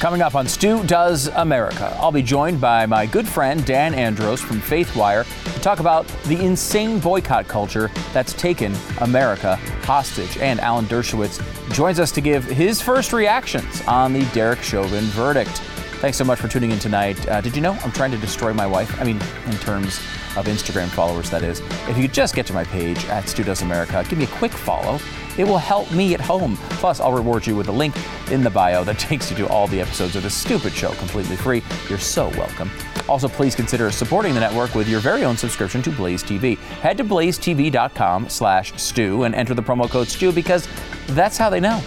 Coming 0.00 0.22
up 0.22 0.34
on 0.34 0.48
Stu 0.48 0.82
Does 0.84 1.26
America, 1.26 1.94
I'll 2.00 2.10
be 2.10 2.22
joined 2.22 2.58
by 2.58 2.86
my 2.86 3.04
good 3.04 3.28
friend 3.28 3.62
Dan 3.66 3.92
Andros 3.92 4.40
from 4.40 4.58
FaithWire 4.58 5.26
to 5.52 5.60
talk 5.60 5.78
about 5.78 6.08
the 6.24 6.42
insane 6.42 6.98
boycott 6.98 7.46
culture 7.48 7.90
that's 8.14 8.32
taken 8.32 8.74
America 9.02 9.56
hostage. 9.82 10.38
And 10.38 10.58
Alan 10.60 10.86
Dershowitz 10.86 11.38
joins 11.74 12.00
us 12.00 12.12
to 12.12 12.22
give 12.22 12.46
his 12.46 12.80
first 12.80 13.12
reactions 13.12 13.82
on 13.82 14.14
the 14.14 14.24
Derek 14.32 14.62
Chauvin 14.62 15.04
verdict. 15.04 15.58
Thanks 16.00 16.16
so 16.16 16.24
much 16.24 16.40
for 16.40 16.48
tuning 16.48 16.70
in 16.70 16.78
tonight. 16.78 17.28
Uh, 17.28 17.42
did 17.42 17.54
you 17.54 17.60
know 17.60 17.74
I'm 17.84 17.92
trying 17.92 18.10
to 18.12 18.16
destroy 18.16 18.54
my 18.54 18.66
wife? 18.66 18.98
I 19.02 19.04
mean, 19.04 19.20
in 19.48 19.58
terms 19.58 19.98
of 20.34 20.46
Instagram 20.46 20.88
followers, 20.88 21.28
that 21.28 21.42
is. 21.42 21.60
If 21.90 21.98
you 21.98 22.04
could 22.04 22.14
just 22.14 22.34
get 22.34 22.46
to 22.46 22.54
my 22.54 22.64
page 22.64 23.04
at 23.04 23.28
Stu 23.28 23.44
Does 23.44 23.60
America, 23.60 24.02
give 24.08 24.18
me 24.18 24.24
a 24.24 24.28
quick 24.28 24.52
follow. 24.52 24.98
It 25.38 25.44
will 25.44 25.58
help 25.58 25.90
me 25.92 26.14
at 26.14 26.20
home. 26.20 26.56
Plus, 26.80 27.00
I'll 27.00 27.12
reward 27.12 27.46
you 27.46 27.56
with 27.56 27.68
a 27.68 27.72
link 27.72 27.94
in 28.30 28.42
the 28.42 28.50
bio 28.50 28.84
that 28.84 28.98
takes 28.98 29.30
you 29.30 29.36
to 29.38 29.48
all 29.48 29.66
the 29.66 29.80
episodes 29.80 30.16
of 30.16 30.22
this 30.22 30.34
stupid 30.34 30.72
show 30.72 30.92
completely 30.92 31.36
free. 31.36 31.62
You're 31.88 31.98
so 31.98 32.28
welcome. 32.30 32.70
Also, 33.08 33.28
please 33.28 33.54
consider 33.54 33.90
supporting 33.90 34.34
the 34.34 34.40
network 34.40 34.74
with 34.74 34.88
your 34.88 35.00
very 35.00 35.24
own 35.24 35.36
subscription 35.36 35.82
to 35.82 35.90
Blaze 35.90 36.22
TV. 36.22 36.58
Head 36.58 36.96
to 36.98 37.04
blazetv.com 37.04 38.28
slash 38.28 38.72
Stu 38.80 39.24
and 39.24 39.34
enter 39.34 39.54
the 39.54 39.62
promo 39.62 39.88
code 39.88 40.08
stew 40.08 40.32
because 40.32 40.68
that's 41.08 41.36
how 41.36 41.50
they 41.50 41.60
know 41.60 41.82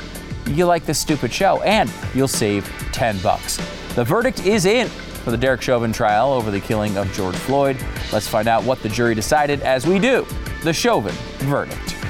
you 0.48 0.66
like 0.66 0.86
this 0.86 1.00
stupid 1.00 1.32
show 1.32 1.62
and 1.62 1.92
you'll 2.14 2.28
save 2.28 2.66
10 2.92 3.20
bucks. 3.20 3.58
The 3.96 4.04
verdict 4.04 4.46
is 4.46 4.66
in 4.66 4.88
for 4.88 5.32
the 5.32 5.38
Derek 5.38 5.62
Chauvin 5.62 5.94
trial 5.94 6.34
over 6.34 6.52
the 6.52 6.60
killing 6.60 6.98
of 6.98 7.12
George 7.14 7.36
Floyd. 7.36 7.78
Let's 8.12 8.28
find 8.28 8.48
out 8.48 8.64
what 8.64 8.82
the 8.82 8.90
jury 8.90 9.16
decided 9.16 9.62
as 9.62 9.88
we 9.88 10.00
do 10.00 10.28
the 10.64 10.74
Chauvin 10.74 11.14
verdict. 11.40 12.03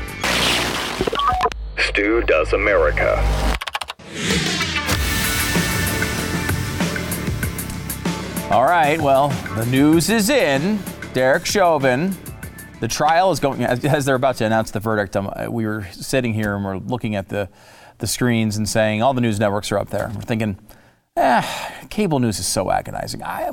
Stu 1.78 2.22
Does 2.24 2.54
America. 2.54 3.18
All 8.52 8.66
right, 8.66 9.02
well, 9.02 9.30
the 9.56 9.66
news 9.66 10.10
is 10.10 10.30
in. 10.30 10.80
Derek 11.14 11.46
Chauvin. 11.46 12.16
The 12.80 12.88
trial 12.88 13.32
is 13.32 13.40
going, 13.40 13.64
as, 13.64 14.06
they're 14.06 14.16
about 14.16 14.36
to 14.38 14.46
announce 14.46 14.72
the 14.72 14.80
verdict, 14.80 15.16
um, 15.16 15.32
we 15.50 15.66
were 15.66 15.88
sitting 15.92 16.34
here 16.34 16.56
and 16.56 16.66
we're 16.66 16.78
looking 16.78 17.16
at 17.16 17.30
the, 17.30 17.50
the 18.00 18.08
screens 18.08 18.58
and 18.58 18.68
saying 18.68 19.02
all 19.02 19.14
the 19.14 19.22
news 19.22 19.40
networks 19.40 19.72
are 19.72 19.78
up 19.78 19.90
there. 19.90 20.12
We're 20.14 20.22
thinking, 20.22 20.60
eh, 21.16 21.42
cable 21.90 22.20
news 22.20 22.40
is 22.40 22.46
so 22.46 22.70
agonizing. 22.70 23.24
I, 23.24 23.50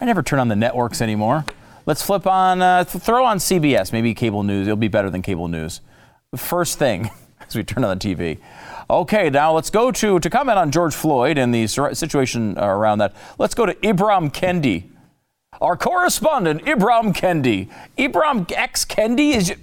I 0.00 0.04
never 0.04 0.22
turn 0.22 0.40
on 0.40 0.48
the 0.48 0.56
networks 0.56 1.00
anymore. 1.00 1.44
Let's 1.86 2.02
flip 2.02 2.26
on, 2.26 2.60
uh, 2.60 2.84
throw 2.84 3.24
on 3.24 3.38
CBS, 3.38 3.92
maybe 3.92 4.12
cable 4.12 4.42
news. 4.42 4.66
It'll 4.66 4.76
be 4.76 4.88
better 4.88 5.08
than 5.08 5.22
cable 5.22 5.48
news. 5.48 5.80
First 6.34 6.78
thing 6.78 7.10
as 7.48 7.54
we 7.54 7.62
turn 7.62 7.84
on 7.84 7.98
the 7.98 8.14
TV. 8.14 8.38
Okay, 8.88 9.30
now 9.30 9.52
let's 9.52 9.70
go 9.70 9.90
to, 9.90 10.18
to 10.18 10.30
comment 10.30 10.58
on 10.58 10.70
George 10.70 10.94
Floyd 10.94 11.38
and 11.38 11.54
the 11.54 11.66
situation 11.66 12.58
around 12.58 12.98
that. 12.98 13.14
Let's 13.38 13.54
go 13.54 13.66
to 13.66 13.74
Ibram 13.74 14.32
Kendi. 14.32 14.90
Our 15.60 15.76
correspondent, 15.76 16.64
Ibram 16.64 17.14
Kendi. 17.14 17.70
Ibram 17.96 18.50
X 18.52 18.84
Kendi 18.84 19.34
is. 19.34 19.54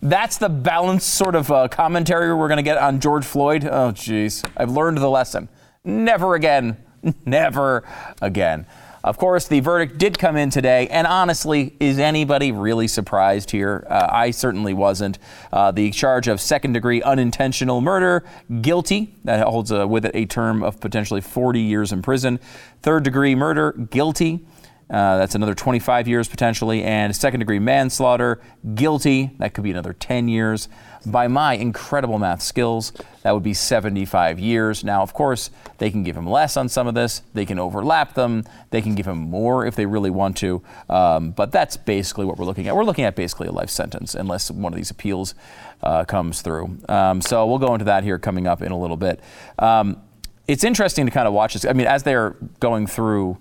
That's 0.00 0.36
the 0.38 0.48
balanced 0.48 1.14
sort 1.14 1.36
of 1.36 1.50
uh, 1.52 1.68
commentary 1.68 2.34
we're 2.34 2.48
going 2.48 2.56
to 2.56 2.64
get 2.64 2.78
on 2.78 2.98
George 2.98 3.24
Floyd. 3.24 3.64
Oh, 3.64 3.92
jeez. 3.92 4.48
I've 4.56 4.70
learned 4.70 4.98
the 4.98 5.08
lesson. 5.08 5.48
Never 5.84 6.34
again. 6.34 6.76
Never 7.26 7.84
again. 8.20 8.66
Of 9.04 9.18
course, 9.18 9.48
the 9.48 9.58
verdict 9.58 9.98
did 9.98 10.16
come 10.16 10.36
in 10.36 10.50
today, 10.50 10.86
and 10.86 11.08
honestly, 11.08 11.74
is 11.80 11.98
anybody 11.98 12.52
really 12.52 12.86
surprised 12.86 13.50
here? 13.50 13.84
Uh, 13.90 14.06
I 14.08 14.30
certainly 14.30 14.74
wasn't. 14.74 15.18
Uh, 15.52 15.72
the 15.72 15.90
charge 15.90 16.28
of 16.28 16.40
second 16.40 16.74
degree 16.74 17.02
unintentional 17.02 17.80
murder, 17.80 18.24
guilty. 18.60 19.16
That 19.24 19.44
holds 19.44 19.72
uh, 19.72 19.88
with 19.88 20.04
it 20.04 20.12
a 20.14 20.26
term 20.26 20.62
of 20.62 20.78
potentially 20.78 21.20
40 21.20 21.60
years 21.60 21.90
in 21.90 22.00
prison. 22.00 22.38
Third 22.82 23.02
degree 23.02 23.34
murder, 23.34 23.72
guilty. 23.72 24.46
Uh, 24.88 25.16
that's 25.16 25.34
another 25.34 25.54
25 25.54 26.06
years 26.06 26.28
potentially. 26.28 26.84
And 26.84 27.16
second 27.16 27.40
degree 27.40 27.58
manslaughter, 27.58 28.40
guilty. 28.74 29.30
That 29.38 29.54
could 29.54 29.64
be 29.64 29.70
another 29.70 29.94
10 29.94 30.28
years 30.28 30.68
by 31.06 31.28
my 31.28 31.54
incredible 31.54 32.18
math 32.18 32.42
skills, 32.42 32.92
that 33.22 33.32
would 33.32 33.42
be 33.42 33.54
75 33.54 34.38
years. 34.38 34.84
Now, 34.84 35.02
of 35.02 35.12
course, 35.12 35.50
they 35.78 35.90
can 35.90 36.02
give 36.02 36.16
him 36.16 36.28
less 36.28 36.56
on 36.56 36.68
some 36.68 36.86
of 36.86 36.94
this. 36.94 37.22
They 37.34 37.46
can 37.46 37.58
overlap 37.58 38.14
them. 38.14 38.44
They 38.70 38.82
can 38.82 38.94
give 38.94 39.06
him 39.06 39.18
more 39.18 39.66
if 39.66 39.76
they 39.76 39.86
really 39.86 40.10
want 40.10 40.36
to. 40.38 40.62
Um, 40.88 41.30
but 41.30 41.52
that's 41.52 41.76
basically 41.76 42.24
what 42.24 42.38
we're 42.38 42.44
looking 42.44 42.68
at. 42.68 42.76
We're 42.76 42.84
looking 42.84 43.04
at 43.04 43.16
basically 43.16 43.48
a 43.48 43.52
life 43.52 43.70
sentence 43.70 44.14
unless 44.14 44.50
one 44.50 44.72
of 44.72 44.76
these 44.76 44.90
appeals 44.90 45.34
uh, 45.82 46.04
comes 46.04 46.42
through. 46.42 46.78
Um, 46.88 47.20
so 47.20 47.46
we'll 47.46 47.58
go 47.58 47.74
into 47.74 47.84
that 47.86 48.04
here 48.04 48.18
coming 48.18 48.46
up 48.46 48.62
in 48.62 48.72
a 48.72 48.78
little 48.78 48.96
bit. 48.96 49.20
Um, 49.58 50.00
it's 50.48 50.64
interesting 50.64 51.06
to 51.06 51.12
kind 51.12 51.28
of 51.28 51.34
watch 51.34 51.54
this. 51.54 51.64
I 51.64 51.72
mean, 51.72 51.86
as 51.86 52.02
they're 52.02 52.36
going 52.60 52.86
through 52.86 53.38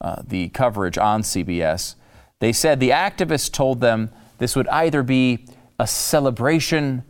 uh, 0.00 0.22
the 0.26 0.48
coverage 0.50 0.98
on 0.98 1.22
CBS, 1.22 1.94
they 2.40 2.52
said 2.52 2.80
the 2.80 2.90
activists 2.90 3.50
told 3.52 3.80
them 3.80 4.10
this 4.38 4.56
would 4.56 4.68
either 4.68 5.02
be 5.02 5.46
a 5.80 5.86
celebration 5.86 7.02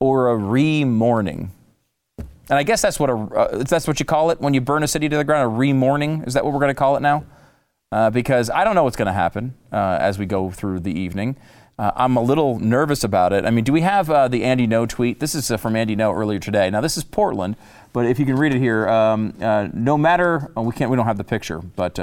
or 0.00 0.30
a 0.30 0.36
re-mourning. 0.36 1.52
And 2.18 2.58
I 2.58 2.64
guess 2.64 2.82
that's 2.82 2.98
what 2.98 3.08
a 3.08 3.14
uh, 3.14 3.62
that's 3.62 3.86
what 3.86 4.00
you 4.00 4.04
call 4.04 4.30
it 4.30 4.40
when 4.40 4.52
you 4.52 4.60
burn 4.60 4.82
a 4.82 4.88
city 4.88 5.08
to 5.08 5.16
the 5.16 5.24
ground. 5.24 5.44
A 5.44 5.48
re-mourning 5.48 6.24
is 6.26 6.34
that 6.34 6.44
what 6.44 6.52
we're 6.52 6.58
going 6.58 6.70
to 6.70 6.74
call 6.74 6.96
it 6.96 7.00
now? 7.00 7.24
Uh, 7.92 8.10
because 8.10 8.50
I 8.50 8.64
don't 8.64 8.74
know 8.74 8.82
what's 8.82 8.96
going 8.96 9.06
to 9.06 9.12
happen 9.12 9.54
uh, 9.70 9.98
as 10.00 10.18
we 10.18 10.26
go 10.26 10.50
through 10.50 10.80
the 10.80 10.90
evening. 10.90 11.36
Uh, 11.78 11.92
I'm 11.94 12.16
a 12.16 12.22
little 12.22 12.58
nervous 12.58 13.04
about 13.04 13.32
it. 13.32 13.44
I 13.44 13.50
mean, 13.50 13.64
do 13.64 13.72
we 13.72 13.82
have 13.82 14.10
uh, 14.10 14.26
the 14.26 14.42
Andy 14.44 14.66
Ngo 14.66 14.88
tweet? 14.88 15.20
This 15.20 15.34
is 15.34 15.50
uh, 15.50 15.56
from 15.56 15.76
Andy 15.76 15.94
Ngo 15.94 16.12
earlier 16.12 16.40
today. 16.40 16.68
Now 16.70 16.80
this 16.80 16.96
is 16.96 17.04
Portland, 17.04 17.56
but 17.92 18.06
if 18.06 18.18
you 18.18 18.26
can 18.26 18.36
read 18.36 18.52
it 18.52 18.58
here, 18.58 18.88
um, 18.88 19.34
no 19.72 19.96
matter 19.96 20.50
oh, 20.56 20.62
we 20.62 20.72
can't, 20.72 20.90
we 20.90 20.96
don't 20.96 21.06
have 21.06 21.18
the 21.18 21.24
picture, 21.24 21.60
but 21.60 21.98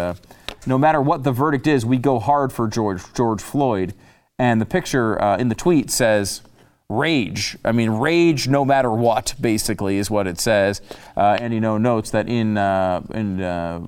no 0.65 0.77
matter 0.77 1.01
what 1.01 1.23
the 1.23 1.33
verdict 1.33 1.67
is, 1.67 1.85
we 1.85 1.97
go 1.97 2.19
hard 2.19 2.53
for 2.53 2.69
George 2.69 3.01
George 3.13 3.41
Floyd. 3.41 3.93
And 4.39 4.61
the 4.61 4.65
picture 4.65 5.21
uh, 5.21 5.37
in 5.37 5.49
the 5.49 5.55
tweet 5.55 5.91
says, 5.91 6.41
rage. 6.89 7.57
I 7.63 7.71
mean, 7.71 7.91
rage 7.91 8.47
no 8.47 8.65
matter 8.65 8.89
what, 8.89 9.35
basically, 9.39 9.97
is 9.97 10.09
what 10.09 10.25
it 10.25 10.39
says. 10.39 10.81
Uh, 11.15 11.37
and 11.39 11.53
you 11.53 11.59
know, 11.59 11.77
notes 11.77 12.09
that 12.11 12.27
in, 12.27 12.57
uh, 12.57 13.01
in 13.13 13.41
uh, 13.41 13.81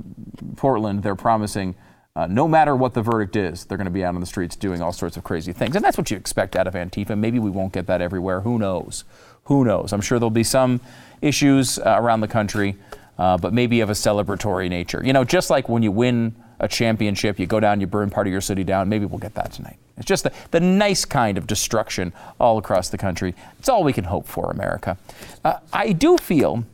Portland, 0.58 1.02
they're 1.02 1.16
promising 1.16 1.76
uh, 2.16 2.28
no 2.28 2.48
matter 2.48 2.76
what 2.76 2.94
the 2.94 3.02
verdict 3.02 3.38
is, 3.38 3.64
they're 3.66 3.78
going 3.78 3.86
to 3.86 3.92
be 3.92 4.04
out 4.04 4.14
on 4.14 4.20
the 4.20 4.28
streets 4.28 4.58
doing 4.58 4.82
all 4.82 4.92
sorts 4.92 5.16
of 5.16 5.24
crazy 5.24 5.54
things. 5.54 5.76
And 5.76 5.84
that's 5.84 5.98
what 5.98 6.12
you 6.12 6.18
expect 6.18 6.58
out 6.58 6.68
of 6.68 6.74
Antifa. 6.74 7.18
Maybe 7.18 7.40
we 7.40 7.50
won't 7.50 7.72
get 7.72 7.88
that 7.88 8.02
everywhere. 8.02 8.42
Who 8.42 8.60
knows? 8.60 9.06
Who 9.46 9.64
knows? 9.64 9.94
I'm 9.94 10.02
sure 10.02 10.20
there'll 10.20 10.30
be 10.30 10.44
some 10.44 10.82
issues 11.22 11.80
uh, 11.80 11.96
around 11.98 12.20
the 12.20 12.28
country, 12.28 12.76
but 13.18 13.54
maybe 13.54 13.80
of 13.80 13.90
a 13.90 13.94
celebratory 13.94 14.70
nature. 14.70 15.02
You 15.04 15.14
know, 15.14 15.24
just 15.24 15.50
like 15.50 15.70
when 15.70 15.82
you 15.82 15.92
win 15.92 16.36
a 16.60 16.68
championship, 16.68 17.40
you 17.40 17.48
go 17.48 17.62
down, 17.62 17.80
you 17.80 17.88
burn 17.88 18.10
part 18.10 18.28
of 18.28 18.34
your 18.34 18.42
city 18.42 18.66
down. 18.66 18.90
Maybe 18.90 19.06
we'll 19.06 19.18
get 19.18 19.34
that 19.36 19.54
tonight. 19.54 19.78
It's 20.02 20.08
just 20.08 20.24
the, 20.24 20.34
the 20.50 20.60
nice 20.60 21.06
kind 21.06 21.38
of 21.38 21.46
destruction 21.46 22.12
all 22.40 22.58
across 22.58 22.90
the 22.90 22.98
country. 22.98 23.36
It's 23.60 23.70
all 23.70 23.84
we 23.84 23.94
can 23.94 24.06
hope 24.06 24.28
for, 24.28 24.50
America. 24.50 24.98
Uh, 25.46 25.60
I 25.72 25.92
do 25.92 26.18
feel, 26.18 26.66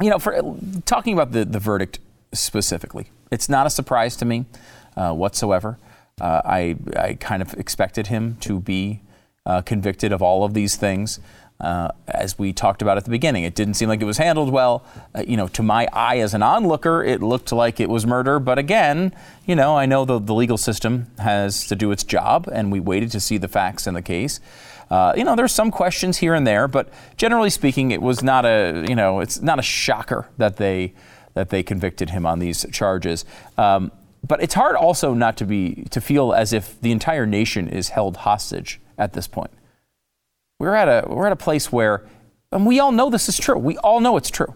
you 0.00 0.08
know, 0.08 0.18
for 0.18 0.56
talking 0.86 1.12
about 1.12 1.32
the, 1.32 1.44
the 1.44 1.58
verdict 1.58 1.98
specifically, 2.32 3.10
it's 3.30 3.50
not 3.50 3.66
a 3.66 3.70
surprise 3.70 4.16
to 4.16 4.24
me 4.24 4.46
uh, 4.96 5.12
whatsoever. 5.12 5.78
Uh, 6.18 6.40
I, 6.44 6.76
I 6.96 7.14
kind 7.14 7.42
of 7.42 7.52
expected 7.54 8.06
him 8.06 8.38
to 8.40 8.60
be 8.60 9.02
uh, 9.44 9.60
convicted 9.60 10.10
of 10.10 10.22
all 10.22 10.42
of 10.42 10.54
these 10.54 10.76
things. 10.76 11.20
Uh, 11.60 11.88
as 12.06 12.38
we 12.38 12.52
talked 12.52 12.82
about 12.82 12.96
at 12.96 13.04
the 13.04 13.10
beginning, 13.10 13.42
it 13.42 13.54
didn't 13.54 13.74
seem 13.74 13.88
like 13.88 14.00
it 14.00 14.04
was 14.04 14.18
handled 14.18 14.50
well. 14.50 14.84
Uh, 15.14 15.24
you 15.26 15.36
know, 15.36 15.48
to 15.48 15.62
my 15.62 15.88
eye 15.92 16.18
as 16.18 16.32
an 16.32 16.42
onlooker, 16.42 17.02
it 17.02 17.20
looked 17.20 17.50
like 17.50 17.80
it 17.80 17.88
was 17.88 18.06
murder. 18.06 18.38
But 18.38 18.58
again, 18.58 19.12
you 19.44 19.56
know, 19.56 19.76
I 19.76 19.84
know 19.86 20.04
the, 20.04 20.20
the 20.20 20.34
legal 20.34 20.56
system 20.56 21.10
has 21.18 21.66
to 21.66 21.74
do 21.74 21.90
its 21.90 22.04
job, 22.04 22.48
and 22.52 22.70
we 22.70 22.78
waited 22.78 23.10
to 23.10 23.20
see 23.20 23.38
the 23.38 23.48
facts 23.48 23.88
in 23.88 23.94
the 23.94 24.02
case. 24.02 24.38
Uh, 24.88 25.12
you 25.16 25.24
know, 25.24 25.34
there's 25.34 25.52
some 25.52 25.70
questions 25.70 26.18
here 26.18 26.32
and 26.32 26.46
there, 26.46 26.68
but 26.68 26.88
generally 27.16 27.50
speaking, 27.50 27.90
it 27.90 28.00
was 28.00 28.22
not 28.22 28.44
a, 28.44 28.86
you 28.88 28.94
know, 28.94 29.20
it's 29.20 29.40
not 29.42 29.58
a 29.58 29.62
shocker 29.62 30.28
that 30.38 30.56
they 30.56 30.94
that 31.34 31.50
they 31.50 31.62
convicted 31.62 32.10
him 32.10 32.26
on 32.26 32.38
these 32.38 32.66
charges. 32.72 33.24
Um, 33.56 33.92
but 34.26 34.42
it's 34.42 34.54
hard 34.54 34.76
also 34.76 35.14
not 35.14 35.36
to 35.36 35.44
be 35.44 35.86
to 35.90 36.00
feel 36.00 36.32
as 36.32 36.52
if 36.52 36.80
the 36.80 36.92
entire 36.92 37.26
nation 37.26 37.68
is 37.68 37.90
held 37.90 38.18
hostage 38.18 38.80
at 38.96 39.12
this 39.12 39.26
point. 39.26 39.50
We're 40.58 40.74
at 40.74 40.88
a, 40.88 41.08
we're 41.08 41.26
at 41.26 41.32
a 41.32 41.36
place 41.36 41.70
where, 41.70 42.04
and 42.50 42.66
we 42.66 42.80
all 42.80 42.92
know 42.92 43.10
this 43.10 43.28
is 43.28 43.38
true. 43.38 43.56
We 43.56 43.76
all 43.78 44.00
know 44.00 44.16
it's 44.16 44.30
true. 44.30 44.54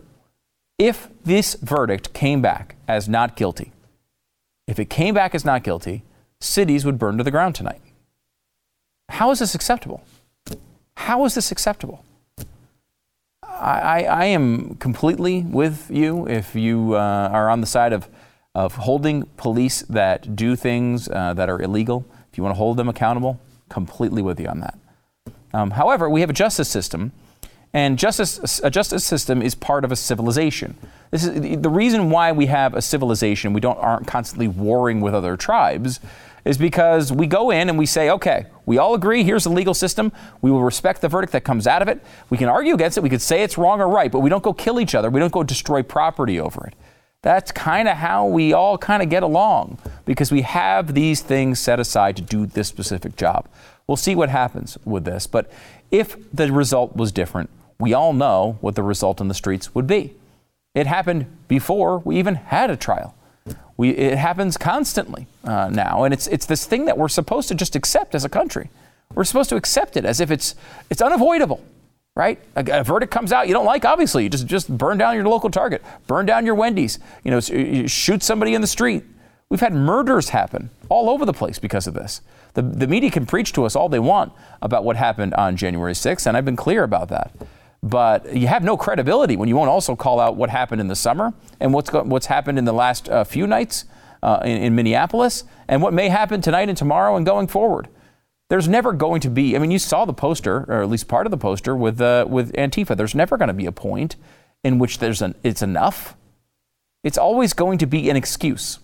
If 0.79 1.09
this 1.25 1.55
verdict 1.55 2.13
came 2.13 2.43
back 2.43 2.77
as 2.89 3.09
not 3.09 3.37
guilty, 3.37 3.73
if 4.67 4.79
it 4.79 4.91
came 4.91 5.15
back 5.15 5.35
as 5.35 5.45
not 5.45 5.63
guilty, 5.63 6.03
cities 6.41 6.85
would 6.85 6.99
burn 6.99 7.19
to 7.19 7.25
the 7.25 7.31
ground 7.31 7.55
tonight. 7.55 7.81
How 9.11 9.31
is 9.31 9.39
this 9.39 9.55
acceptable? 9.55 10.03
How 10.97 11.25
is 11.25 11.35
this 11.35 11.53
acceptable? 11.53 12.05
I, 13.45 14.05
I, 14.05 14.25
am 14.25 14.75
completely 14.77 15.43
with 15.43 15.89
you 15.89 16.27
if 16.27 16.57
you 16.57 16.95
uh, 16.95 17.29
are 17.33 17.49
on 17.49 17.61
the 17.61 17.67
side 17.67 17.93
of, 17.93 18.09
of 18.55 18.75
holding 18.75 19.23
police 19.37 19.83
that 19.83 20.35
do 20.35 20.57
things 20.57 21.09
uh, 21.09 21.35
that 21.35 21.49
are 21.49 21.63
illegal. 21.63 22.05
If 22.33 22.39
you 22.39 22.43
want 22.43 22.55
to 22.55 22.59
hold 22.59 22.77
them 22.77 22.89
accountable, 22.89 23.41
completely 23.69 24.21
with 24.21 24.41
you 24.41 24.49
on 24.49 24.61
that. 24.61 24.79
Um, 25.53 25.73
however, 25.73 26.09
we 26.09 26.21
have 26.21 26.31
a 26.31 26.35
justice 26.35 26.69
system, 26.69 27.13
and 27.75 27.99
justice, 27.99 28.61
a 28.63 28.71
justice 28.71 29.05
system 29.05 29.41
is 29.41 29.55
part 29.55 29.85
of 29.85 29.93
a 29.93 29.97
civilization. 29.97 30.77
This 31.11 31.25
is 31.25 31.61
the 31.61 31.71
reason 31.71 32.11
why 32.11 32.33
we 32.33 32.47
have 32.47 32.75
a 32.75 32.83
civilization. 32.83 33.53
We 33.53 33.61
don't 33.61 33.79
aren't 33.79 34.07
constantly 34.07 34.49
warring 34.49 35.01
with 35.01 35.15
other 35.15 35.37
tribes 35.37 36.01
is 36.45 36.59
because 36.59 37.13
we 37.13 37.27
go 37.27 37.51
in 37.51 37.69
and 37.69 37.79
we 37.79 37.87
say, 37.87 38.11
okay, 38.11 38.47
we 38.67 38.79
all 38.79 38.95
agree, 38.95 39.23
here's 39.23 39.45
the 39.45 39.51
legal 39.51 39.75
system. 39.75 40.13
We 40.41 40.51
will 40.51 40.63
respect 40.63 41.01
the 41.01 41.09
verdict 41.09 41.33
that 41.33 41.45
comes 41.45 41.67
out 41.67 41.83
of 41.83 41.89
it. 41.89 42.03
We 42.31 42.39
can 42.39 42.49
argue 42.49 42.75
against 42.75 42.97
it. 42.97 43.03
We 43.03 43.11
could 43.11 43.23
say 43.23 43.43
it's 43.43 43.57
wrong 43.57 43.81
or 43.81 43.89
right, 43.89 44.11
but 44.11 44.21
we 44.21 44.31
don't 44.31 44.43
go 44.43 44.53
kill 44.53 44.81
each 44.81 44.95
other. 44.95 45.09
We 45.09 45.21
don't 45.21 45.33
go 45.33 45.43
destroy 45.43 45.83
property 45.83 46.41
over 46.41 46.67
it. 46.67 46.75
That's 47.23 47.53
kind 47.53 47.87
of 47.87 47.97
how 47.97 48.27
we 48.27 48.53
all 48.53 48.77
kind 48.77 49.01
of 49.01 49.09
get 49.09 49.23
along 49.23 49.79
because 50.05 50.33
we 50.33 50.43
have 50.43 50.95
these 50.95 51.21
things 51.21 51.61
set 51.61 51.79
aside 51.79 52.17
to 52.17 52.23
do 52.23 52.47
this 52.47 52.67
specific 52.67 53.15
job. 53.15 53.49
We'll 53.87 53.97
see 53.97 54.15
what 54.15 54.29
happens 54.29 54.79
with 54.85 55.05
this. 55.05 55.27
But 55.27 55.51
if 55.91 56.17
the 56.33 56.53
result 56.53 56.97
was 56.97 57.13
different, 57.13 57.51
we 57.79 57.93
all 57.93 58.13
know 58.13 58.59
what 58.61 58.75
the 58.75 58.83
result 58.83 59.21
in 59.21 59.29
the 59.29 59.35
streets 59.35 59.75
would 59.75 59.87
be. 59.87 60.15
It 60.75 60.87
happened 60.87 61.27
before 61.49 61.99
we 61.99 62.19
even 62.19 62.37
had 62.37 62.71
a 62.71 62.77
trial. 62.77 63.15
We, 63.77 63.91
it 63.91 64.17
happens 64.19 64.57
constantly 64.57 65.27
uh, 65.45 65.69
now, 65.71 66.05
and 66.05 66.15
it's, 66.15 66.27
it's 66.29 66.47
this 66.47 66.65
thing 66.65 66.85
that 66.85 66.97
we're 66.97 67.09
supposed 67.09 67.49
to 67.49 67.55
just 67.55 67.75
accept 67.75 68.15
as 68.15 68.25
a 68.25 68.29
country. 68.29 68.71
We're 69.15 69.25
supposed 69.25 69.51
to 69.51 69.57
accept 69.57 69.97
it 69.97 70.05
as 70.05 70.21
if 70.21 70.31
it's, 70.31 70.55
it's 70.89 71.03
unavoidable, 71.03 71.63
right? 72.15 72.39
A, 72.55 72.81
a, 72.81 72.85
verdict 72.85 73.13
comes 73.13 73.33
out 73.33 73.49
you 73.49 73.55
don't 73.55 73.65
like, 73.65 73.85
obviously, 73.85 74.23
you 74.25 74.29
just, 74.29 74.47
just 74.47 74.69
burn 74.77 74.99
down 74.99 75.15
your 75.15 75.27
local 75.27 75.51
Target, 75.51 75.83
burn 76.07 76.27
down 76.27 76.47
your 76.47 76.55
Wendy's, 76.55 76.99
you 77.25 77.31
know, 77.31 77.41
shoot 77.41 78.23
somebody 78.23 78.55
in 78.55 78.61
the 78.61 78.67
street. 78.67 79.05
We've 79.53 79.61
had 79.61 79.75
murders 79.75 80.31
happen 80.31 80.71
all 80.89 81.11
over 81.11 81.27
the 81.27 81.35
place 81.35 81.59
because 81.59 81.87
of 81.87 81.93
this. 81.93 82.23
The, 82.55 82.63
the 82.63 82.87
media 82.87 83.11
can 83.11 83.27
preach 83.27 83.53
to 83.53 83.67
us 83.67 83.77
all 83.77 83.91
they 83.91 83.99
want 83.99 84.33
about 84.63 84.83
what 84.83 84.97
happened 84.97 85.35
on 85.35 85.59
January 85.59 85.93
6th, 85.93 86.27
and 86.27 86.39
I've 86.39 86.47
been 86.47 86.57
clear 86.57 86.85
about 86.85 87.11
that. 87.11 87.33
But 87.83 88.35
you 88.35 88.47
have 88.47 88.65
no 88.65 88.79
credibility 88.79 89.37
when 89.37 89.51
you 89.51 89.57
won't 89.57 89.69
also 89.69 89.95
call 89.95 90.21
out 90.21 90.37
what 90.37 90.49
happened 90.49 90.81
in 90.81 90.89
the 90.89 90.97
summer 90.97 91.35
and 91.61 91.75
what's, 91.75 91.93
what's 91.93 92.25
happened 92.25 92.59
in 92.59 92.65
the 92.65 92.73
last 92.73 93.11
uh, 93.11 93.25
few 93.25 93.47
nights 93.47 93.85
uh, 94.23 94.41
in, 94.43 94.57
in 94.63 94.75
Minneapolis 94.75 95.45
and 95.69 95.83
what 95.83 95.93
may 95.93 96.09
happen 96.09 96.41
tonight 96.41 96.71
and 96.71 96.79
tomorrow 96.79 97.15
and 97.15 97.27
going 97.27 97.47
forward. 97.47 97.89
There's 98.49 98.69
never 98.69 98.95
going 98.95 99.21
to 99.21 99.29
be, 99.29 99.55
I 99.55 99.59
mean, 99.59 99.71
you 99.71 99.79
saw 99.79 100.07
the 100.07 100.15
poster, 100.15 100.65
or 100.67 100.81
at 100.81 100.89
least 100.89 101.09
part 101.09 101.27
of 101.27 101.31
the 101.31 101.37
poster 101.37 101.77
with, 101.77 102.01
uh, 102.01 102.25
with 102.27 102.55
Antifa. 102.55 102.97
There's 102.97 103.15
never 103.15 103.37
going 103.37 103.49
to 103.49 103.53
be 103.53 103.67
a 103.67 103.73
point 103.73 104.17
in 104.65 104.79
which 104.79 104.99
there's 104.99 105.21
an, 105.21 105.35
it's 105.43 105.61
enough. 105.61 106.17
It's 107.05 107.19
always 107.19 107.53
going 107.53 107.77
to 107.77 107.87
be 107.87 108.09
an 108.09 108.17
excuse. 108.17 108.79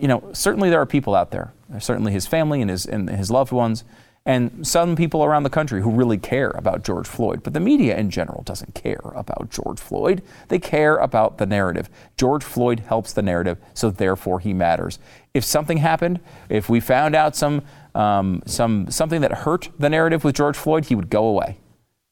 You 0.00 0.08
know, 0.08 0.30
certainly 0.32 0.70
there 0.70 0.80
are 0.80 0.86
people 0.86 1.14
out 1.14 1.30
there, 1.30 1.52
certainly 1.78 2.12
his 2.12 2.26
family 2.26 2.60
and 2.60 2.70
his, 2.70 2.86
and 2.86 3.08
his 3.08 3.30
loved 3.30 3.52
ones, 3.52 3.84
and 4.24 4.66
some 4.66 4.96
people 4.96 5.24
around 5.24 5.44
the 5.44 5.50
country 5.50 5.80
who 5.80 5.90
really 5.90 6.18
care 6.18 6.50
about 6.50 6.84
George 6.84 7.06
Floyd. 7.06 7.42
But 7.42 7.54
the 7.54 7.60
media 7.60 7.96
in 7.96 8.10
general 8.10 8.42
doesn't 8.42 8.74
care 8.74 9.12
about 9.14 9.50
George 9.50 9.80
Floyd. 9.80 10.22
They 10.48 10.58
care 10.58 10.96
about 10.96 11.38
the 11.38 11.46
narrative. 11.46 11.88
George 12.16 12.44
Floyd 12.44 12.80
helps 12.80 13.12
the 13.12 13.22
narrative, 13.22 13.58
so 13.72 13.90
therefore 13.90 14.40
he 14.40 14.52
matters. 14.52 14.98
If 15.32 15.44
something 15.44 15.78
happened, 15.78 16.20
if 16.48 16.68
we 16.68 16.80
found 16.80 17.14
out 17.14 17.36
some, 17.36 17.62
um, 17.94 18.42
some, 18.46 18.90
something 18.90 19.20
that 19.20 19.32
hurt 19.32 19.70
the 19.78 19.88
narrative 19.88 20.24
with 20.24 20.34
George 20.34 20.56
Floyd, 20.56 20.86
he 20.86 20.94
would 20.94 21.10
go 21.10 21.24
away. 21.26 21.58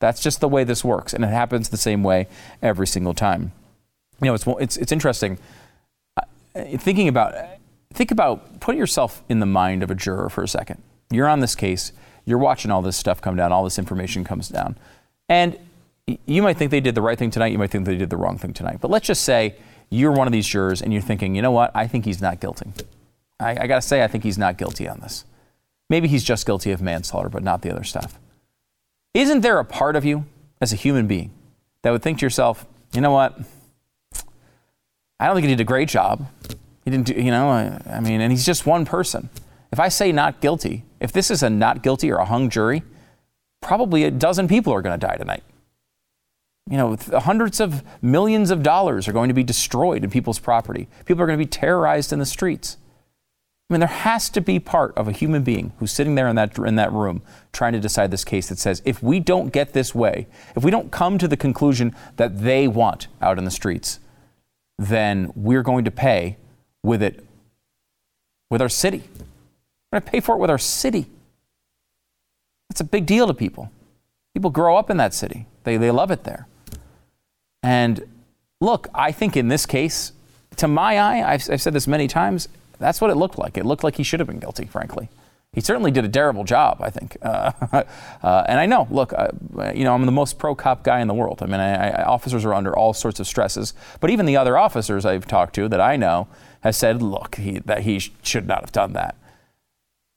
That's 0.00 0.22
just 0.22 0.40
the 0.40 0.48
way 0.48 0.64
this 0.64 0.84
works, 0.84 1.12
and 1.12 1.24
it 1.24 1.28
happens 1.28 1.68
the 1.68 1.76
same 1.76 2.02
way 2.02 2.28
every 2.62 2.86
single 2.86 3.14
time. 3.14 3.52
You 4.22 4.28
know, 4.28 4.34
it's, 4.34 4.46
it's, 4.46 4.76
it's 4.76 4.92
interesting 4.92 5.38
thinking 6.78 7.08
about, 7.08 7.34
think 7.96 8.10
about, 8.12 8.60
put 8.60 8.76
yourself 8.76 9.24
in 9.28 9.40
the 9.40 9.46
mind 9.46 9.82
of 9.82 9.90
a 9.90 9.94
juror 9.94 10.28
for 10.28 10.44
a 10.44 10.48
second. 10.48 10.80
You're 11.10 11.28
on 11.28 11.40
this 11.40 11.54
case 11.54 11.92
you're 12.26 12.38
watching 12.38 12.70
all 12.70 12.82
this 12.82 12.96
stuff 12.96 13.22
come 13.22 13.36
down, 13.36 13.52
all 13.52 13.64
this 13.64 13.78
information 13.78 14.24
comes 14.24 14.48
down. 14.48 14.76
And 15.28 15.56
you 16.26 16.42
might 16.42 16.56
think 16.56 16.70
they 16.70 16.80
did 16.80 16.94
the 16.94 17.02
right 17.02 17.18
thing 17.18 17.30
tonight, 17.30 17.52
you 17.52 17.58
might 17.58 17.70
think 17.70 17.86
they 17.86 17.96
did 17.96 18.10
the 18.10 18.16
wrong 18.16 18.36
thing 18.36 18.52
tonight. 18.52 18.78
But 18.80 18.90
let's 18.90 19.06
just 19.06 19.22
say 19.22 19.54
you're 19.88 20.12
one 20.12 20.26
of 20.26 20.32
these 20.32 20.46
jurors 20.46 20.82
and 20.82 20.92
you're 20.92 21.02
thinking, 21.02 21.34
you 21.34 21.42
know 21.42 21.52
what, 21.52 21.70
I 21.74 21.86
think 21.86 22.04
he's 22.04 22.20
not 22.20 22.40
guilty. 22.40 22.72
I, 23.38 23.50
I 23.50 23.66
got 23.66 23.76
to 23.76 23.82
say, 23.82 24.02
I 24.02 24.08
think 24.08 24.24
he's 24.24 24.38
not 24.38 24.58
guilty 24.58 24.88
on 24.88 25.00
this. 25.00 25.24
Maybe 25.88 26.08
he's 26.08 26.24
just 26.24 26.44
guilty 26.44 26.72
of 26.72 26.82
manslaughter, 26.82 27.28
but 27.28 27.44
not 27.44 27.62
the 27.62 27.70
other 27.70 27.84
stuff. 27.84 28.18
Isn't 29.14 29.40
there 29.40 29.58
a 29.60 29.64
part 29.64 29.94
of 29.94 30.04
you 30.04 30.26
as 30.60 30.72
a 30.72 30.76
human 30.76 31.06
being 31.06 31.30
that 31.82 31.92
would 31.92 32.02
think 32.02 32.18
to 32.18 32.26
yourself, 32.26 32.66
you 32.92 33.00
know 33.00 33.12
what, 33.12 33.38
I 35.20 35.26
don't 35.26 35.36
think 35.36 35.44
he 35.44 35.52
did 35.54 35.60
a 35.60 35.64
great 35.64 35.88
job. 35.88 36.26
He 36.86 36.92
didn't 36.92 37.08
do, 37.08 37.14
you 37.14 37.32
know, 37.32 37.50
I, 37.50 37.80
I 37.96 38.00
mean, 38.00 38.20
and 38.20 38.32
he's 38.32 38.46
just 38.46 38.64
one 38.64 38.86
person. 38.86 39.28
If 39.72 39.80
I 39.80 39.88
say 39.88 40.12
not 40.12 40.40
guilty, 40.40 40.84
if 41.00 41.10
this 41.10 41.32
is 41.32 41.42
a 41.42 41.50
not 41.50 41.82
guilty 41.82 42.12
or 42.12 42.18
a 42.18 42.24
hung 42.24 42.48
jury, 42.48 42.84
probably 43.60 44.04
a 44.04 44.10
dozen 44.12 44.46
people 44.46 44.72
are 44.72 44.80
going 44.82 44.98
to 44.98 45.06
die 45.06 45.16
tonight. 45.16 45.42
You 46.70 46.76
know, 46.76 46.96
hundreds 47.12 47.58
of 47.58 47.82
millions 48.00 48.52
of 48.52 48.62
dollars 48.62 49.08
are 49.08 49.12
going 49.12 49.26
to 49.28 49.34
be 49.34 49.42
destroyed 49.42 50.04
in 50.04 50.10
people's 50.10 50.38
property. 50.38 50.86
People 51.06 51.24
are 51.24 51.26
going 51.26 51.38
to 51.38 51.44
be 51.44 51.50
terrorized 51.50 52.12
in 52.12 52.20
the 52.20 52.26
streets. 52.26 52.76
I 53.68 53.74
mean, 53.74 53.80
there 53.80 53.88
has 53.88 54.28
to 54.30 54.40
be 54.40 54.60
part 54.60 54.96
of 54.96 55.08
a 55.08 55.12
human 55.12 55.42
being 55.42 55.72
who's 55.78 55.90
sitting 55.90 56.14
there 56.14 56.28
in 56.28 56.36
that, 56.36 56.56
in 56.56 56.76
that 56.76 56.92
room 56.92 57.20
trying 57.52 57.72
to 57.72 57.80
decide 57.80 58.12
this 58.12 58.24
case 58.24 58.48
that 58.48 58.60
says, 58.60 58.80
if 58.84 59.02
we 59.02 59.18
don't 59.18 59.52
get 59.52 59.72
this 59.72 59.92
way, 59.92 60.28
if 60.54 60.62
we 60.62 60.70
don't 60.70 60.92
come 60.92 61.18
to 61.18 61.26
the 61.26 61.36
conclusion 61.36 61.96
that 62.14 62.38
they 62.42 62.68
want 62.68 63.08
out 63.20 63.38
in 63.38 63.44
the 63.44 63.50
streets, 63.50 63.98
then 64.78 65.32
we're 65.34 65.64
going 65.64 65.84
to 65.84 65.90
pay 65.90 66.36
with 66.86 67.02
it, 67.02 67.22
with 68.48 68.62
our 68.62 68.68
city. 68.68 69.02
We're 69.90 69.98
going 69.98 70.02
to 70.02 70.10
pay 70.10 70.20
for 70.20 70.36
it 70.36 70.38
with 70.38 70.50
our 70.50 70.58
city. 70.58 71.06
That's 72.70 72.80
a 72.80 72.84
big 72.84 73.06
deal 73.06 73.26
to 73.26 73.34
people. 73.34 73.70
People 74.34 74.50
grow 74.50 74.76
up 74.76 74.88
in 74.88 74.96
that 74.98 75.12
city, 75.12 75.46
they, 75.64 75.76
they 75.76 75.90
love 75.90 76.10
it 76.10 76.24
there. 76.24 76.46
And 77.62 78.06
look, 78.60 78.86
I 78.94 79.10
think 79.10 79.36
in 79.36 79.48
this 79.48 79.66
case, 79.66 80.12
to 80.56 80.68
my 80.68 80.98
eye, 80.98 81.32
I've, 81.32 81.50
I've 81.50 81.60
said 81.60 81.72
this 81.72 81.88
many 81.88 82.06
times, 82.06 82.48
that's 82.78 83.00
what 83.00 83.10
it 83.10 83.16
looked 83.16 83.38
like. 83.38 83.58
It 83.58 83.66
looked 83.66 83.82
like 83.82 83.96
he 83.96 84.02
should 84.02 84.20
have 84.20 84.28
been 84.28 84.38
guilty, 84.38 84.66
frankly. 84.66 85.08
He 85.52 85.62
certainly 85.62 85.90
did 85.90 86.04
a 86.04 86.08
terrible 86.08 86.44
job, 86.44 86.82
I 86.82 86.90
think. 86.90 87.16
Uh, 87.22 87.50
uh, 88.22 88.44
and 88.46 88.60
I 88.60 88.66
know, 88.66 88.86
look, 88.90 89.12
you 89.74 89.84
know, 89.84 89.94
I'm 89.94 90.04
the 90.04 90.12
most 90.12 90.38
pro 90.38 90.54
cop 90.54 90.84
guy 90.84 91.00
in 91.00 91.08
the 91.08 91.14
world. 91.14 91.42
I 91.42 91.46
mean, 91.46 91.60
I, 91.60 91.88
I, 91.88 92.04
officers 92.04 92.44
are 92.44 92.52
under 92.52 92.76
all 92.76 92.92
sorts 92.92 93.20
of 93.20 93.26
stresses. 93.26 93.72
But 94.00 94.10
even 94.10 94.26
the 94.26 94.36
other 94.36 94.58
officers 94.58 95.06
I've 95.06 95.26
talked 95.26 95.54
to 95.54 95.68
that 95.68 95.80
I 95.80 95.96
know 95.96 96.28
have 96.66 96.76
said, 96.76 97.02
look, 97.02 97.36
he, 97.36 97.58
that 97.60 97.82
he 97.82 97.98
should 98.22 98.46
not 98.46 98.60
have 98.60 98.72
done 98.72 98.92
that. 98.92 99.16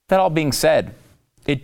That 0.09 0.19
all 0.19 0.29
being 0.29 0.51
said, 0.51 0.95
it, 1.45 1.63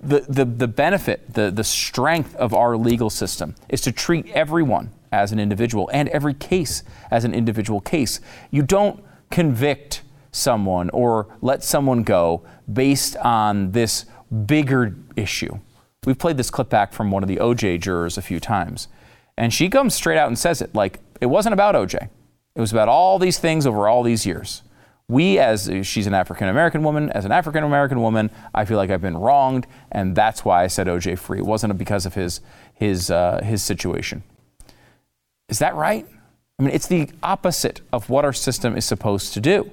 the, 0.00 0.20
the, 0.20 0.44
the 0.44 0.68
benefit, 0.68 1.34
the, 1.34 1.50
the 1.50 1.64
strength 1.64 2.34
of 2.36 2.54
our 2.54 2.76
legal 2.76 3.10
system 3.10 3.54
is 3.68 3.80
to 3.82 3.92
treat 3.92 4.28
everyone 4.28 4.90
as 5.12 5.32
an 5.32 5.38
individual 5.38 5.88
and 5.92 6.08
every 6.10 6.34
case 6.34 6.82
as 7.10 7.24
an 7.24 7.34
individual 7.34 7.80
case. 7.80 8.20
You 8.50 8.62
don't 8.62 9.02
convict 9.30 10.02
someone 10.32 10.90
or 10.90 11.26
let 11.40 11.62
someone 11.62 12.02
go 12.02 12.42
based 12.72 13.16
on 13.18 13.72
this 13.72 14.06
bigger 14.46 14.94
issue. 15.16 15.58
We've 16.04 16.18
played 16.18 16.36
this 16.36 16.50
clip 16.50 16.68
back 16.68 16.92
from 16.92 17.10
one 17.10 17.22
of 17.22 17.28
the 17.28 17.36
OJ 17.36 17.80
jurors 17.80 18.18
a 18.18 18.22
few 18.22 18.40
times. 18.40 18.88
And 19.36 19.52
she 19.52 19.68
comes 19.68 19.94
straight 19.94 20.18
out 20.18 20.28
and 20.28 20.38
says 20.38 20.60
it 20.60 20.74
like 20.74 21.00
it 21.20 21.26
wasn't 21.26 21.54
about 21.54 21.74
OJ. 21.74 22.08
It 22.54 22.60
was 22.60 22.72
about 22.72 22.88
all 22.88 23.18
these 23.18 23.38
things 23.38 23.66
over 23.66 23.88
all 23.88 24.02
these 24.02 24.24
years 24.24 24.62
we 25.08 25.38
as 25.38 25.70
she's 25.82 26.06
an 26.06 26.14
African 26.14 26.48
American 26.48 26.82
woman, 26.82 27.10
as 27.10 27.24
an 27.24 27.32
African 27.32 27.64
American 27.64 28.00
woman, 28.00 28.30
I 28.54 28.64
feel 28.64 28.78
like 28.78 28.90
I've 28.90 29.02
been 29.02 29.16
wronged, 29.16 29.66
and 29.92 30.16
that's 30.16 30.44
why 30.44 30.64
I 30.64 30.66
said 30.66 30.86
OJ 30.86 31.18
free. 31.18 31.38
It 31.38 31.46
wasn't 31.46 31.76
because 31.76 32.06
of 32.06 32.14
his 32.14 32.40
his 32.74 33.10
uh, 33.10 33.42
his 33.44 33.62
situation. 33.62 34.22
Is 35.48 35.58
that 35.58 35.74
right? 35.74 36.06
I 36.58 36.62
mean, 36.62 36.74
it's 36.74 36.86
the 36.86 37.10
opposite 37.22 37.82
of 37.92 38.08
what 38.08 38.24
our 38.24 38.32
system 38.32 38.76
is 38.76 38.84
supposed 38.84 39.34
to 39.34 39.40
do, 39.40 39.70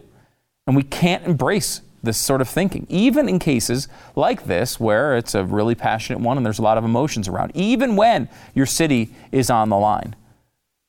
and 0.68 0.76
we 0.76 0.84
can't 0.84 1.26
embrace 1.26 1.82
this 2.04 2.18
sort 2.18 2.42
of 2.42 2.50
thinking, 2.50 2.86
even 2.90 3.30
in 3.30 3.38
cases 3.38 3.88
like 4.16 4.46
this 4.46 4.80
where 4.80 5.16
it's 5.16 5.36
a 5.36 5.46
really 5.46 5.76
passionate 5.76 6.20
one 6.20 6.36
and 6.36 6.44
there's 6.44 6.58
a 6.58 6.64
lot 6.64 6.78
of 6.78 6.84
emotions 6.84 7.28
around, 7.28 7.52
even 7.56 7.96
when 7.96 8.28
your 8.56 8.66
city 8.66 9.14
is 9.32 9.52
on 9.52 9.70
the 9.70 9.78
line, 9.78 10.16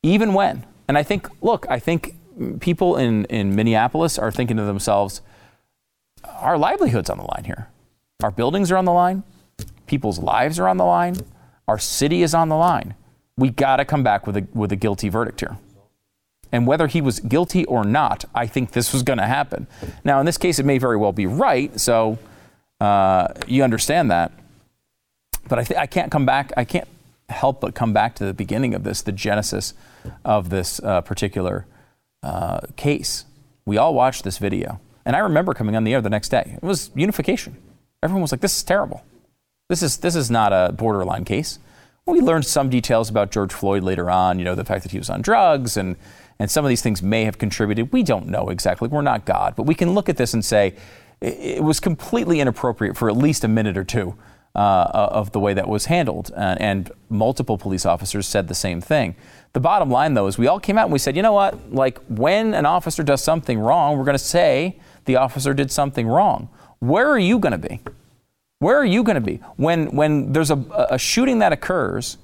even 0.02 0.32
when. 0.32 0.64
And 0.88 0.98
I 0.98 1.02
think, 1.02 1.28
look, 1.42 1.66
I 1.68 1.78
think 1.78 2.14
people 2.60 2.96
in, 2.96 3.24
in 3.26 3.54
Minneapolis 3.54 4.18
are 4.18 4.30
thinking 4.30 4.56
to 4.56 4.64
themselves, 4.64 5.20
our 6.24 6.58
livelihood's 6.58 7.10
on 7.10 7.18
the 7.18 7.24
line 7.24 7.44
here. 7.44 7.68
Our 8.22 8.30
buildings 8.30 8.70
are 8.70 8.76
on 8.76 8.84
the 8.84 8.92
line. 8.92 9.22
People's 9.86 10.18
lives 10.18 10.58
are 10.58 10.68
on 10.68 10.76
the 10.76 10.84
line. 10.84 11.16
Our 11.68 11.78
city 11.78 12.22
is 12.22 12.34
on 12.34 12.48
the 12.48 12.56
line. 12.56 12.94
We 13.36 13.50
got 13.50 13.76
to 13.76 13.84
come 13.84 14.02
back 14.02 14.26
with 14.26 14.36
a, 14.36 14.46
with 14.54 14.72
a 14.72 14.76
guilty 14.76 15.08
verdict 15.08 15.40
here. 15.40 15.58
And 16.52 16.66
whether 16.66 16.86
he 16.86 17.00
was 17.00 17.18
guilty 17.20 17.64
or 17.64 17.82
not, 17.82 18.26
I 18.34 18.46
think 18.46 18.72
this 18.72 18.92
was 18.92 19.02
going 19.02 19.18
to 19.18 19.26
happen. 19.26 19.66
Now, 20.04 20.20
in 20.20 20.26
this 20.26 20.36
case, 20.36 20.58
it 20.58 20.66
may 20.66 20.78
very 20.78 20.98
well 20.98 21.12
be 21.12 21.26
right. 21.26 21.78
So 21.80 22.18
uh, 22.80 23.28
you 23.46 23.64
understand 23.64 24.10
that. 24.10 24.32
But 25.48 25.58
I, 25.58 25.64
th- 25.64 25.80
I 25.80 25.86
can't 25.86 26.12
come 26.12 26.26
back. 26.26 26.52
I 26.56 26.64
can't 26.64 26.86
help 27.32 27.60
but 27.60 27.74
come 27.74 27.92
back 27.92 28.14
to 28.16 28.24
the 28.24 28.34
beginning 28.34 28.74
of 28.74 28.84
this, 28.84 29.02
the 29.02 29.12
genesis 29.12 29.74
of 30.24 30.50
this 30.50 30.80
uh, 30.80 31.00
particular 31.00 31.66
uh, 32.22 32.60
case. 32.76 33.24
We 33.66 33.76
all 33.76 33.94
watched 33.94 34.24
this 34.24 34.38
video. 34.38 34.80
And 35.04 35.16
I 35.16 35.20
remember 35.20 35.54
coming 35.54 35.74
on 35.74 35.84
the 35.84 35.94
air 35.94 36.00
the 36.00 36.10
next 36.10 36.28
day. 36.28 36.58
It 36.62 36.64
was 36.64 36.90
unification. 36.94 37.56
Everyone 38.02 38.22
was 38.22 38.32
like, 38.32 38.40
this 38.40 38.56
is 38.56 38.62
terrible. 38.62 39.04
This 39.68 39.82
is, 39.82 39.98
this 39.98 40.14
is 40.14 40.30
not 40.30 40.52
a 40.52 40.72
borderline 40.72 41.24
case. 41.24 41.58
We 42.06 42.20
learned 42.20 42.46
some 42.46 42.68
details 42.68 43.08
about 43.08 43.30
George 43.30 43.52
Floyd 43.52 43.84
later 43.84 44.10
on, 44.10 44.38
you 44.38 44.44
know, 44.44 44.54
the 44.54 44.64
fact 44.64 44.82
that 44.82 44.92
he 44.92 44.98
was 44.98 45.08
on 45.08 45.22
drugs 45.22 45.76
and, 45.76 45.96
and 46.38 46.50
some 46.50 46.64
of 46.64 46.68
these 46.68 46.82
things 46.82 47.02
may 47.02 47.24
have 47.24 47.38
contributed. 47.38 47.92
We 47.92 48.02
don't 48.02 48.26
know 48.26 48.48
exactly. 48.48 48.88
We're 48.88 49.02
not 49.02 49.24
God. 49.24 49.54
But 49.56 49.64
we 49.64 49.74
can 49.74 49.94
look 49.94 50.08
at 50.08 50.16
this 50.16 50.34
and 50.34 50.44
say 50.44 50.74
it, 51.20 51.62
was 51.62 51.78
completely 51.78 52.40
inappropriate 52.40 52.96
for 52.96 53.08
at 53.08 53.16
least 53.16 53.44
a 53.44 53.48
minute 53.48 53.76
or 53.76 53.84
two 53.84 54.16
uh, 54.54 55.08
of 55.12 55.32
the 55.32 55.40
way 55.40 55.54
that 55.54 55.68
was 55.68 55.86
handled. 55.86 56.30
Uh, 56.36 56.56
and 56.58 56.90
multiple 57.08 57.56
police 57.58 57.86
officers 57.86 58.26
said 58.26 58.48
the 58.48 58.54
same 58.54 58.80
thing. 58.80 59.14
The 59.52 59.60
bottom 59.60 59.90
line, 59.90 60.14
though, 60.14 60.26
is 60.26 60.38
we 60.38 60.46
all 60.46 60.60
came 60.60 60.78
out 60.78 60.84
and 60.84 60.92
we 60.92 60.98
said, 60.98 61.16
you 61.16 61.22
know 61.22 61.32
what? 61.32 61.72
Like, 61.72 61.98
when 62.08 62.54
an 62.54 62.66
officer 62.66 63.02
does 63.02 63.22
something 63.22 63.58
wrong, 63.58 63.98
we're 63.98 64.04
going 64.04 64.14
to 64.14 64.18
say 64.18 64.78
the 65.04 65.16
officer 65.16 65.54
did 65.54 65.70
something 65.70 66.06
wrong. 66.06 66.48
Where 66.78 67.08
are 67.08 67.18
you 67.18 67.38
going 67.38 67.52
to 67.52 67.68
be? 67.68 67.80
Where 68.58 68.78
are 68.78 68.84
you 68.84 69.02
going 69.02 69.16
to 69.16 69.20
be 69.20 69.36
when, 69.56 69.86
when 69.96 70.32
there's 70.32 70.50
a, 70.50 70.86
a 70.90 70.98
shooting 70.98 71.40
that 71.40 71.52
occurs 71.52 72.18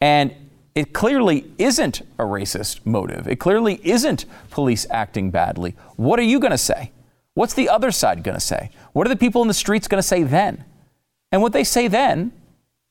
and 0.00 0.34
it 0.74 0.92
clearly 0.92 1.50
isn't 1.58 2.02
a 2.18 2.24
racist 2.24 2.84
motive? 2.84 3.26
It 3.26 3.36
clearly 3.36 3.80
isn't 3.82 4.26
police 4.50 4.86
acting 4.90 5.30
badly. 5.30 5.74
What 5.96 6.18
are 6.18 6.24
you 6.24 6.40
going 6.40 6.50
to 6.50 6.58
say? 6.58 6.92
What's 7.34 7.54
the 7.54 7.68
other 7.68 7.90
side 7.90 8.22
going 8.22 8.36
to 8.36 8.40
say? 8.40 8.70
What 8.92 9.06
are 9.06 9.10
the 9.10 9.16
people 9.16 9.42
in 9.42 9.48
the 9.48 9.54
streets 9.54 9.88
going 9.88 9.98
to 9.98 10.06
say 10.06 10.22
then? 10.22 10.64
And 11.30 11.42
what 11.42 11.52
they 11.52 11.64
say 11.64 11.88
then 11.88 12.32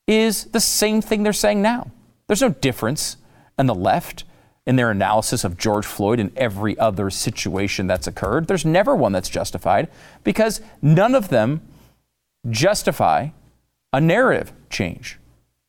is 0.08 0.46
the 0.46 0.60
same 0.60 1.02
thing 1.02 1.24
they're 1.24 1.34
saying 1.34 1.62
now. 1.62 1.92
There's 2.28 2.42
no 2.42 2.50
difference 2.50 3.18
in 3.58 3.66
the 3.66 3.76
left 3.76 4.24
in 4.66 4.76
their 4.76 4.92
analysis 4.92 5.44
of 5.44 5.58
George 5.58 5.86
Floyd 5.86 6.20
and 6.20 6.38
every 6.38 6.78
other 6.78 7.10
situation 7.10 7.88
that's 7.88 8.06
occurred. 8.06 8.48
There's 8.48 8.66
never 8.66 8.96
one 8.96 9.14
that's 9.14 9.30
justified 9.30 9.88
because 10.24 10.60
none 10.82 11.16
of 11.16 11.30
them 11.30 11.62
justify 12.50 13.30
a 13.94 14.02
narrative 14.02 14.52
change. 14.70 15.20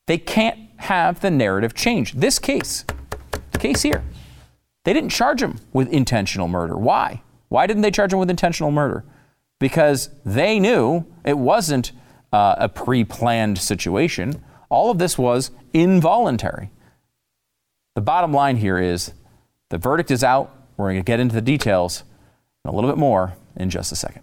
They 0.07 0.19
can't 0.19 0.59
have 0.79 1.21
the 1.21 1.31
narrative 1.31 1.75
change. 1.75 2.15
This 2.15 2.39
case, 2.39 2.85
the 3.53 3.59
case 3.59 3.83
here, 3.83 4.03
they 4.85 4.93
didn't 4.93 5.11
charge 5.11 5.43
him 5.43 5.59
with 5.73 5.89
intentional 5.91 6.49
murder. 6.49 6.77
Why? 6.77 7.23
Why 7.49 7.67
didn't 7.67 7.83
they 7.83 7.91
charge 7.91 8.13
him 8.13 8.19
with 8.19 8.31
intentional 8.31 8.71
murder? 8.71 9.05
Because 9.61 10.11
they 10.25 10.59
knew 10.59 11.05
it 11.25 11.39
wasn't 11.39 11.93
uh, 12.33 12.57
a 12.59 12.69
pre 12.69 13.05
planned 13.05 13.59
situation. 13.59 14.43
All 14.69 14.91
of 14.91 14.99
this 14.99 15.17
was 15.17 15.51
involuntary. 15.73 16.71
The 17.95 18.01
bottom 18.01 18.33
line 18.33 18.57
here 18.57 18.79
is 18.79 19.13
the 19.71 19.79
verdict 19.79 20.11
is 20.11 20.23
out. 20.23 20.55
We're 20.77 20.87
going 20.87 21.01
to 21.01 21.05
get 21.05 21.21
into 21.21 21.35
the 21.35 21.43
details 21.43 22.05
a 22.65 22.73
little 22.73 22.91
bit 22.91 22.99
more 22.99 23.35
in 23.57 23.71
just 23.71 23.91
a 23.93 23.97
second. 23.97 24.23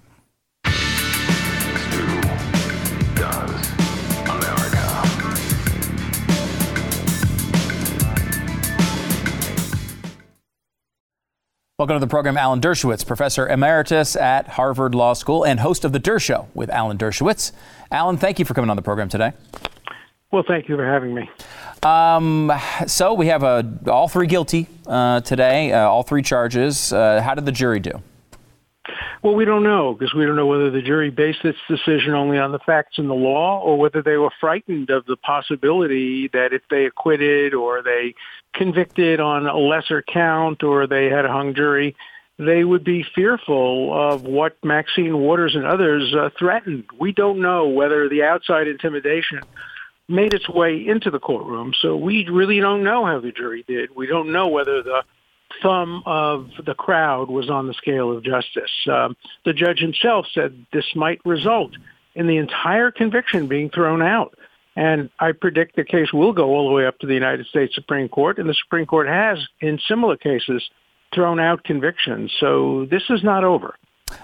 Welcome 11.78 11.98
to 11.98 12.00
the 12.00 12.08
program, 12.08 12.38
Alan 12.38 12.62
Dershowitz, 12.62 13.06
professor 13.06 13.50
emeritus 13.50 14.16
at 14.16 14.48
Harvard 14.48 14.96
Law 14.96 15.12
School 15.12 15.46
and 15.46 15.60
host 15.60 15.84
of 15.84 15.92
The 15.92 16.00
Dershow 16.00 16.48
with 16.54 16.70
Alan 16.70 16.98
Dershowitz. 16.98 17.52
Alan, 17.92 18.16
thank 18.16 18.40
you 18.40 18.46
for 18.46 18.54
coming 18.54 18.70
on 18.70 18.78
the 18.78 18.82
program 18.82 19.10
today. 19.10 19.34
Well, 20.32 20.46
thank 20.48 20.70
you 20.70 20.78
for 20.78 20.86
having 20.86 21.14
me. 21.14 21.30
Um, 21.84 22.50
so 22.88 23.14
we 23.14 23.28
have 23.28 23.44
uh, 23.44 23.64
all 23.88 24.08
three 24.08 24.28
guilty 24.28 24.68
uh, 24.88 25.20
today, 25.20 25.74
uh, 25.74 25.82
all 25.82 26.04
three 26.04 26.22
charges. 26.22 26.94
Uh, 26.94 27.22
how 27.22 27.36
did 27.36 27.46
the 27.46 27.52
jury 27.52 27.82
do? 27.82 28.02
Well, 29.24 29.34
we 29.34 29.46
don't 29.46 29.64
know 29.64 29.94
because 29.94 30.14
we 30.14 30.26
don't 30.26 30.36
know 30.36 30.46
whether 30.46 30.70
the 30.70 30.82
jury 30.82 31.10
based 31.10 31.44
its 31.44 31.58
decision 31.68 32.14
only 32.14 32.38
on 32.38 32.52
the 32.52 32.60
facts 32.60 32.98
and 32.98 33.10
the 33.10 33.16
law 33.16 33.60
or 33.60 33.78
whether 33.78 34.02
they 34.02 34.18
were 34.18 34.32
frightened 34.40 34.90
of 34.90 35.06
the 35.06 35.18
possibility 35.18 36.28
that 36.30 36.54
if 36.54 36.62
they 36.70 36.86
acquitted 36.86 37.54
or 37.54 37.82
they 37.82 38.14
convicted 38.54 39.20
on 39.20 39.48
a 39.48 39.58
lesser 39.58 40.02
count 40.02 40.64
or 40.64 40.88
they 40.88 41.06
had 41.06 41.26
a 41.26 41.32
hung 41.32 41.56
jury, 41.56 41.96
they 42.38 42.64
would 42.64 42.84
be 42.84 43.06
fearful 43.16 43.94
of 43.94 44.24
what 44.24 44.58
Maxine 44.64 45.18
Waters 45.18 45.56
and 45.56 45.66
others 45.66 46.14
uh, 46.14 46.30
threatened. 46.38 46.86
We 47.00 47.12
don't 47.12 47.42
know 47.42 47.68
whether 47.68 48.10
the 48.10 48.24
outside 48.24 48.68
intimidation 48.68 49.42
made 50.08 50.34
its 50.34 50.48
way 50.48 50.86
into 50.86 51.10
the 51.10 51.20
courtroom, 51.20 51.74
so 51.82 51.96
we 51.96 52.28
really 52.28 52.60
don't 52.60 52.84
know 52.84 53.06
how 53.06 53.20
the 53.20 53.32
jury 53.32 53.64
did. 53.68 53.96
We 53.96 54.06
don't 54.06 54.32
know 54.32 54.48
whether 54.48 54.84
the 54.84 55.04
thumb 55.62 56.04
of 56.06 56.50
the 56.66 56.74
crowd 56.74 57.30
was 57.30 57.50
on 57.50 57.68
the 57.68 57.74
scale 57.74 58.16
of 58.16 58.24
justice. 58.24 58.72
Um, 58.92 59.16
the 59.46 59.54
judge 59.54 59.80
himself 59.80 60.26
said 60.34 60.66
this 60.74 60.86
might 60.96 61.20
result 61.26 61.72
in 62.16 62.28
the 62.28 62.38
entire 62.38 62.92
conviction 62.92 63.48
being 63.48 63.70
thrown 63.70 64.02
out. 64.02 64.38
And 64.76 65.10
I 65.20 65.32
predict 65.32 65.76
the 65.76 65.86
case 65.86 66.12
will 66.12 66.34
go 66.34 66.50
all 66.50 66.68
the 66.68 66.74
way 66.74 66.86
up 66.86 67.00
to 67.00 67.08
the 67.08 67.14
United 67.14 67.46
States 67.46 67.74
Supreme 67.76 68.10
Court, 68.10 68.40
and 68.40 68.50
the 68.50 68.54
Supreme 68.54 68.86
Court 68.86 69.08
has, 69.08 69.40
in 69.62 69.80
similar 69.88 70.18
cases, 70.18 70.70
thrown 71.14 71.40
out 71.40 71.64
convictions. 71.64 72.34
So 72.40 72.86
this 72.92 73.04
is 73.10 73.24
not 73.24 73.44
over. 73.46 73.76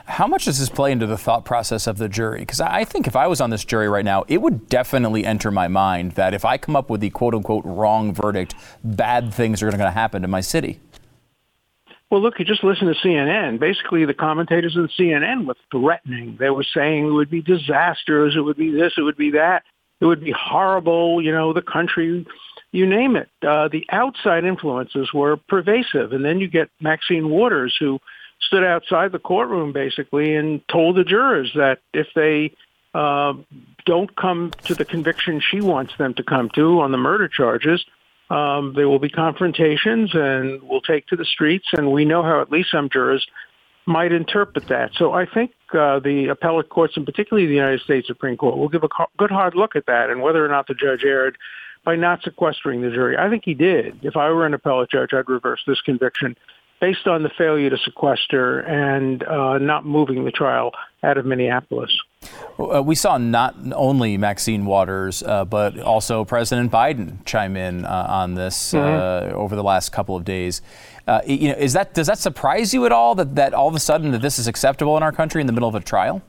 How 0.06 0.28
much 0.28 0.46
does 0.46 0.60
this 0.60 0.70
play 0.70 0.92
into 0.92 1.08
the 1.08 1.18
thought 1.18 1.46
process 1.46 1.88
of 1.88 1.98
the 1.98 2.10
jury? 2.10 2.42
Because 2.42 2.62
I 2.62 2.84
think 2.84 3.08
if 3.08 3.16
I 3.16 3.28
was 3.28 3.42
on 3.42 3.50
this 3.50 3.66
jury 3.66 3.90
right 3.90 4.06
now, 4.06 4.26
it 4.28 4.42
would 4.42 4.68
definitely 4.68 5.26
enter 5.26 5.52
my 5.52 5.68
mind 5.68 6.14
that 6.14 6.34
if 6.34 6.46
I 6.46 6.58
come 6.58 6.76
up 6.76 6.90
with 6.90 7.02
the 7.02 7.10
quote 7.10 7.34
unquote 7.34 7.66
wrong 7.66 8.14
verdict, 8.14 8.54
bad 8.84 9.34
things 9.34 9.64
are 9.64 9.70
going 9.70 9.80
to 9.80 9.92
happen 9.92 10.22
to 10.22 10.28
my 10.28 10.42
city. 10.42 10.80
Well, 12.12 12.22
look, 12.22 12.38
you 12.38 12.46
just 12.46 12.64
listen 12.64 12.88
to 12.88 12.94
CNN. 12.94 13.60
Basically, 13.60 14.06
the 14.06 14.14
commentators 14.14 14.78
on 14.78 14.90
CNN 15.00 15.48
were 15.48 15.56
threatening. 15.72 16.38
They 16.40 16.52
were 16.52 16.66
saying 16.76 17.08
it 17.08 17.12
would 17.12 17.32
be 17.32 17.42
disasters, 17.42 18.36
it 18.36 18.42
would 18.42 18.58
be 18.58 18.70
this, 18.70 18.94
it 18.98 19.02
would 19.02 19.18
be 19.18 19.32
that 19.32 19.64
it 20.02 20.06
would 20.06 20.24
be 20.24 20.34
horrible, 20.38 21.22
you 21.22 21.32
know, 21.32 21.54
the 21.54 21.62
country, 21.62 22.26
you 22.72 22.86
name 22.88 23.16
it. 23.16 23.30
Uh, 23.48 23.68
the 23.68 23.86
outside 23.92 24.44
influences 24.44 25.14
were 25.14 25.38
pervasive. 25.38 26.12
And 26.12 26.26
then 26.26 26.40
you 26.40 26.48
get 26.48 26.70
Maxine 26.82 27.30
Waters, 27.30 27.78
who 27.80 28.00
stood 28.42 28.64
outside 28.64 29.12
the 29.12 29.20
courtroom 29.20 29.72
basically 29.72 30.36
and 30.36 30.68
told 30.68 30.96
the 30.96 31.04
jurors 31.04 31.52
that 31.56 31.80
if 31.94 32.08
they 32.16 32.52
uh, 32.96 33.34
don't 33.86 34.14
come 34.16 34.52
to 34.66 34.74
the 34.74 34.84
conviction 34.84 35.40
she 35.40 35.62
wants 35.62 35.94
them 36.00 36.16
to 36.16 36.24
come 36.24 36.50
to 36.56 36.82
on 36.82 36.92
the 36.92 36.98
murder 36.98 37.28
charges, 37.28 37.86
um, 38.32 38.74
there 38.76 38.88
will 38.88 39.00
be 39.00 39.10
confrontations 39.10 40.12
and 40.14 40.62
we'll 40.64 40.82
take 40.82 41.08
to 41.08 41.16
the 41.16 41.26
streets. 41.26 41.68
And 41.74 41.92
we 41.92 42.06
know 42.06 42.24
how 42.24 42.42
at 42.42 42.52
least 42.52 42.72
some 42.72 42.90
jurors 42.90 43.26
might 43.86 44.12
interpret 44.12 44.68
that. 44.70 44.92
So 44.96 45.12
I 45.12 45.26
think 45.26 45.52
uh, 45.74 46.00
the 46.00 46.28
appellate 46.32 46.70
courts, 46.70 46.96
and 46.96 47.06
particularly 47.06 47.48
the 47.48 47.56
United 47.56 47.82
States 47.82 48.08
Supreme 48.08 48.38
Court, 48.38 48.58
will 48.58 48.70
give 48.70 48.84
a 48.84 48.90
good 49.18 49.32
hard 49.32 49.56
look 49.56 49.76
at 49.76 49.86
that 49.88 50.10
and 50.10 50.22
whether 50.22 50.46
or 50.46 50.48
not 50.48 50.68
the 50.68 50.76
judge 50.76 51.04
erred 51.04 51.38
by 51.84 51.96
not 51.96 52.22
sequestering 52.24 52.82
the 52.82 52.90
jury. 52.90 53.18
I 53.18 53.30
think 53.30 53.44
he 53.44 53.54
did. 53.54 54.00
If 54.04 54.16
I 54.16 54.30
were 54.30 54.46
an 54.46 54.54
appellate 54.54 54.92
judge, 54.92 55.10
I'd 55.14 55.28
reverse 55.28 55.62
this 55.68 55.82
conviction 55.82 56.38
based 56.80 57.08
on 57.08 57.24
the 57.24 57.32
failure 57.38 57.70
to 57.70 57.78
sequester 57.78 58.60
and 58.62 59.24
uh, 59.24 59.58
not 59.58 59.86
moving 59.86 60.24
the 60.26 60.32
trial 60.32 60.72
out 61.04 61.18
of 61.18 61.26
Minneapolis. 61.26 61.92
Uh, 62.60 62.82
we 62.82 62.96
saw 62.96 63.18
not 63.18 63.56
only 63.74 64.18
Maxine 64.18 64.66
Waters, 64.66 65.24
uh, 65.24 65.46
but 65.46 65.80
also 65.80 66.24
President 66.26 66.72
Biden 66.72 67.26
chime 67.26 67.58
in 67.58 67.86
uh, 67.86 68.06
on 68.10 68.36
this 68.36 68.74
mm-hmm. 68.74 68.82
Uh, 68.82 69.36
over 69.36 69.56
the 69.56 69.64
last 69.64 69.92
couple 69.92 70.16
of 70.16 70.24
days. 70.24 70.62
Uh, 71.08 71.22
you 71.26 71.50
know, 71.50 71.56
is 71.58 71.74
that 71.74 71.94
does 71.94 72.08
that 72.08 72.20
surprise 72.20 72.74
you 72.74 72.86
at 72.86 72.92
all 72.92 73.16
that, 73.16 73.36
that 73.36 73.54
all 73.54 73.68
of 73.68 73.76
a 73.76 73.80
sudden 73.80 74.12
that 74.12 74.22
this 74.22 74.38
is 74.38 74.48
acceptable 74.48 74.96
in 74.98 75.04
our 75.04 75.12
country 75.12 75.42
in 75.42 75.48
the 75.48 75.54
middle 75.54 75.70
of 75.70 75.76
a 75.76 75.80
trial? 75.80 76.22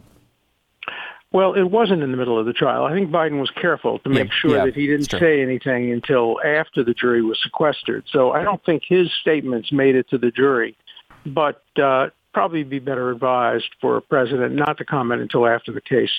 Well, 1.33 1.55
it 1.55 1.63
wasn't 1.63 2.03
in 2.03 2.11
the 2.11 2.17
middle 2.17 2.39
of 2.39 2.45
the 2.45 2.53
trial. 2.53 2.85
I 2.85 2.93
think 2.93 3.11
Biden 3.11 3.41
was 3.41 3.51
careful 3.51 3.99
to 4.01 4.11
make 4.11 4.31
sure 4.33 4.57
yeah, 4.57 4.67
that 4.67 4.75
he 4.75 4.87
didn't 4.87 5.11
say 5.11 5.41
anything 5.41 5.91
until 5.91 6.39
after 6.45 6.85
the 6.85 6.93
jury 6.93 7.23
was 7.23 7.39
sequestered. 7.43 8.05
So 8.13 8.33
I 8.33 8.43
don't 8.43 8.63
think 8.65 8.83
his 8.87 9.11
statements 9.23 9.73
made 9.73 9.97
it 9.97 10.11
to 10.11 10.19
the 10.19 10.31
jury, 10.31 10.77
but 11.25 11.63
uh, 11.83 12.11
probably 12.33 12.63
be 12.63 12.79
better 12.79 13.11
advised 13.11 13.69
for 13.81 13.97
a 13.97 14.03
president 14.03 14.55
not 14.55 14.79
to 14.79 14.85
comment 14.85 15.21
until 15.21 15.47
after 15.47 15.73
the 15.73 15.81
case 15.81 16.11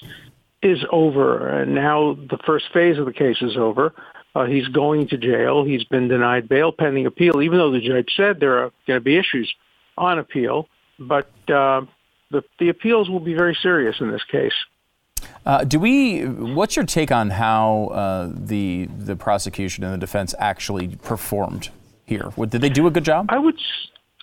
is 0.62 0.80
over. 0.92 1.48
And 1.48 1.76
now 1.76 2.14
the 2.14 2.38
first 2.46 2.66
phase 2.74 2.98
of 2.98 3.06
the 3.06 3.14
case 3.14 3.38
is 3.42 3.58
over. 3.58 3.94
Uh, 4.36 4.46
he's 4.46 4.68
going 4.68 5.08
to 5.10 5.18
jail. 5.18 5.64
He's 5.64 5.84
been 5.84 6.08
denied 6.08 6.50
bail 6.50 6.72
pending 6.72 7.06
appeal, 7.06 7.42
even 7.42 7.58
though 7.58 7.72
the 7.72 7.82
judge 7.82 8.12
said 8.16 8.40
there 8.40 8.64
are 8.64 8.72
going 8.88 9.00
to 9.00 9.04
be 9.04 9.18
issues 9.18 9.54
on 9.98 10.18
appeal. 10.18 10.68
But 10.98 11.30
uh, 11.50 11.86
the, 12.32 12.44
the 12.60 12.70
appeals 12.70 13.10
will 13.10 13.20
be 13.20 13.34
very 13.34 13.58
serious 13.62 13.96
in 14.00 14.12
this 14.12 14.24
case. 14.24 14.54
Uh, 15.46 15.64
do 15.64 15.80
we? 15.80 16.26
What's 16.26 16.76
your 16.76 16.86
take 16.86 17.12
on 17.12 17.30
how 17.30 17.88
uh, 17.88 18.32
the 18.34 18.86
the 18.86 19.16
prosecution 19.16 19.84
and 19.84 19.94
the 19.94 19.98
defense 19.98 20.34
actually 20.40 20.96
performed 20.96 21.70
here? 22.06 22.32
Did 22.38 22.62
they 22.62 22.70
do 22.70 22.88
a 22.88 22.92
good 22.92 23.04
job? 23.06 23.28
I 23.30 23.40
would. 23.40 23.60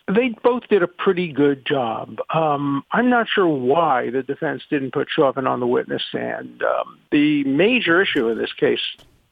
They 0.08 0.34
both 0.42 0.66
did 0.68 0.82
a 0.82 0.88
pretty 0.88 1.32
good 1.32 1.64
job. 1.66 2.18
Um, 2.32 2.84
I'm 2.92 3.10
not 3.10 3.28
sure 3.28 3.46
why 3.46 4.10
the 4.10 4.22
defense 4.22 4.62
didn't 4.70 4.92
put 4.92 5.08
Chauvin 5.10 5.46
on 5.46 5.60
the 5.60 5.66
witness 5.66 6.02
stand. 6.08 6.62
Um, 6.62 6.98
the 7.10 7.44
major 7.44 8.02
issue 8.02 8.28
in 8.28 8.38
this 8.38 8.52
case, 8.52 8.80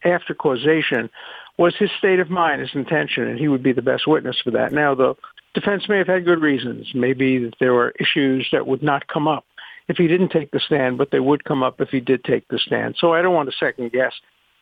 after 0.04 0.34
causation, 0.34 1.10
was 1.56 1.74
his 1.76 1.90
state 1.98 2.20
of 2.20 2.30
mind, 2.30 2.60
his 2.60 2.74
intention, 2.74 3.26
and 3.26 3.38
he 3.38 3.48
would 3.48 3.62
be 3.62 3.72
the 3.72 3.82
best 3.82 4.06
witness 4.06 4.36
for 4.42 4.52
that. 4.52 4.72
Now, 4.72 4.94
the 4.94 5.14
defense 5.54 5.88
may 5.88 5.98
have 5.98 6.06
had 6.06 6.24
good 6.24 6.40
reasons. 6.40 6.92
Maybe 6.94 7.38
that 7.38 7.54
there 7.58 7.74
were 7.74 7.92
issues 7.98 8.48
that 8.52 8.66
would 8.66 8.82
not 8.82 9.08
come 9.08 9.26
up 9.26 9.44
if 9.88 9.96
he 9.96 10.06
didn't 10.06 10.28
take 10.28 10.50
the 10.52 10.60
stand, 10.60 10.98
but 10.98 11.10
they 11.10 11.20
would 11.20 11.44
come 11.44 11.62
up 11.62 11.80
if 11.80 11.88
he 11.88 12.00
did 12.00 12.22
take 12.22 12.46
the 12.48 12.58
stand. 12.58 12.96
So 12.98 13.12
I 13.12 13.22
don't 13.22 13.34
want 13.34 13.50
to 13.50 13.56
second 13.56 13.90
guess 13.90 14.12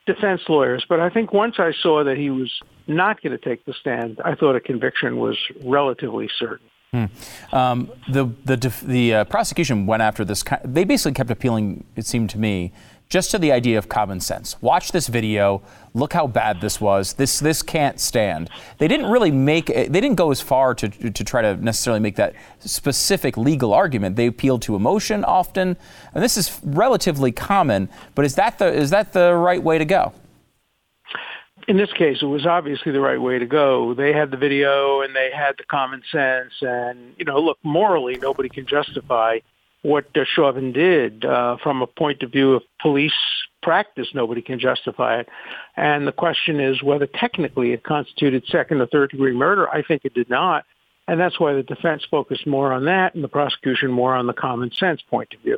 defense 0.07 0.41
lawyers, 0.49 0.83
but 0.89 0.99
I 0.99 1.09
think 1.09 1.31
once 1.31 1.55
I 1.59 1.71
saw 1.83 2.03
that 2.03 2.17
he 2.17 2.31
was 2.31 2.51
not 2.87 3.21
going 3.21 3.37
to 3.37 3.43
take 3.49 3.65
the 3.65 3.73
stand, 3.73 4.19
I 4.25 4.33
thought 4.33 4.55
a 4.55 4.59
conviction 4.59 5.17
was 5.17 5.37
relatively 5.63 6.27
certain. 6.39 6.67
Hmm. 6.91 7.05
Um, 7.51 7.91
the 8.09 8.31
the 8.45 8.73
the 8.85 9.13
uh, 9.13 9.23
prosecution 9.25 9.85
went 9.85 10.01
after 10.01 10.23
this. 10.23 10.43
They 10.63 10.85
basically 10.85 11.13
kept 11.13 11.29
appealing, 11.29 11.83
it 11.97 12.05
seemed 12.05 12.29
to 12.31 12.39
me, 12.39 12.71
just 13.09 13.31
to 13.31 13.39
the 13.39 13.51
idea 13.51 13.77
of 13.77 13.87
common 13.89 14.19
sense. 14.19 14.55
Watch 14.61 14.91
this 14.91 15.07
video. 15.07 15.61
Look 15.93 16.13
how 16.13 16.27
bad 16.27 16.61
this 16.61 16.81
was. 16.81 17.13
This 17.13 17.39
this 17.39 17.61
can't 17.61 17.99
stand. 17.99 18.49
They 18.77 18.87
didn't 18.87 19.07
really 19.07 19.31
make. 19.31 19.67
They 19.67 19.87
didn't 19.87 20.15
go 20.15 20.31
as 20.31 20.41
far 20.41 20.73
to 20.75 20.89
to 20.89 21.23
try 21.23 21.41
to 21.41 21.55
necessarily 21.57 21.99
make 21.99 22.15
that 22.17 22.33
specific 22.59 23.37
legal 23.37 23.73
argument. 23.73 24.15
They 24.15 24.27
appealed 24.27 24.61
to 24.63 24.75
emotion 24.75 25.23
often, 25.23 25.77
and 26.13 26.23
this 26.23 26.37
is 26.37 26.59
relatively 26.63 27.31
common. 27.31 27.89
But 28.15 28.25
is 28.25 28.35
that 28.35 28.59
the 28.59 28.67
is 28.73 28.89
that 28.91 29.13
the 29.13 29.33
right 29.33 29.61
way 29.61 29.77
to 29.77 29.85
go? 29.85 30.13
in 31.67 31.75
this 31.75 31.91
case, 31.91 32.19
it 32.21 32.25
was 32.25 32.45
obviously 32.45 32.93
the 32.93 33.01
right 33.01 33.19
way 33.19 33.39
to 33.39 33.45
go. 33.45 33.93
They 33.93 34.13
had 34.13 34.31
the 34.31 34.37
video 34.37 35.01
and 35.01 35.13
they 35.13 35.29
had 35.35 35.55
the 35.57 35.65
common 35.65 36.01
sense, 36.11 36.53
and 36.61 37.13
you 37.17 37.25
know, 37.25 37.39
look, 37.39 37.57
morally, 37.61 38.17
nobody 38.21 38.47
can 38.47 38.65
justify 38.65 39.39
what 39.87 40.05
uh, 40.17 40.25
Chauvin 40.35 40.73
did 40.73 41.23
uh, 41.23 41.55
from 41.63 41.81
a 41.81 41.87
point 41.87 42.21
of 42.21 42.31
view 42.31 42.53
of 42.53 42.63
police 42.81 43.13
practice. 43.63 44.09
Nobody 44.13 44.41
can 44.41 44.59
justify 44.59 45.21
it. 45.21 45.29
And 45.77 46.05
the 46.05 46.11
question 46.11 46.59
is 46.59 46.83
whether 46.83 47.07
technically 47.07 47.71
it 47.71 47.83
constituted 47.83 48.43
second 48.47 48.81
or 48.81 48.87
third 48.87 49.11
degree 49.11 49.33
murder. 49.33 49.69
I 49.69 49.81
think 49.81 50.03
it 50.03 50.13
did 50.13 50.29
not. 50.29 50.65
And 51.07 51.17
that's 51.17 51.39
why 51.39 51.53
the 51.53 51.63
defense 51.63 52.03
focused 52.11 52.45
more 52.45 52.73
on 52.73 52.83
that 52.85 53.15
and 53.15 53.23
the 53.23 53.29
prosecution 53.29 53.89
more 53.89 54.13
on 54.13 54.27
the 54.27 54.33
common 54.33 54.73
sense 54.73 55.01
point 55.01 55.33
of 55.33 55.39
view. 55.39 55.57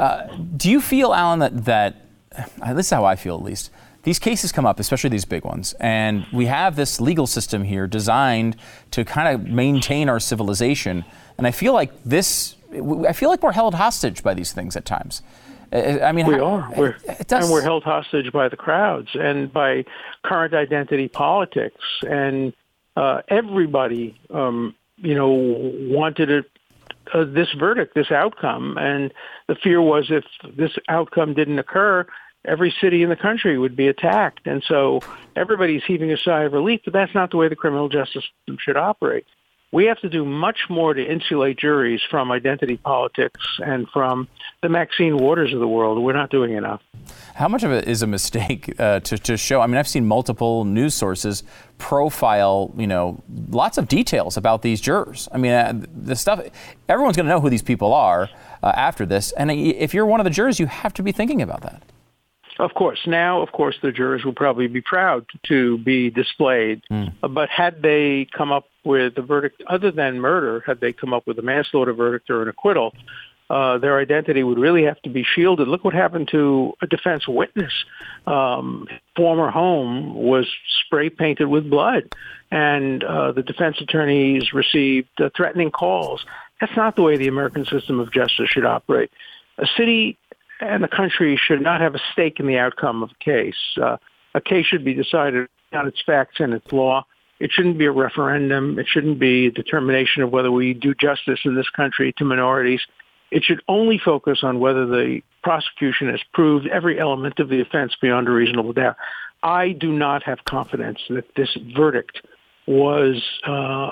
Uh, 0.00 0.26
do 0.56 0.68
you 0.68 0.80
feel, 0.80 1.14
Alan, 1.14 1.38
that, 1.38 1.64
that 1.64 2.06
this 2.74 2.86
is 2.86 2.90
how 2.90 3.04
I 3.04 3.14
feel 3.14 3.36
at 3.36 3.44
least, 3.44 3.70
these 4.02 4.18
cases 4.18 4.50
come 4.50 4.66
up, 4.66 4.80
especially 4.80 5.10
these 5.10 5.24
big 5.24 5.44
ones, 5.44 5.74
and 5.78 6.26
we 6.32 6.46
have 6.46 6.74
this 6.74 7.00
legal 7.00 7.26
system 7.26 7.62
here 7.62 7.86
designed 7.86 8.56
to 8.90 9.04
kind 9.04 9.28
of 9.32 9.48
maintain 9.48 10.08
our 10.08 10.20
civilization. 10.20 11.04
And 11.38 11.46
I 11.46 11.52
feel 11.52 11.72
like 11.72 11.90
this 12.04 12.53
I 12.74 13.12
feel 13.12 13.28
like 13.28 13.42
we're 13.42 13.52
held 13.52 13.74
hostage 13.74 14.22
by 14.22 14.34
these 14.34 14.52
things 14.52 14.76
at 14.76 14.84
times. 14.84 15.22
I 15.72 16.12
mean, 16.12 16.26
we 16.26 16.38
are. 16.38 16.72
We're, 16.76 16.96
and 17.30 17.50
we're 17.50 17.62
held 17.62 17.82
hostage 17.82 18.30
by 18.32 18.48
the 18.48 18.56
crowds 18.56 19.08
and 19.14 19.52
by 19.52 19.84
current 20.22 20.54
identity 20.54 21.08
politics. 21.08 21.82
And 22.08 22.52
uh, 22.96 23.22
everybody, 23.28 24.18
um, 24.32 24.76
you 24.98 25.14
know, 25.16 25.30
wanted 25.32 26.30
it, 26.30 26.50
uh, 27.12 27.24
this 27.24 27.48
verdict, 27.58 27.94
this 27.94 28.12
outcome. 28.12 28.76
And 28.78 29.12
the 29.48 29.56
fear 29.56 29.80
was 29.80 30.10
if 30.10 30.24
this 30.56 30.70
outcome 30.88 31.34
didn't 31.34 31.58
occur, 31.58 32.06
every 32.44 32.72
city 32.80 33.02
in 33.02 33.08
the 33.08 33.16
country 33.16 33.58
would 33.58 33.74
be 33.74 33.88
attacked. 33.88 34.46
And 34.46 34.62
so 34.68 35.00
everybody's 35.34 35.82
heaving 35.84 36.12
a 36.12 36.16
sigh 36.16 36.44
of 36.44 36.52
relief, 36.52 36.82
but 36.84 36.92
that's 36.92 37.14
not 37.14 37.32
the 37.32 37.36
way 37.36 37.48
the 37.48 37.56
criminal 37.56 37.88
justice 37.88 38.24
system 38.38 38.58
should 38.60 38.76
operate 38.76 39.26
we 39.74 39.86
have 39.86 39.98
to 39.98 40.08
do 40.08 40.24
much 40.24 40.58
more 40.70 40.94
to 40.94 41.04
insulate 41.04 41.58
juries 41.58 42.00
from 42.08 42.30
identity 42.30 42.76
politics 42.76 43.40
and 43.58 43.88
from 43.92 44.28
the 44.62 44.68
Maxine 44.68 45.16
Waters 45.16 45.52
of 45.52 45.58
the 45.58 45.66
world. 45.66 46.00
We're 46.00 46.12
not 46.12 46.30
doing 46.30 46.52
enough. 46.52 46.80
How 47.34 47.48
much 47.48 47.64
of 47.64 47.72
it 47.72 47.88
is 47.88 48.00
a 48.00 48.06
mistake 48.06 48.72
uh, 48.78 49.00
to, 49.00 49.18
to 49.18 49.36
show? 49.36 49.60
I 49.60 49.66
mean, 49.66 49.76
I've 49.76 49.88
seen 49.88 50.06
multiple 50.06 50.64
news 50.64 50.94
sources 50.94 51.42
profile, 51.78 52.72
you 52.76 52.86
know, 52.86 53.20
lots 53.50 53.76
of 53.76 53.88
details 53.88 54.36
about 54.36 54.62
these 54.62 54.80
jurors. 54.80 55.28
I 55.32 55.38
mean, 55.38 55.50
uh, 55.50 55.82
the 55.92 56.14
stuff, 56.14 56.40
everyone's 56.88 57.16
going 57.16 57.26
to 57.26 57.30
know 57.30 57.40
who 57.40 57.50
these 57.50 57.62
people 57.62 57.92
are 57.92 58.30
uh, 58.62 58.72
after 58.76 59.04
this. 59.04 59.32
And 59.32 59.50
if 59.50 59.92
you're 59.92 60.06
one 60.06 60.20
of 60.20 60.24
the 60.24 60.30
jurors, 60.30 60.60
you 60.60 60.66
have 60.66 60.94
to 60.94 61.02
be 61.02 61.10
thinking 61.10 61.42
about 61.42 61.62
that. 61.62 61.82
Of 62.58 62.74
course. 62.74 63.00
Now, 63.06 63.42
of 63.42 63.50
course, 63.50 63.76
the 63.82 63.90
jurors 63.90 64.24
will 64.24 64.32
probably 64.32 64.68
be 64.68 64.80
proud 64.80 65.26
to 65.48 65.78
be 65.78 66.10
displayed. 66.10 66.82
Mm. 66.90 67.12
But 67.28 67.48
had 67.48 67.82
they 67.82 68.28
come 68.36 68.52
up 68.52 68.66
with 68.84 69.18
a 69.18 69.22
verdict 69.22 69.62
other 69.66 69.90
than 69.90 70.20
murder, 70.20 70.62
had 70.66 70.80
they 70.80 70.92
come 70.92 71.12
up 71.12 71.26
with 71.26 71.38
a 71.38 71.42
manslaughter 71.42 71.92
verdict 71.92 72.30
or 72.30 72.42
an 72.42 72.48
acquittal, 72.48 72.94
uh, 73.50 73.78
their 73.78 73.98
identity 73.98 74.42
would 74.42 74.58
really 74.58 74.84
have 74.84 75.00
to 75.02 75.10
be 75.10 75.22
shielded. 75.22 75.68
Look 75.68 75.84
what 75.84 75.94
happened 75.94 76.28
to 76.28 76.74
a 76.80 76.86
defense 76.86 77.28
witness. 77.28 77.72
Um, 78.26 78.86
former 79.16 79.50
home 79.50 80.14
was 80.14 80.46
spray 80.86 81.10
painted 81.10 81.46
with 81.46 81.68
blood, 81.68 82.14
and 82.50 83.04
uh, 83.04 83.32
the 83.32 83.42
defense 83.42 83.80
attorneys 83.80 84.52
received 84.54 85.08
uh, 85.20 85.28
threatening 85.36 85.70
calls. 85.70 86.24
That's 86.60 86.76
not 86.76 86.96
the 86.96 87.02
way 87.02 87.16
the 87.16 87.28
American 87.28 87.66
system 87.66 88.00
of 88.00 88.12
justice 88.12 88.48
should 88.48 88.64
operate. 88.64 89.10
A 89.58 89.66
city 89.76 90.18
and 90.60 90.82
the 90.82 90.88
country 90.88 91.38
should 91.42 91.60
not 91.60 91.80
have 91.80 91.94
a 91.94 92.00
stake 92.12 92.40
in 92.40 92.46
the 92.46 92.58
outcome 92.58 93.02
of 93.02 93.10
a 93.10 93.24
case. 93.24 93.54
Uh, 93.80 93.96
a 94.34 94.40
case 94.40 94.66
should 94.66 94.84
be 94.84 94.94
decided 94.94 95.48
on 95.72 95.86
its 95.86 96.02
facts 96.04 96.36
and 96.38 96.52
its 96.52 96.72
law. 96.72 97.04
It 97.40 97.50
shouldn't 97.52 97.78
be 97.78 97.86
a 97.86 97.92
referendum. 97.92 98.78
It 98.78 98.86
shouldn't 98.88 99.18
be 99.18 99.46
a 99.46 99.50
determination 99.50 100.22
of 100.22 100.30
whether 100.30 100.50
we 100.50 100.74
do 100.74 100.94
justice 100.94 101.40
in 101.44 101.54
this 101.54 101.68
country 101.70 102.12
to 102.18 102.24
minorities. 102.24 102.80
It 103.30 103.42
should 103.42 103.62
only 103.68 103.98
focus 103.98 104.40
on 104.42 104.60
whether 104.60 104.86
the 104.86 105.20
prosecution 105.42 106.08
has 106.08 106.20
proved 106.32 106.66
every 106.68 107.00
element 107.00 107.40
of 107.40 107.48
the 107.48 107.60
offense 107.60 107.96
beyond 108.00 108.28
a 108.28 108.30
reasonable 108.30 108.72
doubt. 108.72 108.96
I 109.42 109.72
do 109.72 109.92
not 109.92 110.22
have 110.22 110.44
confidence 110.44 111.00
that 111.10 111.34
this 111.34 111.56
verdict 111.76 112.22
was 112.66 113.22
uh, 113.46 113.90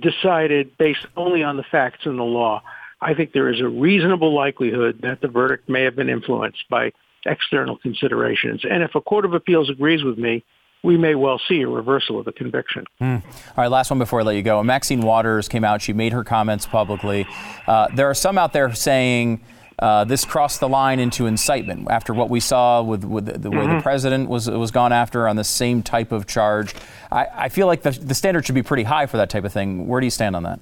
decided 0.00 0.76
based 0.78 1.06
only 1.16 1.42
on 1.42 1.56
the 1.56 1.64
facts 1.64 2.06
and 2.06 2.18
the 2.18 2.24
law. 2.24 2.62
I 3.00 3.14
think 3.14 3.32
there 3.32 3.52
is 3.52 3.60
a 3.60 3.68
reasonable 3.68 4.34
likelihood 4.34 5.00
that 5.02 5.20
the 5.20 5.28
verdict 5.28 5.68
may 5.68 5.82
have 5.82 5.96
been 5.96 6.08
influenced 6.08 6.64
by 6.70 6.92
external 7.26 7.76
considerations. 7.76 8.62
And 8.68 8.82
if 8.82 8.94
a 8.94 9.00
court 9.00 9.24
of 9.24 9.34
appeals 9.34 9.68
agrees 9.68 10.02
with 10.02 10.18
me, 10.18 10.44
we 10.82 10.96
may 10.96 11.14
well 11.14 11.40
see 11.48 11.62
a 11.62 11.68
reversal 11.68 12.18
of 12.18 12.24
the 12.24 12.32
conviction. 12.32 12.84
Mm. 13.00 13.22
All 13.24 13.32
right, 13.56 13.70
last 13.70 13.90
one 13.90 13.98
before 13.98 14.20
I 14.20 14.22
let 14.22 14.36
you 14.36 14.42
go. 14.42 14.62
Maxine 14.62 15.00
Waters 15.00 15.48
came 15.48 15.64
out. 15.64 15.82
She 15.82 15.92
made 15.92 16.12
her 16.12 16.22
comments 16.22 16.64
publicly. 16.66 17.26
Uh, 17.66 17.88
there 17.94 18.08
are 18.08 18.14
some 18.14 18.38
out 18.38 18.52
there 18.52 18.72
saying 18.72 19.44
uh, 19.78 20.04
this 20.04 20.24
crossed 20.24 20.60
the 20.60 20.68
line 20.68 21.00
into 21.00 21.26
incitement 21.26 21.88
after 21.90 22.14
what 22.14 22.30
we 22.30 22.40
saw 22.40 22.82
with, 22.82 23.04
with 23.04 23.26
the, 23.26 23.38
the 23.38 23.50
way 23.50 23.58
mm-hmm. 23.58 23.76
the 23.76 23.82
president 23.82 24.28
was 24.28 24.48
was 24.48 24.70
gone 24.70 24.92
after 24.92 25.28
on 25.28 25.36
the 25.36 25.44
same 25.44 25.82
type 25.82 26.12
of 26.12 26.26
charge. 26.26 26.74
I, 27.10 27.26
I 27.34 27.48
feel 27.48 27.66
like 27.66 27.82
the, 27.82 27.90
the 27.90 28.14
standard 28.14 28.46
should 28.46 28.54
be 28.54 28.62
pretty 28.62 28.84
high 28.84 29.06
for 29.06 29.16
that 29.16 29.28
type 29.28 29.44
of 29.44 29.52
thing. 29.52 29.86
Where 29.86 30.00
do 30.00 30.06
you 30.06 30.10
stand 30.10 30.36
on 30.36 30.44
that? 30.44 30.60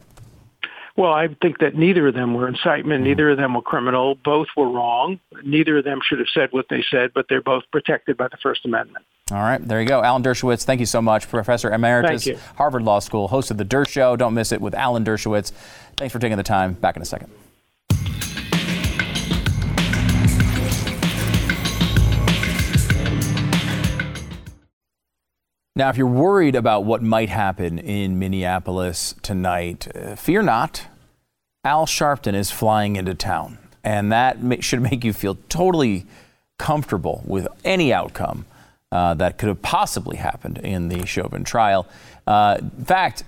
Well, 0.97 1.13
I 1.13 1.27
think 1.43 1.59
that 1.59 1.75
neither 1.75 2.07
of 2.07 2.15
them 2.15 2.35
were 2.35 2.47
incitement. 2.47 3.03
Neither 3.03 3.31
of 3.31 3.37
them 3.37 3.55
were 3.55 3.63
criminal. 3.63 4.15
Both 4.15 4.49
were 4.57 4.69
wrong. 4.69 5.19
Neither 5.43 5.79
of 5.79 5.85
them 5.85 5.99
should 6.05 6.21
have 6.21 6.29
said 6.33 6.51
what 6.53 6.67
they 6.71 6.85
said, 6.89 7.11
but 7.13 7.27
they're 7.29 7.43
both 7.43 7.65
protected 7.73 8.17
by 8.17 8.29
the 8.29 8.37
First 8.41 8.65
Amendment. 8.65 9.05
All 9.33 9.39
right, 9.39 9.67
there 9.67 9.81
you 9.81 9.89
go. 9.89 10.03
Alan 10.03 10.23
Dershowitz, 10.23 10.65
thank 10.65 10.81
you 10.81 10.87
so 10.87 11.03
much. 11.03 11.29
Professor 11.29 11.73
Emeritus, 11.73 12.29
Harvard 12.57 12.83
Law 12.83 13.01
School, 13.01 13.27
host 13.27 13.51
of 13.51 13.57
The 13.57 13.65
Dershow. 13.65 14.17
Don't 14.17 14.35
miss 14.35 14.53
it 14.53 14.61
with 14.61 14.75
Alan 14.75 15.05
Dershowitz. 15.05 15.51
Thanks 15.97 16.13
for 16.13 16.19
taking 16.19 16.37
the 16.37 16.43
time. 16.43 16.75
Back 16.75 16.95
in 16.95 17.03
a 17.03 17.07
second. 17.07 17.33
Now, 25.77 25.89
if 25.89 25.97
you're 25.97 26.07
worried 26.07 26.55
about 26.55 26.85
what 26.85 27.03
might 27.03 27.31
happen 27.31 27.81
in 27.81 28.17
Minneapolis 28.17 29.17
tonight, 29.23 29.89
uh, 29.93 30.15
fear 30.15 30.41
not. 30.41 30.87
Al 31.65 31.85
Sharpton 31.85 32.35
is 32.35 32.53
flying 32.53 32.95
into 32.95 33.13
town, 33.13 33.59
and 33.83 34.13
that 34.13 34.39
should 34.63 34.81
make 34.81 35.03
you 35.03 35.13
feel 35.13 35.37
totally 35.49 36.07
comfortable 36.61 37.25
with 37.27 37.49
any 37.65 37.93
outcome 37.93 38.47
uh, 38.93 39.15
that 39.15 39.37
could 39.37 39.49
have 39.49 39.63
possibly 39.63 40.17
happened 40.17 40.59
in 40.59 40.91
the 40.91 41.05
Chauvin 41.07 41.43
trial. 41.43 41.89
Uh, 42.25 42.59
in 42.61 42.85
fact, 42.85 43.25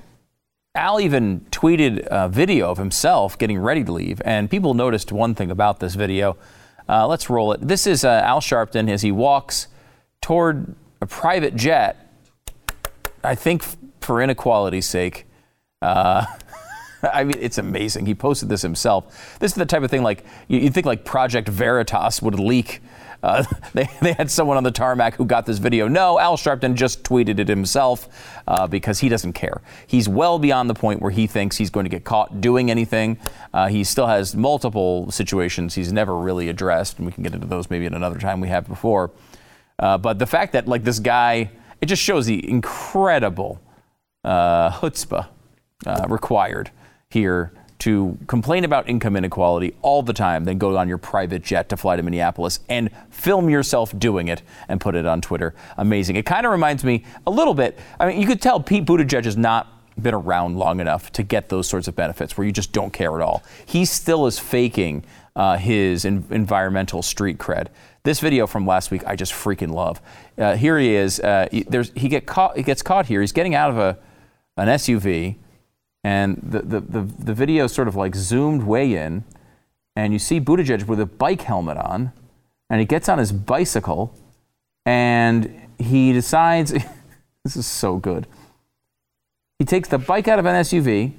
Al 0.76 1.00
even 1.00 1.40
tweeted 1.50 2.06
a 2.12 2.28
video 2.28 2.70
of 2.70 2.78
himself 2.78 3.36
getting 3.36 3.58
ready 3.58 3.82
to 3.82 3.90
leave, 3.90 4.22
and 4.24 4.48
people 4.48 4.72
noticed 4.72 5.10
one 5.10 5.34
thing 5.34 5.50
about 5.50 5.80
this 5.80 5.96
video. 5.96 6.36
Uh, 6.88 7.08
let's 7.08 7.28
roll 7.28 7.50
it. 7.50 7.60
This 7.60 7.88
is 7.88 8.04
uh, 8.04 8.22
Al 8.24 8.40
Sharpton 8.40 8.88
as 8.88 9.02
he 9.02 9.10
walks 9.10 9.66
toward 10.20 10.76
a 11.00 11.06
private 11.06 11.56
jet 11.56 12.05
I 13.26 13.34
think 13.34 13.64
for 14.00 14.22
inequality's 14.22 14.86
sake, 14.86 15.26
uh, 15.82 16.24
I 17.02 17.24
mean, 17.24 17.36
it's 17.38 17.58
amazing. 17.58 18.06
He 18.06 18.14
posted 18.14 18.48
this 18.48 18.62
himself. 18.62 19.38
This 19.38 19.52
is 19.52 19.56
the 19.56 19.66
type 19.66 19.82
of 19.82 19.90
thing 19.90 20.02
like 20.02 20.24
you, 20.48 20.62
would 20.62 20.74
think 20.74 20.86
like 20.86 21.04
Project 21.04 21.48
Veritas 21.48 22.22
would 22.22 22.38
leak 22.40 22.80
uh, 23.22 23.44
they, 23.74 23.88
they 24.00 24.12
had 24.12 24.30
someone 24.30 24.56
on 24.56 24.62
the 24.62 24.70
tarmac 24.70 25.14
who 25.14 25.24
got 25.24 25.46
this 25.46 25.58
video. 25.58 25.88
No, 25.88 26.18
Al 26.18 26.36
Sharpton 26.36 26.74
just 26.74 27.02
tweeted 27.02 27.38
it 27.38 27.48
himself 27.48 28.08
uh, 28.46 28.66
because 28.66 29.00
he 29.00 29.08
doesn't 29.08 29.32
care. 29.32 29.62
He's 29.86 30.08
well 30.08 30.38
beyond 30.38 30.70
the 30.70 30.74
point 30.74 31.02
where 31.02 31.10
he 31.10 31.26
thinks 31.26 31.56
he's 31.56 31.70
going 31.70 31.84
to 31.84 31.90
get 31.90 32.04
caught 32.04 32.40
doing 32.40 32.70
anything. 32.70 33.18
Uh, 33.52 33.68
he 33.68 33.84
still 33.84 34.06
has 34.06 34.34
multiple 34.36 35.10
situations 35.10 35.74
he's 35.74 35.92
never 35.92 36.16
really 36.16 36.48
addressed, 36.48 36.98
and 36.98 37.06
we 37.06 37.12
can 37.12 37.22
get 37.22 37.34
into 37.34 37.46
those 37.46 37.70
maybe 37.70 37.86
at 37.86 37.92
another 37.92 38.18
time 38.18 38.40
we 38.40 38.48
have 38.48 38.68
before. 38.68 39.10
Uh, 39.78 39.98
but 39.98 40.18
the 40.18 40.26
fact 40.26 40.52
that 40.52 40.66
like 40.68 40.84
this 40.84 40.98
guy, 40.98 41.50
it 41.80 41.86
just 41.86 42.02
shows 42.02 42.26
the 42.26 42.48
incredible 42.48 43.60
uh, 44.24 44.70
chutzpah 44.72 45.28
uh, 45.86 46.06
required 46.08 46.70
here 47.10 47.52
to 47.78 48.18
complain 48.26 48.64
about 48.64 48.88
income 48.88 49.16
inequality 49.16 49.74
all 49.82 50.02
the 50.02 50.12
time, 50.12 50.44
then 50.44 50.58
go 50.58 50.76
on 50.76 50.88
your 50.88 50.98
private 50.98 51.42
jet 51.42 51.68
to 51.68 51.76
fly 51.76 51.96
to 51.96 52.02
Minneapolis 52.02 52.60
and 52.68 52.90
film 53.10 53.50
yourself 53.50 53.96
doing 53.98 54.28
it 54.28 54.42
and 54.68 54.80
put 54.80 54.94
it 54.94 55.06
on 55.06 55.20
Twitter. 55.20 55.54
Amazing. 55.76 56.16
It 56.16 56.24
kind 56.24 56.46
of 56.46 56.52
reminds 56.52 56.84
me 56.84 57.04
a 57.26 57.30
little 57.30 57.54
bit. 57.54 57.78
I 58.00 58.06
mean, 58.06 58.20
you 58.20 58.26
could 58.26 58.40
tell 58.40 58.60
Pete 58.60 58.84
Buttigieg 58.84 59.24
has 59.24 59.36
not 59.36 59.68
been 60.00 60.14
around 60.14 60.56
long 60.56 60.80
enough 60.80 61.10
to 61.12 61.22
get 61.22 61.48
those 61.48 61.68
sorts 61.68 61.88
of 61.88 61.96
benefits 61.96 62.36
where 62.36 62.46
you 62.46 62.52
just 62.52 62.72
don't 62.72 62.92
care 62.92 63.14
at 63.14 63.22
all. 63.22 63.42
He 63.64 63.84
still 63.84 64.26
is 64.26 64.38
faking 64.38 65.04
uh, 65.34 65.56
his 65.56 66.04
in- 66.04 66.24
environmental 66.30 67.02
street 67.02 67.38
cred. 67.38 67.68
This 68.06 68.20
video 68.20 68.46
from 68.46 68.68
last 68.68 68.92
week, 68.92 69.02
I 69.04 69.16
just 69.16 69.32
freaking 69.32 69.74
love. 69.74 70.00
Uh, 70.38 70.54
here 70.54 70.78
he 70.78 70.94
is. 70.94 71.18
Uh, 71.18 71.48
he, 71.50 71.66
he, 71.96 72.08
get 72.08 72.24
caught, 72.24 72.56
he 72.56 72.62
gets 72.62 72.80
caught 72.80 73.06
here. 73.06 73.20
He's 73.20 73.32
getting 73.32 73.56
out 73.56 73.68
of 73.68 73.78
a, 73.78 73.98
an 74.56 74.68
SUV, 74.68 75.34
and 76.04 76.36
the, 76.40 76.60
the, 76.62 76.80
the, 76.82 77.00
the 77.00 77.34
video 77.34 77.66
sort 77.66 77.88
of 77.88 77.96
like 77.96 78.14
zoomed 78.14 78.62
way 78.62 78.94
in, 78.94 79.24
and 79.96 80.12
you 80.12 80.20
see 80.20 80.40
Buttigieg 80.40 80.86
with 80.86 81.00
a 81.00 81.06
bike 81.06 81.42
helmet 81.42 81.78
on, 81.78 82.12
and 82.70 82.78
he 82.78 82.86
gets 82.86 83.08
on 83.08 83.18
his 83.18 83.32
bicycle, 83.32 84.14
and 84.84 85.68
he 85.76 86.12
decides 86.12 86.70
this 87.44 87.56
is 87.56 87.66
so 87.66 87.96
good. 87.96 88.28
He 89.58 89.64
takes 89.64 89.88
the 89.88 89.98
bike 89.98 90.28
out 90.28 90.38
of 90.38 90.46
an 90.46 90.54
SUV, 90.54 91.14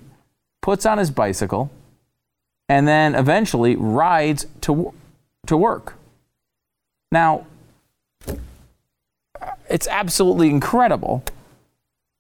puts 0.62 0.86
on 0.86 1.00
his 1.00 1.12
bicycle, 1.12 1.70
and 2.70 2.88
then 2.88 3.14
eventually 3.14 3.76
rides 3.76 4.48
to, 4.62 4.94
to 5.48 5.58
work. 5.58 5.97
Now, 7.12 7.46
it's 9.70 9.88
absolutely 9.88 10.50
incredible 10.50 11.24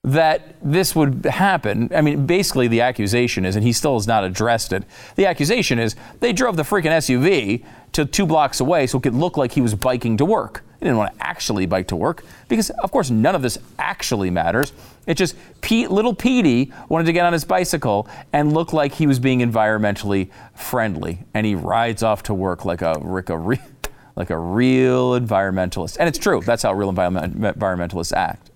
that 0.03 0.55
this 0.61 0.95
would 0.95 1.25
happen. 1.25 1.89
I 1.93 2.01
mean, 2.01 2.25
basically, 2.25 2.69
the 2.69 2.81
accusation 2.81 3.43
is, 3.43 3.55
and 3.55 3.65
he 3.65 3.73
still 3.73 3.95
has 3.95 4.07
not 4.07 4.23
addressed 4.23 4.71
it. 4.71 4.83
The 5.15 5.25
accusation 5.25 5.79
is 5.79 5.95
they 6.21 6.31
drove 6.31 6.55
the 6.55 6.63
freaking 6.63 6.91
SUV 6.91 7.65
to 7.91 8.05
two 8.05 8.25
blocks 8.25 8.59
away 8.59 8.87
so 8.87 8.99
it 8.99 9.03
could 9.03 9.15
look 9.15 9.35
like 9.35 9.51
he 9.51 9.61
was 9.61 9.75
biking 9.75 10.15
to 10.17 10.25
work. 10.25 10.63
He 10.79 10.85
didn't 10.85 10.97
want 10.97 11.17
to 11.17 11.25
actually 11.25 11.65
bike 11.65 11.87
to 11.87 11.95
work 11.95 12.23
because, 12.47 12.69
of 12.69 12.91
course, 12.91 13.09
none 13.09 13.33
of 13.33 13.41
this 13.41 13.57
actually 13.79 14.29
matters. 14.29 14.71
It 15.07 15.15
just 15.15 15.35
Pete, 15.61 15.89
little 15.89 16.13
Petey 16.13 16.71
wanted 16.87 17.05
to 17.05 17.13
get 17.13 17.25
on 17.25 17.33
his 17.33 17.43
bicycle 17.43 18.07
and 18.31 18.53
look 18.53 18.73
like 18.73 18.93
he 18.93 19.07
was 19.07 19.19
being 19.19 19.39
environmentally 19.39 20.29
friendly, 20.53 21.19
and 21.33 21.45
he 21.45 21.55
rides 21.55 22.03
off 22.03 22.23
to 22.23 22.33
work 22.33 22.63
like 22.63 22.81
a 22.81 22.91
like 22.99 23.29
a 23.29 23.59
like 24.17 24.31
a 24.31 24.37
real 24.37 25.11
environmentalist. 25.11 25.97
And 25.99 26.09
it's 26.09 26.17
true. 26.17 26.41
That's 26.41 26.63
how 26.63 26.73
real 26.73 26.89
environment, 26.89 27.39
environmentalists 27.39 28.11
act. 28.11 28.49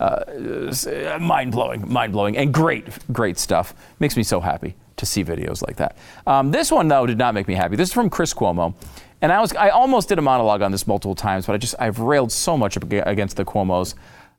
Uh, 0.00 1.18
mind 1.20 1.52
blowing, 1.52 1.92
mind 1.92 2.12
blowing, 2.12 2.36
and 2.36 2.52
great, 2.52 2.88
great 3.12 3.38
stuff. 3.38 3.74
Makes 4.00 4.16
me 4.16 4.22
so 4.22 4.40
happy 4.40 4.74
to 4.96 5.06
see 5.06 5.22
videos 5.22 5.64
like 5.64 5.76
that. 5.76 5.96
Um, 6.26 6.50
this 6.50 6.72
one 6.72 6.88
though 6.88 7.06
did 7.06 7.18
not 7.18 7.34
make 7.34 7.46
me 7.46 7.54
happy. 7.54 7.76
This 7.76 7.90
is 7.90 7.92
from 7.92 8.08
Chris 8.08 8.32
Cuomo, 8.32 8.74
and 9.20 9.30
I 9.30 9.40
was 9.40 9.54
I 9.54 9.68
almost 9.68 10.08
did 10.08 10.18
a 10.18 10.22
monologue 10.22 10.62
on 10.62 10.72
this 10.72 10.86
multiple 10.86 11.14
times, 11.14 11.46
but 11.46 11.52
I 11.52 11.58
just 11.58 11.74
I've 11.78 11.98
railed 11.98 12.32
so 12.32 12.56
much 12.56 12.76
against 12.76 13.36
the 13.36 13.44
Cuomos. 13.44 13.94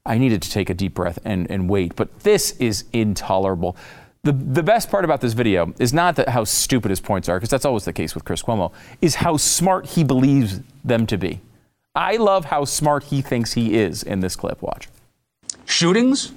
I 0.06 0.18
needed 0.18 0.42
to 0.42 0.52
take 0.52 0.70
a 0.70 0.74
deep 0.74 0.96
breath 0.96 1.20
and, 1.24 1.50
and 1.50 1.70
wait. 1.70 1.96
But 1.96 2.22
this 2.22 2.52
is 2.60 2.86
intolerable. 2.92 3.78
The, 4.26 4.32
the 4.32 4.64
best 4.64 4.90
part 4.90 5.04
about 5.04 5.20
this 5.20 5.34
video 5.34 5.74
is 5.80 5.92
not 5.92 6.16
that 6.16 6.30
how 6.30 6.46
stupid 6.46 6.90
his 6.90 7.02
points 7.02 7.28
are, 7.28 7.36
because 7.38 7.50
that's 7.50 7.66
always 7.66 7.84
the 7.84 7.92
case 7.92 8.16
with 8.16 8.24
Chris 8.24 8.42
Cuomo, 8.42 8.72
is 9.02 9.16
how 9.16 9.36
smart 9.36 9.86
he 9.86 10.06
believes 10.06 10.62
them 10.86 11.06
to 11.08 11.18
be. 11.18 11.42
I 11.94 12.16
love 12.16 12.46
how 12.46 12.64
smart 12.64 13.04
he 13.04 13.22
thinks 13.22 13.52
he 13.52 13.74
is 13.76 14.02
in 14.02 14.22
this 14.22 14.38
clip. 14.38 14.62
Watch. 14.62 14.88
Shootings, 15.66 16.32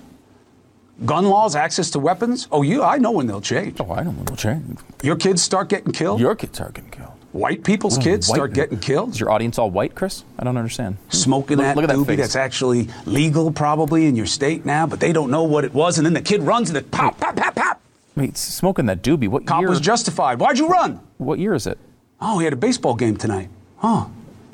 gun 1.05 1.27
laws, 1.27 1.55
access 1.55 1.89
to 1.93 2.01
weapons. 2.01 2.49
Oh, 2.51 2.63
you, 2.63 2.83
I 2.83 2.99
know 2.99 3.13
when 3.13 3.29
they'll 3.29 3.41
change. 3.41 3.81
Oh, 3.81 3.93
I 3.93 4.03
know 4.03 4.11
when 4.11 4.25
they'll 4.25 4.37
change. 4.37 4.81
Your 5.05 5.15
kids 5.15 5.41
start 5.41 5.69
getting 5.69 5.93
killed. 5.93 6.19
Your 6.19 6.35
kids 6.35 6.57
start 6.59 6.75
getting 6.75 6.91
killed. 6.91 7.16
White 7.37 7.65
people's 7.65 7.99
kids 7.99 8.29
white, 8.29 8.37
start 8.37 8.53
getting 8.55 8.79
killed. 8.79 9.11
Is 9.11 9.21
your 9.21 9.31
audience 9.31 9.59
all 9.59 9.71
white, 9.71 9.95
Chris? 9.95 10.25
I 10.39 10.45
don't 10.45 10.57
understand. 10.57 10.97
Smoking 11.11 11.59
look, 11.59 11.67
that 11.67 11.77
look 11.77 11.91
doobie 11.91 12.07
that 12.07 12.17
that's 12.17 12.37
actually 12.37 12.89
legal 13.05 13.53
probably 13.53 14.07
in 14.07 14.17
your 14.17 14.27
state 14.27 14.65
now, 14.65 14.87
but 14.87 15.01
they 15.01 15.13
don't 15.13 15.31
know 15.31 15.43
what 15.43 15.65
it 15.65 15.75
was, 15.75 15.99
and 15.99 16.07
then 16.07 16.15
the 16.15 16.23
kid 16.23 16.43
runs 16.43 16.71
and 16.71 16.79
it 16.79 16.91
pop, 16.91 17.21
pop, 17.21 17.37
pop, 17.37 17.55
pop. 17.55 17.81
Wait, 18.17 18.39
smoking 18.39 18.87
that 18.87 19.03
doobie. 19.03 19.29
What 19.29 19.45
Cop 19.45 19.61
year? 19.61 19.69
was 19.69 19.81
justified. 19.81 20.41
Why'd 20.41 20.59
you 20.59 20.69
run? 20.69 21.01
What 21.19 21.39
year 21.39 21.53
is 21.53 21.67
it? 21.67 21.79
Oh, 22.21 22.39
he 22.39 22.45
had 22.45 22.55
a 22.55 22.57
baseball 22.57 22.95
game 22.95 23.17
tonight. 23.17 23.51
Huh. 23.77 24.07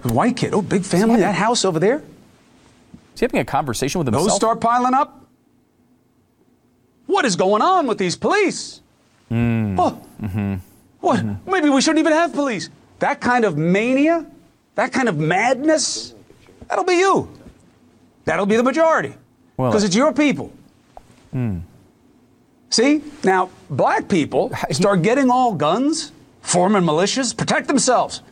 white 0.02 0.36
kid. 0.36 0.52
Oh, 0.52 0.62
big 0.62 0.84
family. 0.84 1.20
That 1.20 1.36
house 1.36 1.64
over 1.64 1.78
there. 1.78 2.02
Is 3.14 3.20
he 3.20 3.24
having 3.24 3.38
a 3.40 3.44
conversation 3.44 4.00
with 4.00 4.08
himself? 4.08 4.26
Those 4.26 4.36
start 4.36 4.60
piling 4.60 4.94
up. 4.94 5.24
What 7.06 7.24
is 7.24 7.36
going 7.36 7.62
on 7.62 7.86
with 7.86 7.98
these 7.98 8.16
police? 8.16 8.80
Mm. 9.30 9.76
Oh, 9.78 10.02
mm-hmm. 10.20 10.54
What? 11.02 11.20
Mm-hmm. 11.20 11.50
Maybe 11.50 11.68
we 11.68 11.80
shouldn't 11.82 11.98
even 11.98 12.12
have 12.12 12.32
police. 12.32 12.70
That 13.00 13.20
kind 13.20 13.44
of 13.44 13.58
mania, 13.58 14.24
that 14.76 14.92
kind 14.92 15.08
of 15.08 15.18
madness, 15.18 16.14
that'll 16.68 16.84
be 16.84 16.94
you. 16.94 17.28
That'll 18.24 18.46
be 18.46 18.56
the 18.56 18.62
majority. 18.62 19.08
Because 19.56 19.74
well, 19.74 19.84
it's 19.84 19.96
your 19.96 20.12
people. 20.12 20.52
Mm. 21.34 21.62
See? 22.70 23.02
Now, 23.24 23.50
black 23.68 24.08
people 24.08 24.52
start 24.70 25.02
getting 25.02 25.28
all 25.28 25.54
guns, 25.54 26.12
forming 26.40 26.82
militias, 26.82 27.36
protect 27.36 27.66
themselves. 27.66 28.22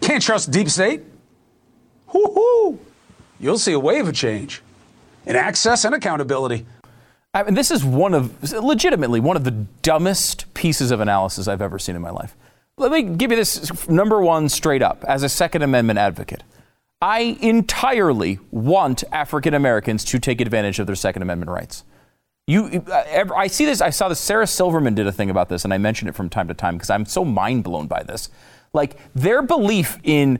Can't 0.00 0.22
trust 0.22 0.50
deep 0.50 0.68
state. 0.68 1.02
Whoo-hoo. 2.12 2.78
You'll 3.38 3.58
see 3.58 3.72
a 3.72 3.78
wave 3.78 4.08
of 4.08 4.14
change 4.14 4.60
in 5.24 5.36
access 5.36 5.84
and 5.84 5.94
accountability. 5.94 6.66
I 7.38 7.44
mean, 7.44 7.54
this 7.54 7.70
is 7.70 7.84
one 7.84 8.14
of, 8.14 8.52
legitimately, 8.52 9.20
one 9.20 9.36
of 9.36 9.44
the 9.44 9.52
dumbest 9.52 10.52
pieces 10.54 10.90
of 10.90 10.98
analysis 10.98 11.46
I've 11.46 11.62
ever 11.62 11.78
seen 11.78 11.94
in 11.94 12.02
my 12.02 12.10
life. 12.10 12.36
Let 12.76 12.90
me 12.90 13.02
give 13.02 13.30
you 13.30 13.36
this 13.36 13.88
number 13.88 14.20
one 14.20 14.48
straight 14.48 14.82
up 14.82 15.04
as 15.04 15.22
a 15.22 15.28
Second 15.28 15.62
Amendment 15.62 16.00
advocate. 16.00 16.42
I 17.00 17.38
entirely 17.40 18.40
want 18.50 19.04
African 19.12 19.54
Americans 19.54 20.04
to 20.06 20.18
take 20.18 20.40
advantage 20.40 20.80
of 20.80 20.88
their 20.88 20.96
Second 20.96 21.22
Amendment 21.22 21.52
rights. 21.52 21.84
You, 22.48 22.82
uh, 22.90 23.28
I 23.36 23.46
see 23.46 23.64
this. 23.66 23.80
I 23.80 23.90
saw 23.90 24.08
this. 24.08 24.18
Sarah 24.18 24.46
Silverman 24.46 24.96
did 24.96 25.06
a 25.06 25.12
thing 25.12 25.30
about 25.30 25.48
this, 25.48 25.62
and 25.62 25.72
I 25.72 25.78
mention 25.78 26.08
it 26.08 26.16
from 26.16 26.28
time 26.28 26.48
to 26.48 26.54
time 26.54 26.74
because 26.74 26.90
I'm 26.90 27.06
so 27.06 27.24
mind 27.24 27.62
blown 27.62 27.86
by 27.86 28.02
this. 28.02 28.30
Like 28.72 28.96
their 29.14 29.42
belief 29.42 29.98
in 30.02 30.36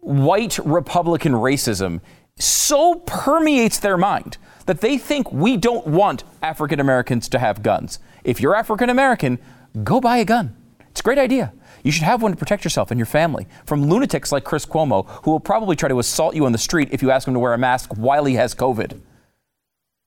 white 0.00 0.58
Republican 0.58 1.32
racism 1.32 2.00
so 2.38 2.96
permeates 3.06 3.78
their 3.78 3.96
mind 3.96 4.36
that 4.66 4.80
they 4.80 4.98
think 4.98 5.30
we 5.32 5.56
don't 5.56 5.86
want 5.86 6.24
African 6.42 6.80
Americans 6.80 7.28
to 7.30 7.38
have 7.38 7.62
guns. 7.62 7.98
If 8.24 8.40
you're 8.40 8.54
African 8.54 8.90
American, 8.90 9.38
go 9.82 10.00
buy 10.00 10.18
a 10.18 10.24
gun. 10.24 10.56
It's 10.90 11.00
a 11.00 11.02
great 11.02 11.18
idea. 11.18 11.52
You 11.82 11.90
should 11.90 12.04
have 12.04 12.22
one 12.22 12.32
to 12.32 12.36
protect 12.36 12.64
yourself 12.64 12.90
and 12.90 12.98
your 12.98 13.06
family 13.06 13.46
from 13.66 13.88
lunatics 13.88 14.30
like 14.30 14.44
Chris 14.44 14.64
Cuomo, 14.64 15.06
who 15.24 15.32
will 15.32 15.40
probably 15.40 15.74
try 15.74 15.88
to 15.88 15.98
assault 15.98 16.36
you 16.36 16.46
on 16.46 16.52
the 16.52 16.58
street 16.58 16.88
if 16.92 17.02
you 17.02 17.10
ask 17.10 17.26
him 17.26 17.34
to 17.34 17.40
wear 17.40 17.54
a 17.54 17.58
mask 17.58 17.96
while 17.96 18.24
he 18.24 18.34
has 18.34 18.54
COVID 18.54 19.00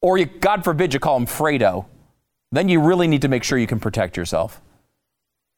or 0.06 0.20
you, 0.20 0.26
God 0.28 0.64
forbid 0.64 0.94
you 0.94 1.00
call 1.00 1.18
him 1.18 1.26
Fredo, 1.26 1.86
then 2.52 2.70
you 2.70 2.80
really 2.80 3.08
need 3.08 3.24
to 3.24 3.28
make 3.28 3.44
sure 3.44 3.58
you 3.58 3.66
can 3.66 3.80
protect 3.80 4.16
yourself. 4.16 4.62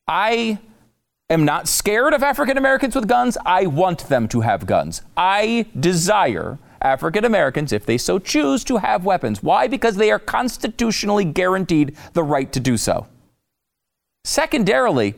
I 0.07 0.59
am 1.29 1.43
not 1.43 1.67
scared 1.67 2.13
of 2.13 2.23
African 2.23 2.57
Americans 2.57 2.95
with 2.95 3.09
guns. 3.09 3.37
I 3.45 3.65
want 3.65 4.07
them 4.07 4.29
to 4.29 4.39
have 4.39 4.65
guns. 4.65 5.01
I 5.17 5.65
desire 5.77 6.59
African 6.81 7.25
Americans, 7.25 7.71
if 7.71 7.85
they 7.85 7.97
so 7.97 8.19
choose, 8.19 8.63
to 8.65 8.77
have 8.77 9.05
weapons. 9.05 9.41
Why? 9.41 9.67
Because 9.67 9.95
they 9.95 10.11
are 10.11 10.19
constitutionally 10.19 11.25
guaranteed 11.25 11.95
the 12.13 12.23
right 12.23 12.51
to 12.53 12.59
do 12.59 12.77
so. 12.77 13.07
Secondarily, 14.23 15.15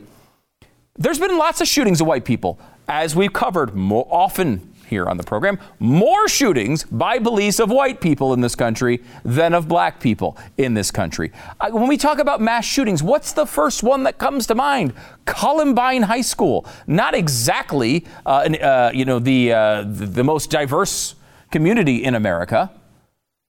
there's 0.96 1.18
been 1.18 1.36
lots 1.38 1.60
of 1.60 1.68
shootings 1.68 2.00
of 2.00 2.06
white 2.06 2.24
people, 2.24 2.58
as 2.88 3.16
we've 3.16 3.32
covered 3.32 3.74
more 3.74 4.06
often 4.10 4.70
here 4.90 5.06
on 5.06 5.16
the 5.16 5.22
program 5.22 5.58
more 5.78 6.28
shootings 6.28 6.82
by 6.84 7.18
police 7.18 7.60
of 7.60 7.70
white 7.70 8.00
people 8.00 8.34
in 8.34 8.40
this 8.40 8.56
country 8.56 9.00
than 9.24 9.54
of 9.54 9.68
black 9.68 10.00
people 10.00 10.36
in 10.58 10.74
this 10.74 10.90
country. 10.90 11.30
when 11.70 11.88
we 11.88 11.96
talk 11.96 12.18
about 12.18 12.40
mass 12.40 12.64
shootings, 12.64 13.02
what's 13.02 13.32
the 13.32 13.46
first 13.46 13.82
one 13.82 14.02
that 14.02 14.18
comes 14.18 14.46
to 14.48 14.54
mind? 14.54 14.92
Columbine 15.24 16.02
High 16.02 16.20
School. 16.20 16.66
Not 16.86 17.14
exactly, 17.14 18.04
uh, 18.26 18.48
uh, 18.60 18.90
you 18.92 19.04
know, 19.04 19.20
the, 19.20 19.52
uh, 19.52 19.84
the 19.86 20.24
most 20.24 20.50
diverse 20.50 21.14
community 21.50 22.04
in 22.04 22.14
America. 22.14 22.70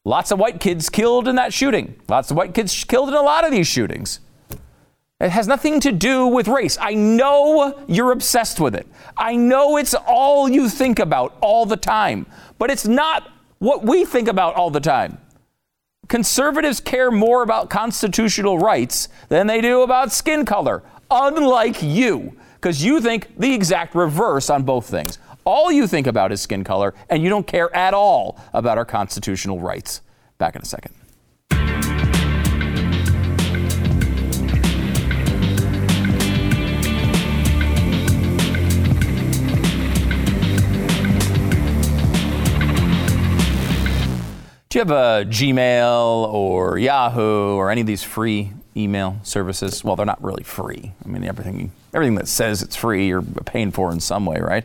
Lots 0.04 0.32
of 0.32 0.40
white 0.40 0.60
kids 0.60 0.90
killed 0.90 1.28
in 1.28 1.36
that 1.36 1.54
shooting. 1.54 1.96
Lots 2.10 2.32
of 2.32 2.38
white 2.38 2.54
kids 2.54 2.84
killed 2.84 3.10
in 3.10 3.16
a 3.16 3.22
lot 3.22 3.46
of 3.46 3.52
these 3.52 3.68
shootings. 3.68 4.20
It 5.20 5.30
has 5.30 5.48
nothing 5.48 5.80
to 5.82 5.92
do 5.92 6.26
with 6.26 6.48
race. 6.48 6.80
I 6.82 6.96
know 6.96 7.80
you're 7.88 8.12
obsessed 8.12 8.60
with 8.60 8.74
it. 8.74 8.88
I 9.16 9.36
know 9.36 9.78
it's 9.78 9.94
all 9.94 10.50
you 10.50 10.68
think 10.68 10.98
about 10.98 11.38
all 11.42 11.68
the 11.68 11.78
time, 11.78 12.26
but 12.58 12.72
it's 12.72 12.88
not 12.88 13.30
what 13.60 13.84
we 13.84 14.04
think 14.04 14.28
about 14.28 14.56
all 14.56 14.72
the 14.72 14.80
time. 14.80 15.20
Conservatives 16.08 16.80
care 16.80 17.12
more 17.12 17.44
about 17.44 17.70
constitutional 17.70 18.58
rights 18.58 19.10
than 19.30 19.46
they 19.46 19.62
do 19.62 19.84
about 19.84 20.12
skin 20.12 20.44
color, 20.44 20.82
unlike 21.12 21.84
you, 21.84 22.36
because 22.56 22.84
you 22.84 23.00
think 23.00 23.28
the 23.38 23.54
exact 23.54 23.94
reverse 23.94 24.50
on 24.50 24.64
both 24.64 24.90
things. 24.90 25.20
All 25.44 25.72
you 25.72 25.88
think 25.88 26.06
about 26.06 26.32
is 26.32 26.40
skin 26.40 26.64
color, 26.64 26.94
and 27.10 27.24
you 27.24 27.30
don't 27.30 27.48
care 27.48 27.76
at 27.76 27.94
all 27.94 28.40
about 28.54 28.78
our 28.78 28.86
constitutional 28.86 29.60
rights. 29.60 30.02
Back 30.38 30.56
in 30.56 30.62
a 30.62 30.66
second. 30.66 30.94
Do 44.70 44.80
you 44.80 44.86
have 44.86 44.92
a 44.92 45.26
Gmail 45.26 46.32
or 46.32 46.78
Yahoo 46.78 47.56
or 47.56 47.72
any 47.72 47.82
of 47.82 47.88
these 47.88 48.04
free 48.04 48.54
email 48.78 49.20
services? 49.24 49.84
Well, 49.84 49.98
they're 49.98 50.06
not 50.06 50.24
really 50.24 50.44
free. 50.44 50.94
I 51.04 51.08
mean, 51.10 51.26
everything 51.26 51.72
everything 51.94 52.16
that 52.16 52.28
says 52.28 52.62
it's 52.62 52.76
free, 52.76 53.08
you're 53.08 53.22
paying 53.22 53.72
for 53.72 53.92
in 53.92 54.00
some 54.00 54.26
way, 54.26 54.40
right? 54.40 54.64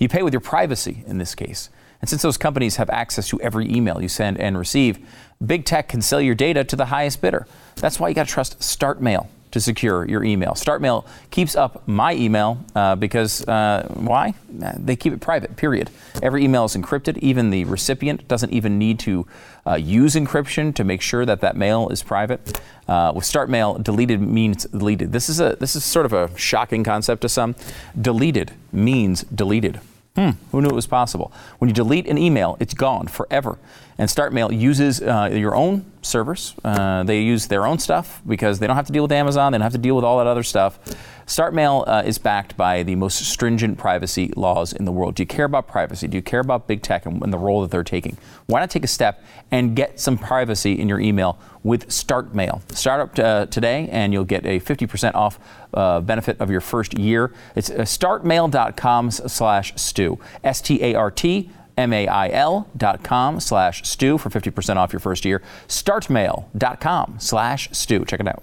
You 0.00 0.08
pay 0.08 0.22
with 0.22 0.32
your 0.32 0.40
privacy 0.40 1.04
in 1.06 1.18
this 1.18 1.36
case. 1.36 1.70
And 2.00 2.08
since 2.08 2.22
those 2.22 2.38
companies 2.38 2.76
have 2.76 2.90
access 2.90 3.28
to 3.28 3.40
every 3.40 3.70
email 3.72 4.00
you 4.00 4.08
send 4.08 4.40
and 4.40 4.58
receive, 4.58 4.98
big 5.44 5.64
tech 5.66 5.88
can 5.88 6.00
sell 6.00 6.20
your 6.20 6.34
data 6.34 6.64
to 6.64 6.74
the 6.74 6.86
highest 6.86 7.20
bidder. 7.20 7.46
That's 7.76 8.00
why 8.00 8.08
you 8.08 8.14
got 8.14 8.26
to 8.26 8.32
trust 8.32 8.58
StartMail 8.60 9.28
to 9.50 9.60
secure 9.60 10.08
your 10.08 10.22
email. 10.24 10.52
StartMail 10.52 11.04
keeps 11.30 11.56
up 11.56 11.86
my 11.86 12.14
email 12.14 12.64
uh, 12.74 12.94
because 12.94 13.46
uh, 13.48 13.86
why? 13.94 14.34
They 14.48 14.96
keep 14.96 15.12
it 15.12 15.20
private, 15.20 15.56
period. 15.56 15.90
Every 16.22 16.44
email 16.44 16.64
is 16.64 16.76
encrypted. 16.76 17.18
Even 17.18 17.50
the 17.50 17.64
recipient 17.64 18.26
doesn't 18.28 18.52
even 18.52 18.78
need 18.78 18.98
to 19.00 19.26
uh, 19.66 19.74
use 19.74 20.14
encryption 20.14 20.74
to 20.76 20.84
make 20.84 21.02
sure 21.02 21.26
that 21.26 21.40
that 21.40 21.56
mail 21.56 21.88
is 21.88 22.02
private. 22.02 22.60
Uh, 22.88 23.12
with 23.14 23.24
StartMail, 23.24 23.82
deleted 23.82 24.20
means 24.20 24.64
deleted. 24.64 25.12
This 25.12 25.28
is, 25.28 25.40
a, 25.40 25.56
this 25.60 25.76
is 25.76 25.84
sort 25.84 26.06
of 26.06 26.12
a 26.12 26.36
shocking 26.38 26.82
concept 26.84 27.22
to 27.22 27.28
some. 27.28 27.56
Deleted 28.00 28.52
means 28.72 29.22
deleted. 29.24 29.80
Hmm, 30.16 30.30
who 30.50 30.60
knew 30.60 30.68
it 30.68 30.74
was 30.74 30.86
possible? 30.86 31.32
When 31.58 31.68
you 31.68 31.74
delete 31.74 32.06
an 32.08 32.18
email, 32.18 32.56
it's 32.60 32.74
gone 32.74 33.06
forever. 33.06 33.58
And 34.00 34.08
StartMail 34.08 34.58
uses 34.58 35.02
uh, 35.02 35.28
your 35.30 35.54
own 35.54 35.84
servers. 36.00 36.54
Uh, 36.64 37.02
they 37.02 37.20
use 37.20 37.48
their 37.48 37.66
own 37.66 37.78
stuff 37.78 38.22
because 38.26 38.58
they 38.58 38.66
don't 38.66 38.76
have 38.76 38.86
to 38.86 38.92
deal 38.94 39.02
with 39.02 39.12
Amazon. 39.12 39.52
They 39.52 39.58
don't 39.58 39.64
have 39.64 39.72
to 39.72 39.78
deal 39.78 39.94
with 39.94 40.06
all 40.06 40.16
that 40.16 40.26
other 40.26 40.42
stuff. 40.42 40.78
StartMail 41.26 41.84
uh, 41.86 42.02
is 42.06 42.16
backed 42.16 42.56
by 42.56 42.82
the 42.82 42.94
most 42.94 43.22
stringent 43.26 43.76
privacy 43.76 44.32
laws 44.36 44.72
in 44.72 44.86
the 44.86 44.90
world. 44.90 45.16
Do 45.16 45.22
you 45.22 45.26
care 45.26 45.44
about 45.44 45.68
privacy? 45.68 46.08
Do 46.08 46.16
you 46.16 46.22
care 46.22 46.40
about 46.40 46.66
big 46.66 46.80
tech 46.80 47.04
and, 47.04 47.22
and 47.22 47.30
the 47.30 47.36
role 47.36 47.60
that 47.60 47.70
they're 47.70 47.84
taking? 47.84 48.16
Why 48.46 48.60
not 48.60 48.70
take 48.70 48.84
a 48.84 48.88
step 48.88 49.22
and 49.50 49.76
get 49.76 50.00
some 50.00 50.16
privacy 50.16 50.80
in 50.80 50.88
your 50.88 50.98
email 50.98 51.38
with 51.62 51.88
StartMail? 51.88 52.72
Start 52.74 53.00
up 53.02 53.18
uh, 53.18 53.46
today 53.46 53.86
and 53.92 54.14
you'll 54.14 54.24
get 54.24 54.46
a 54.46 54.60
50% 54.60 55.14
off 55.14 55.38
uh, 55.74 56.00
benefit 56.00 56.40
of 56.40 56.50
your 56.50 56.62
first 56.62 56.98
year. 56.98 57.34
It's 57.54 57.68
uh, 57.68 57.80
startmail.com 57.80 59.10
slash 59.10 59.74
stew. 59.76 60.18
S-T-A-R-T 60.42 61.50
M-A-I-L 61.80 62.68
dot 62.76 63.02
com 63.02 63.40
slash 63.40 63.88
stew 63.88 64.18
for 64.18 64.30
50% 64.30 64.76
off 64.76 64.92
your 64.92 65.00
first 65.00 65.24
year. 65.24 65.42
Startmail.com 65.68 67.16
slash 67.18 67.68
stew. 67.72 68.04
Check 68.04 68.20
it 68.20 68.28
out. 68.28 68.42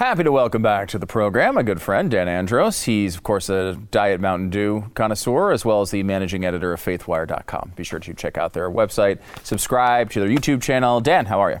Happy 0.00 0.24
to 0.24 0.32
welcome 0.32 0.62
back 0.62 0.88
to 0.88 0.98
the 0.98 1.06
program 1.06 1.56
my 1.56 1.62
good 1.62 1.82
friend 1.82 2.10
Dan 2.10 2.26
Andros. 2.26 2.84
He's, 2.84 3.14
of 3.16 3.22
course, 3.22 3.50
a 3.50 3.74
Diet 3.90 4.18
Mountain 4.18 4.48
Dew 4.48 4.90
connoisseur 4.94 5.52
as 5.52 5.62
well 5.62 5.82
as 5.82 5.90
the 5.90 6.02
managing 6.02 6.42
editor 6.42 6.72
of 6.72 6.80
FaithWire.com. 6.80 7.74
Be 7.76 7.84
sure 7.84 7.98
to 7.98 8.14
check 8.14 8.38
out 8.38 8.54
their 8.54 8.70
website, 8.70 9.18
subscribe 9.42 10.10
to 10.12 10.20
their 10.20 10.30
YouTube 10.30 10.62
channel. 10.62 11.02
Dan, 11.02 11.26
how 11.26 11.40
are 11.40 11.50
you? 11.50 11.58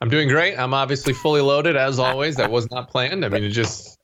I'm 0.00 0.08
doing 0.08 0.28
great. 0.28 0.56
I'm 0.56 0.72
obviously 0.72 1.14
fully 1.14 1.40
loaded 1.40 1.74
as 1.74 1.98
always. 1.98 2.36
That 2.36 2.52
was 2.52 2.70
not 2.70 2.90
planned. 2.90 3.24
I 3.24 3.28
mean, 3.28 3.42
it 3.42 3.48
just 3.48 3.95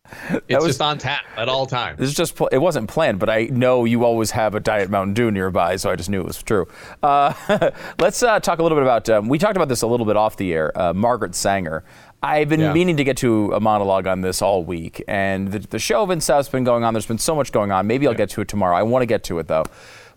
it's 0.49 0.63
was, 0.63 0.67
just 0.67 0.81
on 0.81 0.99
tap 0.99 1.25
at 1.37 1.49
all 1.49 1.67
times. 1.67 1.99
This 1.99 2.09
is 2.09 2.15
just 2.15 2.41
it 2.51 2.59
wasn't 2.59 2.89
planned, 2.89 3.19
but 3.19 3.29
I 3.29 3.45
know 3.45 3.85
you 3.85 4.05
always 4.05 4.31
have 4.33 4.55
a 4.55 4.61
Diet 4.61 4.91
Mountain 4.91 5.15
Dew 5.15 5.31
nearby, 5.31 5.77
so 5.77 5.91
I 5.91 5.97
just 5.97 6.11
knew 6.11 6.21
it 6.21 6.27
was 6.27 6.43
true. 6.43 6.67
Uh, 7.03 7.33
let's 7.99 8.23
uh, 8.23 8.41
talk 8.41 8.59
a 8.59 8.63
little 8.63 8.77
bit 8.77 8.83
about. 8.83 9.09
Um, 9.09 9.29
we 9.29 9.39
talked 9.39 9.57
about 9.57 9.69
this 9.69 9.83
a 9.83 9.87
little 9.87 10.07
bit 10.07 10.17
off 10.17 10.37
the 10.37 10.53
air. 10.53 10.77
Uh, 10.79 10.93
Margaret 10.93 11.35
Sanger. 11.35 11.85
I've 12.25 12.49
been 12.49 12.61
yeah. 12.61 12.73
meaning 12.73 12.97
to 12.99 13.05
get 13.05 13.17
to 13.19 13.53
a 13.53 13.59
monologue 13.59 14.07
on 14.07 14.21
this 14.21 14.43
all 14.43 14.63
week, 14.63 15.03
and 15.09 15.51
the, 15.51 15.59
the 15.59 15.79
Chauvin 15.81 16.21
stuff's 16.21 16.49
been 16.49 16.63
going 16.63 16.85
on. 16.85 16.95
There's 16.95 17.07
been 17.07 17.19
so 17.19 17.35
much 17.35 17.51
going 17.51 17.73
on. 17.73 17.89
Maybe 17.89 18.07
I'll 18.07 18.15
get 18.15 18.31
to 18.31 18.41
it 18.41 18.49
tomorrow. 18.49 18.77
I 18.77 18.85
want 18.85 19.03
to 19.03 19.07
get 19.07 19.25
to 19.25 19.41
it 19.41 19.49
though. 19.49 19.65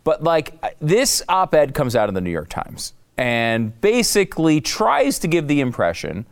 But 0.03 0.23
like 0.23 0.53
this 0.79 1.23
op-ed 1.27 1.73
comes 1.73 1.95
out 1.95 2.09
in 2.09 2.15
the 2.15 2.21
New 2.21 2.29
York 2.29 2.49
Times 2.49 2.93
and 3.17 3.79
basically 3.81 4.61
tries 4.61 5.19
to 5.19 5.27
give 5.27 5.47
the 5.47 5.61
impression 5.61 6.25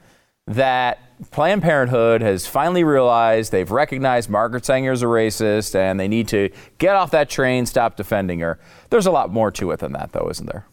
that 0.48 1.00
Planned 1.32 1.62
Parenthood 1.62 2.22
has 2.22 2.46
finally 2.46 2.84
realized 2.84 3.52
they've 3.52 3.70
recognized 3.72 4.30
Margaret 4.30 4.66
Sanger's 4.66 5.02
a 5.02 5.06
racist 5.06 5.76
and 5.76 6.00
they 6.00 6.08
need 6.08 6.28
to 6.30 6.50
get 6.78 6.96
off 6.96 7.12
that 7.12 7.30
train, 7.30 7.66
stop 7.66 7.96
defending 7.96 8.40
her. 8.40 8.60
There's 8.90 9.06
a 9.06 9.12
lot 9.12 9.32
more 9.32 9.52
to 9.52 9.72
it 9.72 9.80
than 9.80 9.94
that, 9.94 10.12
though, 10.12 10.30
isn't 10.30 10.48
there? 10.48 10.66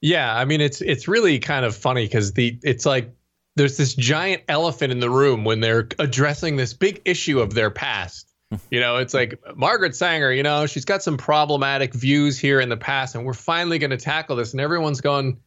Yeah, 0.00 0.34
I 0.34 0.46
mean 0.46 0.62
it's 0.62 0.80
it's 0.80 1.08
really 1.08 1.38
kind 1.38 1.64
of 1.64 1.76
funny 1.76 2.06
because 2.06 2.32
the 2.32 2.58
it's 2.62 2.86
like 2.86 3.12
there's 3.56 3.76
this 3.76 3.94
giant 3.94 4.42
elephant 4.48 4.92
in 4.92 5.00
the 5.00 5.10
room 5.10 5.44
when 5.44 5.60
they're 5.60 5.88
addressing 5.98 6.56
this 6.56 6.72
big 6.72 7.02
issue 7.04 7.40
of 7.40 7.52
their 7.52 7.70
past. 7.70 8.26
you 8.70 8.80
know, 8.80 8.96
it's 8.96 9.12
like 9.12 9.38
Margaret 9.54 9.94
Sanger, 9.94 10.32
you 10.32 10.42
know, 10.42 10.66
she's 10.66 10.84
got 10.84 11.02
some 11.02 11.16
problematic 11.16 11.92
views 11.92 12.38
here 12.38 12.60
in 12.60 12.68
the 12.68 12.76
past, 12.76 13.14
and 13.14 13.24
we're 13.24 13.34
finally 13.34 13.78
going 13.78 13.90
to 13.90 13.96
tackle 13.96 14.36
this. 14.36 14.52
And 14.52 14.60
everyone's 14.60 15.00
going, 15.00 15.38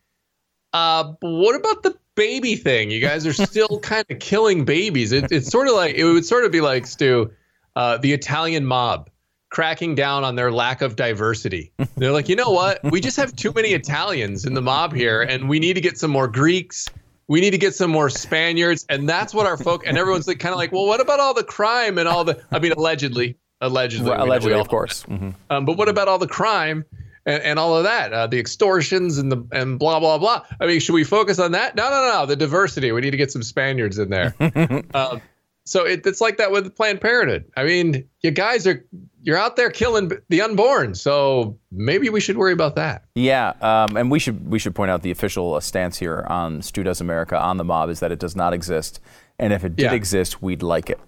uh, 0.72 1.14
what 1.22 1.56
about 1.56 1.84
the 1.84 1.98
baby 2.16 2.56
thing? 2.56 2.92
You 2.92 3.00
guys 3.00 3.26
are 3.26 3.34
still 3.34 3.80
kind 3.84 4.06
of 4.10 4.20
killing 4.20 4.66
babies. 4.66 5.12
It, 5.12 5.32
it's 5.32 5.50
sort 5.50 5.68
of 5.68 5.76
like, 5.76 5.96
it 5.96 6.04
would 6.04 6.26
sort 6.26 6.46
of 6.46 6.52
be 6.52 6.62
like, 6.62 6.86
Stu, 6.86 7.32
uh, 7.76 7.98
the 7.98 8.14
Italian 8.14 8.66
mob 8.66 9.10
cracking 9.50 9.94
down 9.94 10.24
on 10.24 10.36
their 10.36 10.52
lack 10.52 10.82
of 10.82 10.96
diversity. 10.96 11.72
They're 11.96 12.12
like, 12.12 12.28
you 12.28 12.36
know 12.36 12.50
what? 12.50 12.80
We 12.84 13.02
just 13.02 13.18
have 13.18 13.36
too 13.36 13.54
many 13.54 13.70
Italians 13.70 14.46
in 14.46 14.56
the 14.56 14.62
mob 14.62 14.94
here, 14.94 15.22
and 15.22 15.48
we 15.48 15.60
need 15.60 15.74
to 15.74 15.82
get 15.82 15.98
some 15.98 16.10
more 16.10 16.28
Greeks 16.28 16.90
we 17.28 17.42
need 17.42 17.52
to 17.52 17.58
get 17.58 17.74
some 17.74 17.92
more 17.92 18.10
Spaniards, 18.10 18.86
and 18.90 19.08
that's 19.08 19.34
what 19.34 19.46
our 19.46 19.58
folk. 19.58 19.88
And 19.88 19.98
everyone's 19.98 20.28
like, 20.28 20.40
kind 20.40 20.54
of 20.54 20.60
like, 20.60 20.72
well, 20.72 20.86
what 20.86 21.00
about 21.00 21.20
all 21.20 21.34
the 21.34 21.44
crime 21.44 21.98
and 21.98 22.08
all 22.08 22.24
the? 22.24 22.42
I 22.52 22.60
mean, 22.60 22.74
allegedly, 22.74 23.38
allegedly, 23.62 24.10
well, 24.10 24.24
allegedly, 24.24 24.60
of 24.60 24.68
course. 24.68 25.04
Mm-hmm. 25.04 25.30
Um, 25.50 25.66
but 25.66 25.78
what 25.78 25.90
about 25.90 26.08
all 26.08 26.18
the 26.18 26.28
crime 26.28 26.86
and, 27.26 27.42
and 27.44 27.60
all 27.60 27.78
of 27.78 27.84
that, 27.84 28.14
uh, 28.14 28.28
the 28.28 28.40
extortions 28.40 29.18
and 29.18 29.32
the 29.32 29.46
and 29.52 29.80
blah 29.80 30.00
blah 30.00 30.18
blah? 30.18 30.46
I 30.60 30.66
mean, 30.66 30.80
should 30.80 30.94
we 30.94 31.04
focus 31.04 31.40
on 31.40 31.52
that? 31.54 31.76
No, 31.76 31.90
no, 31.90 32.10
no. 32.12 32.26
The 32.26 32.36
diversity. 32.36 32.92
We 32.92 33.02
need 33.02 33.12
to 33.12 33.18
get 33.18 33.32
some 33.32 33.44
Spaniards 33.44 33.98
in 33.98 34.10
there. 34.10 34.36
um, 34.94 35.22
so 35.66 35.86
it, 35.86 36.06
it's 36.06 36.20
like 36.20 36.38
that 36.38 36.52
with 36.52 36.76
Planned 36.76 37.00
Parenthood. 37.00 37.46
I 37.56 37.64
mean, 37.64 38.08
you 38.22 38.32
guys 38.32 38.68
are 38.68 38.86
you're 39.22 39.38
out 39.38 39.56
there 39.56 39.70
killing 39.70 40.12
the 40.28 40.42
unborn, 40.42 40.96
so 40.96 41.58
maybe 41.72 42.10
we 42.10 42.20
should 42.20 42.38
worry 42.38 42.52
about 42.52 42.76
that. 42.76 43.06
Yeah, 43.16 43.54
um, 43.62 43.96
and 43.96 44.12
we 44.12 44.20
should 44.20 44.50
we 44.50 44.60
should 44.60 44.76
point 44.76 44.92
out 44.92 45.02
the 45.02 45.12
official 45.12 45.60
stance 45.62 45.98
here 45.98 46.26
on 46.28 46.62
Stu 46.62 46.84
Does 46.84 47.00
America 47.00 47.40
on 47.40 47.58
the 47.58 47.64
mob 47.64 47.90
is 47.90 48.02
that 48.02 48.12
it 48.12 48.20
does 48.20 48.36
not 48.36 48.54
exist, 48.54 49.00
and 49.40 49.54
if 49.54 49.64
it 49.64 49.76
did 49.76 49.86
yeah. 49.86 49.94
exist, 49.94 50.42
we'd 50.42 50.64
like 50.64 50.90
it. 50.90 51.00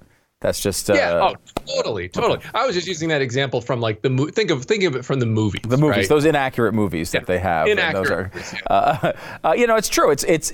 That's 0.46 0.60
just 0.60 0.92
uh, 0.92 0.94
yeah. 0.94 1.34
Oh, 1.34 1.36
totally, 1.66 2.08
totally. 2.08 2.40
I 2.54 2.68
was 2.68 2.76
just 2.76 2.88
using 2.88 3.10
that 3.10 3.20
example 3.20 3.62
from 3.62 3.82
like 3.82 4.04
the 4.04 4.12
mo- 4.12 4.28
think 4.28 4.52
of 4.52 4.64
think 4.66 4.84
of 4.84 4.96
it 4.96 5.04
from 5.04 5.20
the 5.20 5.26
movies. 5.26 5.62
The 5.64 5.76
movies, 5.76 5.98
right? 5.98 6.08
those 6.08 6.24
inaccurate 6.24 6.74
movies 6.74 7.12
yeah. 7.12 7.22
that 7.22 7.26
they 7.26 7.40
have. 7.40 7.68
Inaccurate. 7.68 8.32
Are, 8.68 8.72
uh, 9.04 9.14
uh, 9.44 9.54
you 9.54 9.66
know, 9.66 9.76
it's 9.76 9.90
true. 9.90 10.12
It's 10.12 10.24
it's 10.26 10.52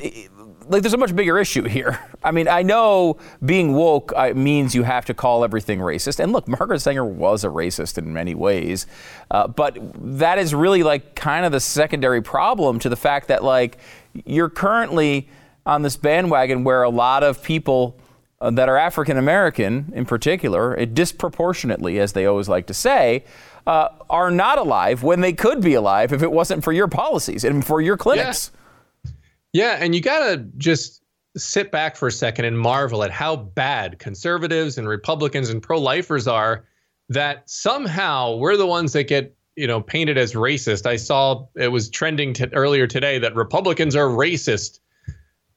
like 0.69 0.81
there's 0.81 0.93
a 0.93 0.97
much 0.97 1.13
bigger 1.13 1.37
issue 1.37 1.63
here. 1.63 1.99
I 2.23 2.31
mean, 2.31 2.47
I 2.47 2.61
know 2.61 3.17
being 3.43 3.73
woke 3.73 4.13
uh, 4.15 4.31
means 4.33 4.73
you 4.73 4.83
have 4.83 5.03
to 5.07 5.13
call 5.13 5.43
everything 5.43 5.79
racist. 5.79 6.21
And 6.21 6.31
look, 6.31 6.47
Margaret 6.47 6.79
Sanger 6.79 7.03
was 7.03 7.43
a 7.43 7.49
racist 7.49 7.97
in 7.97 8.13
many 8.13 8.33
ways, 8.33 8.87
uh, 9.29 9.49
but 9.49 9.77
that 10.19 10.37
is 10.37 10.55
really 10.55 10.83
like 10.83 11.15
kind 11.15 11.45
of 11.45 11.51
the 11.51 11.59
secondary 11.59 12.21
problem 12.21 12.79
to 12.79 12.87
the 12.87 12.95
fact 12.95 13.27
that 13.27 13.43
like 13.43 13.77
you're 14.25 14.49
currently 14.49 15.27
on 15.65 15.81
this 15.81 15.97
bandwagon 15.97 16.63
where 16.63 16.83
a 16.83 16.89
lot 16.89 17.23
of 17.23 17.43
people 17.43 17.97
uh, 18.41 18.51
that 18.51 18.67
are 18.67 18.77
African 18.77 19.17
American, 19.17 19.91
in 19.95 20.05
particular, 20.05 20.75
it 20.75 20.93
disproportionately, 20.93 21.99
as 21.99 22.13
they 22.13 22.25
always 22.25 22.49
like 22.49 22.67
to 22.67 22.73
say. 22.73 23.23
Uh, 23.67 23.89
are 24.09 24.31
not 24.31 24.57
alive 24.57 25.03
when 25.03 25.21
they 25.21 25.31
could 25.31 25.61
be 25.61 25.75
alive 25.75 26.11
if 26.11 26.23
it 26.23 26.31
wasn't 26.31 26.63
for 26.63 26.73
your 26.73 26.87
policies 26.87 27.43
and 27.43 27.63
for 27.63 27.79
your 27.79 27.95
clinics. 27.95 28.49
Yeah. 28.51 29.11
Yeah, 29.53 29.77
and 29.79 29.93
you 29.93 30.01
got 30.01 30.27
to 30.29 30.37
just 30.57 31.03
sit 31.37 31.71
back 31.71 31.95
for 31.95 32.07
a 32.07 32.11
second 32.11 32.45
and 32.45 32.57
marvel 32.57 33.03
at 33.03 33.11
how 33.11 33.35
bad 33.35 33.99
conservatives 33.99 34.77
and 34.77 34.87
Republicans 34.87 35.49
and 35.49 35.61
pro-lifers 35.61 36.27
are 36.27 36.65
that 37.09 37.49
somehow 37.49 38.35
we're 38.37 38.57
the 38.57 38.65
ones 38.65 38.93
that 38.93 39.03
get 39.03 39.35
you 39.55 39.67
know 39.67 39.81
painted 39.81 40.17
as 40.17 40.33
racist. 40.33 40.85
I 40.85 40.95
saw 40.95 41.45
it 41.55 41.69
was 41.69 41.89
trending 41.89 42.33
t- 42.33 42.45
earlier 42.53 42.87
today 42.87 43.19
that 43.19 43.35
Republicans 43.35 43.95
are 43.95 44.07
racist. 44.07 44.79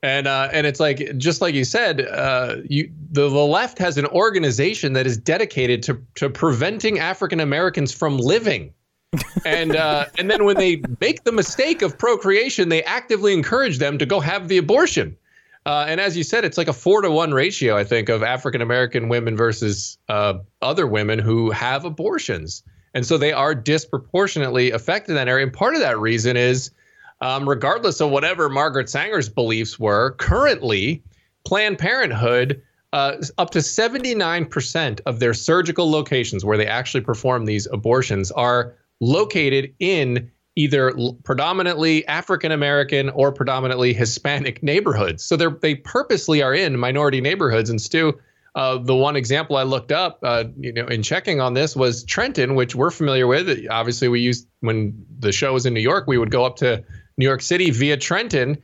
And 0.05 0.27
uh, 0.27 0.51
and 0.53 0.67
it's 0.67 0.81
like 0.81 1.17
just 1.17 1.40
like 1.40 1.55
you 1.55 1.64
said, 1.64 2.03
uh, 2.03 2.57
you 2.69 2.93
the, 3.11 3.23
the 3.23 3.38
left 3.38 3.79
has 3.79 3.97
an 3.97 4.05
organization 4.09 4.93
that 4.93 5.07
is 5.07 5.17
dedicated 5.17 5.83
to 5.85 5.99
to 6.17 6.29
preventing 6.29 6.99
African 6.99 7.40
Americans 7.40 7.90
from 7.90 8.19
living. 8.19 8.75
and 9.47 9.75
uh, 9.75 10.05
and 10.19 10.31
then 10.31 10.45
when 10.45 10.59
they 10.59 10.83
make 11.01 11.25
the 11.25 11.33
mistake 11.33 11.81
of 11.81 11.97
procreation, 11.97 12.69
they 12.69 12.83
actively 12.83 13.33
encourage 13.33 13.79
them 13.79 13.97
to 13.97 14.05
go 14.05 14.21
have 14.21 14.49
the 14.49 14.59
abortion. 14.59 15.17
Uh, 15.64 15.87
and 15.88 16.03
as 16.03 16.19
you 16.19 16.23
said, 16.23 16.45
it's 16.45 16.59
like 16.59 16.69
a 16.69 16.75
four 16.75 17.01
to 17.01 17.11
one 17.11 17.33
ratio, 17.33 17.75
I 17.75 17.85
think, 17.85 18.11
of 18.11 18.23
African 18.23 18.61
American 18.61 19.09
women 19.09 19.38
versus 19.38 19.97
uh, 20.11 20.35
other 20.61 20.87
women 20.87 21.19
who 21.19 21.51
have 21.51 21.87
abortions. 21.87 22.62
And 22.93 23.07
so 23.07 23.17
they 23.17 23.33
are 23.33 23.55
disproportionately 23.55 24.71
affected 24.71 25.12
in 25.12 25.17
that 25.17 25.29
area. 25.29 25.47
And 25.47 25.53
part 25.53 25.75
of 25.75 25.81
that 25.81 25.99
reason 25.99 26.37
is, 26.37 26.73
um, 27.20 27.48
regardless 27.48 28.00
of 28.00 28.11
whatever 28.11 28.48
Margaret 28.48 28.88
Sanger's 28.88 29.29
beliefs 29.29 29.79
were, 29.79 30.12
currently, 30.12 31.03
Planned 31.44 31.79
Parenthood, 31.79 32.62
uh, 32.92 33.16
up 33.38 33.50
to 33.50 33.59
79% 33.59 35.00
of 35.05 35.18
their 35.18 35.35
surgical 35.35 35.90
locations 35.90 36.44
where 36.44 36.57
they 36.57 36.66
actually 36.66 37.00
perform 37.00 37.44
these 37.44 37.66
abortions 37.72 38.31
are 38.31 38.77
located 39.00 39.74
in 39.81 40.31
either 40.57 40.94
predominantly 41.24 42.07
African 42.07 42.53
American 42.53 43.11
or 43.11 43.33
predominantly 43.33 43.92
Hispanic 43.92 44.62
neighborhoods. 44.62 45.24
So 45.24 45.37
they 45.37 45.46
they 45.61 45.74
purposely 45.74 46.42
are 46.42 46.55
in 46.55 46.79
minority 46.79 47.20
neighborhoods. 47.20 47.68
And 47.68 47.81
Stu, 47.81 48.18
uh, 48.55 48.79
the 48.79 48.94
one 48.94 49.16
example 49.16 49.57
I 49.57 49.64
looked 49.64 49.90
up, 49.90 50.20
uh, 50.22 50.44
you 50.57 50.72
know, 50.72 50.87
in 50.87 51.03
checking 51.03 51.40
on 51.40 51.55
this 51.55 51.74
was 51.74 52.05
Trenton, 52.05 52.55
which 52.55 52.77
we're 52.77 52.92
familiar 52.92 53.27
with. 53.27 53.66
Obviously, 53.68 54.07
we 54.07 54.20
used 54.20 54.46
when 54.61 54.94
the 55.18 55.33
show 55.33 55.53
was 55.53 55.66
in 55.66 55.74
New 55.74 55.81
York, 55.81 56.05
we 56.07 56.18
would 56.18 56.31
go 56.31 56.44
up 56.44 56.57
to 56.57 56.85
New 57.16 57.24
York 57.24 57.42
City 57.42 57.70
via 57.70 57.96
Trenton. 57.96 58.62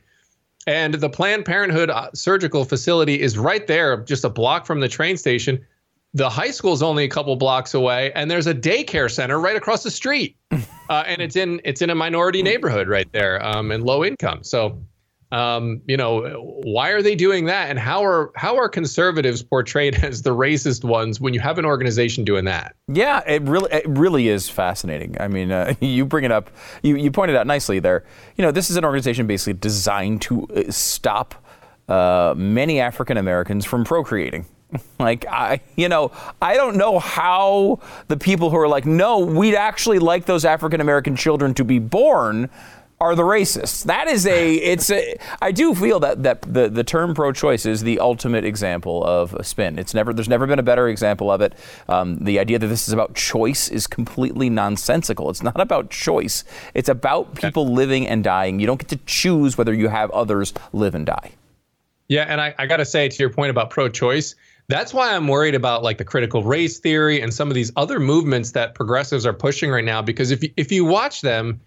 And 0.67 0.93
the 0.93 1.09
Planned 1.09 1.45
Parenthood 1.45 1.89
uh, 1.89 2.09
surgical 2.13 2.65
facility 2.65 3.19
is 3.19 3.37
right 3.37 3.65
there, 3.65 3.97
just 3.97 4.23
a 4.23 4.29
block 4.29 4.65
from 4.65 4.79
the 4.79 4.87
train 4.87 5.17
station. 5.17 5.65
The 6.13 6.29
high 6.29 6.51
school 6.51 6.73
is 6.73 6.83
only 6.83 7.03
a 7.03 7.07
couple 7.07 7.35
blocks 7.35 7.73
away, 7.73 8.11
and 8.13 8.29
there's 8.29 8.45
a 8.45 8.53
daycare 8.53 9.09
center 9.09 9.39
right 9.39 9.55
across 9.55 9.81
the 9.81 9.89
street, 9.89 10.35
uh, 10.51 11.03
and 11.07 11.21
it's 11.21 11.37
in 11.37 11.61
it's 11.63 11.81
in 11.81 11.89
a 11.89 11.95
minority 11.95 12.43
neighborhood 12.43 12.89
right 12.89 13.11
there, 13.13 13.43
um, 13.43 13.71
and 13.71 13.83
low 13.83 14.03
income. 14.03 14.43
So 14.43 14.77
um, 15.31 15.81
you 15.87 15.95
know, 15.95 16.21
why 16.63 16.89
are 16.89 17.01
they 17.01 17.15
doing 17.15 17.45
that? 17.45 17.69
And 17.69 17.79
how 17.79 18.03
are 18.03 18.31
how 18.35 18.57
are 18.57 18.67
conservatives 18.67 19.41
portrayed 19.41 19.95
as 20.03 20.21
the 20.21 20.35
racist 20.35 20.83
ones 20.83 21.21
when 21.21 21.33
you 21.33 21.39
have 21.39 21.57
an 21.57 21.65
organization 21.65 22.23
doing 22.23 22.45
that? 22.45 22.75
Yeah, 22.87 23.21
it 23.25 23.41
really 23.43 23.71
it 23.71 23.87
really 23.87 24.27
is 24.27 24.49
fascinating. 24.49 25.15
I 25.19 25.27
mean, 25.27 25.51
uh, 25.51 25.73
you 25.79 26.05
bring 26.05 26.25
it 26.25 26.31
up, 26.31 26.51
you 26.83 26.97
you 26.97 27.11
pointed 27.11 27.35
out 27.35 27.47
nicely 27.47 27.79
there. 27.79 28.03
You 28.35 28.43
know, 28.43 28.51
this 28.51 28.69
is 28.69 28.75
an 28.75 28.85
organization 28.85 29.27
basically 29.27 29.53
designed 29.53 30.21
to 30.23 30.47
uh, 30.47 30.71
stop 30.71 31.35
uh, 31.87 32.33
many 32.35 32.79
African 32.79 33.17
Americans 33.17 33.65
from 33.65 33.83
procreating. 33.83 34.45
Like 34.99 35.25
I, 35.25 35.59
you 35.75 35.89
know, 35.89 36.11
I 36.41 36.53
don't 36.55 36.77
know 36.77 36.97
how 36.99 37.79
the 38.07 38.15
people 38.15 38.49
who 38.49 38.57
are 38.57 38.69
like, 38.69 38.85
no, 38.85 39.19
we'd 39.19 39.55
actually 39.55 39.99
like 39.99 40.25
those 40.25 40.45
African 40.45 40.79
American 40.79 41.17
children 41.17 41.53
to 41.55 41.65
be 41.65 41.77
born 41.79 42.49
are 43.01 43.15
the 43.15 43.23
racists. 43.23 43.83
That 43.85 44.07
is 44.07 44.27
a 44.27 44.53
it's 44.55 44.91
a 44.91 45.17
I 45.41 45.51
do 45.51 45.73
feel 45.73 45.99
that 46.01 46.21
that 46.21 46.43
the, 46.43 46.69
the 46.69 46.83
term 46.83 47.15
pro-choice 47.15 47.65
is 47.65 47.81
the 47.81 47.99
ultimate 47.99 48.45
example 48.45 49.03
of 49.03 49.33
a 49.33 49.43
spin. 49.43 49.79
It's 49.79 49.95
never 49.95 50.13
there's 50.13 50.29
never 50.29 50.45
been 50.45 50.59
a 50.59 50.63
better 50.63 50.87
example 50.87 51.31
of 51.31 51.41
it. 51.41 51.53
Um, 51.89 52.17
the 52.19 52.37
idea 52.37 52.59
that 52.59 52.67
this 52.67 52.87
is 52.87 52.93
about 52.93 53.15
choice 53.15 53.69
is 53.69 53.87
completely 53.87 54.51
nonsensical. 54.51 55.31
It's 55.31 55.41
not 55.41 55.59
about 55.59 55.89
choice. 55.89 56.43
It's 56.75 56.89
about 56.89 57.33
people 57.33 57.73
living 57.73 58.07
and 58.07 58.23
dying. 58.23 58.59
You 58.59 58.67
don't 58.67 58.79
get 58.79 58.89
to 58.89 58.99
choose 59.07 59.57
whether 59.57 59.73
you 59.73 59.87
have 59.87 60.11
others 60.11 60.53
live 60.71 60.93
and 60.93 61.05
die. 61.05 61.31
Yeah, 62.07 62.25
and 62.27 62.39
I, 62.39 62.53
I 62.59 62.67
got 62.67 62.77
to 62.77 62.85
say 62.85 63.09
to 63.09 63.17
your 63.17 63.31
point 63.31 63.49
about 63.49 63.71
pro-choice, 63.71 64.35
that's 64.67 64.93
why 64.93 65.15
I'm 65.15 65.27
worried 65.27 65.55
about 65.55 65.81
like 65.81 65.97
the 65.97 66.05
critical 66.05 66.43
race 66.43 66.77
theory 66.77 67.19
and 67.19 67.33
some 67.33 67.47
of 67.47 67.55
these 67.55 67.71
other 67.77 67.99
movements 67.99 68.51
that 68.51 68.75
progressives 68.75 69.25
are 69.25 69.33
pushing 69.33 69.71
right 69.71 69.85
now. 69.85 70.03
Because 70.03 70.29
if 70.29 70.43
you, 70.43 70.51
if 70.55 70.71
you 70.71 70.85
watch 70.85 71.21
them 71.21 71.59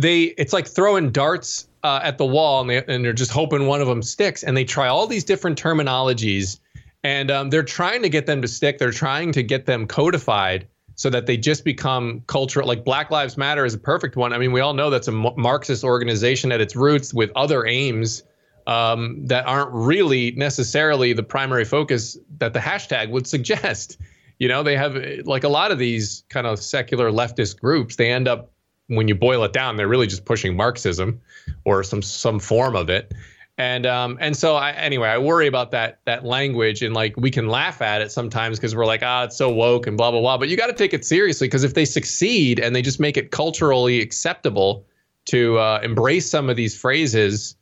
they 0.00 0.22
it's 0.38 0.52
like 0.52 0.66
throwing 0.66 1.10
darts 1.10 1.68
uh, 1.82 2.00
at 2.02 2.18
the 2.18 2.26
wall 2.26 2.62
and, 2.62 2.70
they, 2.70 2.84
and 2.86 3.04
they're 3.04 3.12
just 3.12 3.30
hoping 3.30 3.66
one 3.66 3.80
of 3.80 3.86
them 3.86 4.02
sticks 4.02 4.42
and 4.42 4.56
they 4.56 4.64
try 4.64 4.88
all 4.88 5.06
these 5.06 5.24
different 5.24 5.60
terminologies. 5.60 6.58
And 7.02 7.30
um, 7.30 7.50
they're 7.50 7.62
trying 7.62 8.02
to 8.02 8.10
get 8.10 8.26
them 8.26 8.42
to 8.42 8.48
stick. 8.48 8.78
They're 8.78 8.90
trying 8.90 9.32
to 9.32 9.42
get 9.42 9.64
them 9.64 9.86
codified 9.86 10.66
so 10.94 11.08
that 11.08 11.24
they 11.24 11.38
just 11.38 11.64
become 11.64 12.22
cultural 12.26 12.66
like 12.66 12.84
black 12.84 13.10
lives 13.10 13.38
matter 13.38 13.64
is 13.64 13.72
a 13.74 13.78
perfect 13.78 14.16
one. 14.16 14.32
I 14.32 14.38
mean 14.38 14.52
we 14.52 14.60
all 14.60 14.74
know 14.74 14.90
that's 14.90 15.08
a 15.08 15.12
marxist 15.12 15.84
organization 15.84 16.52
at 16.52 16.60
its 16.60 16.76
roots 16.76 17.12
with 17.14 17.30
other 17.36 17.66
aims 17.66 18.22
um, 18.66 19.26
that 19.26 19.46
aren't 19.46 19.70
really 19.72 20.32
necessarily 20.32 21.12
the 21.12 21.22
primary 21.22 21.64
focus 21.64 22.18
that 22.38 22.52
the 22.52 22.58
hashtag 22.58 23.10
would 23.10 23.26
suggest. 23.26 23.98
You 24.40 24.48
know 24.48 24.62
they 24.62 24.74
have 24.74 24.96
like 25.26 25.44
a 25.44 25.50
lot 25.50 25.70
of 25.70 25.78
these 25.78 26.24
kind 26.30 26.46
of 26.46 26.58
secular 26.58 27.10
leftist 27.10 27.60
groups 27.60 27.96
they 27.96 28.10
end 28.10 28.26
up 28.26 28.50
when 28.90 29.08
you 29.08 29.14
boil 29.14 29.44
it 29.44 29.52
down, 29.52 29.76
they're 29.76 29.88
really 29.88 30.08
just 30.08 30.24
pushing 30.24 30.56
Marxism 30.56 31.20
or 31.64 31.82
some 31.82 32.02
some 32.02 32.40
form 32.40 32.76
of 32.76 32.90
it. 32.90 33.12
And 33.56 33.86
um, 33.86 34.18
and 34.20 34.36
so 34.36 34.56
I, 34.56 34.72
anyway, 34.72 35.08
I 35.08 35.18
worry 35.18 35.46
about 35.46 35.70
that 35.70 36.00
that 36.06 36.24
language 36.24 36.82
and 36.82 36.94
like 36.94 37.14
we 37.16 37.30
can 37.30 37.48
laugh 37.48 37.80
at 37.80 38.02
it 38.02 38.10
sometimes 38.10 38.58
because 38.58 38.74
we're 38.74 38.86
like, 38.86 39.02
ah, 39.02 39.24
it's 39.24 39.36
so 39.36 39.50
woke 39.50 39.86
and 39.86 39.96
blah 39.96 40.10
blah 40.10 40.20
blah. 40.20 40.38
But 40.38 40.48
you 40.48 40.56
got 40.56 40.66
to 40.66 40.72
take 40.72 40.92
it 40.92 41.04
seriously 41.04 41.46
because 41.46 41.62
if 41.62 41.74
they 41.74 41.84
succeed 41.84 42.58
and 42.58 42.74
they 42.74 42.82
just 42.82 42.98
make 42.98 43.16
it 43.16 43.30
culturally 43.30 44.00
acceptable 44.00 44.86
to 45.26 45.58
uh, 45.58 45.80
embrace 45.82 46.28
some 46.28 46.50
of 46.50 46.56
these 46.56 46.76
phrases, 46.78 47.54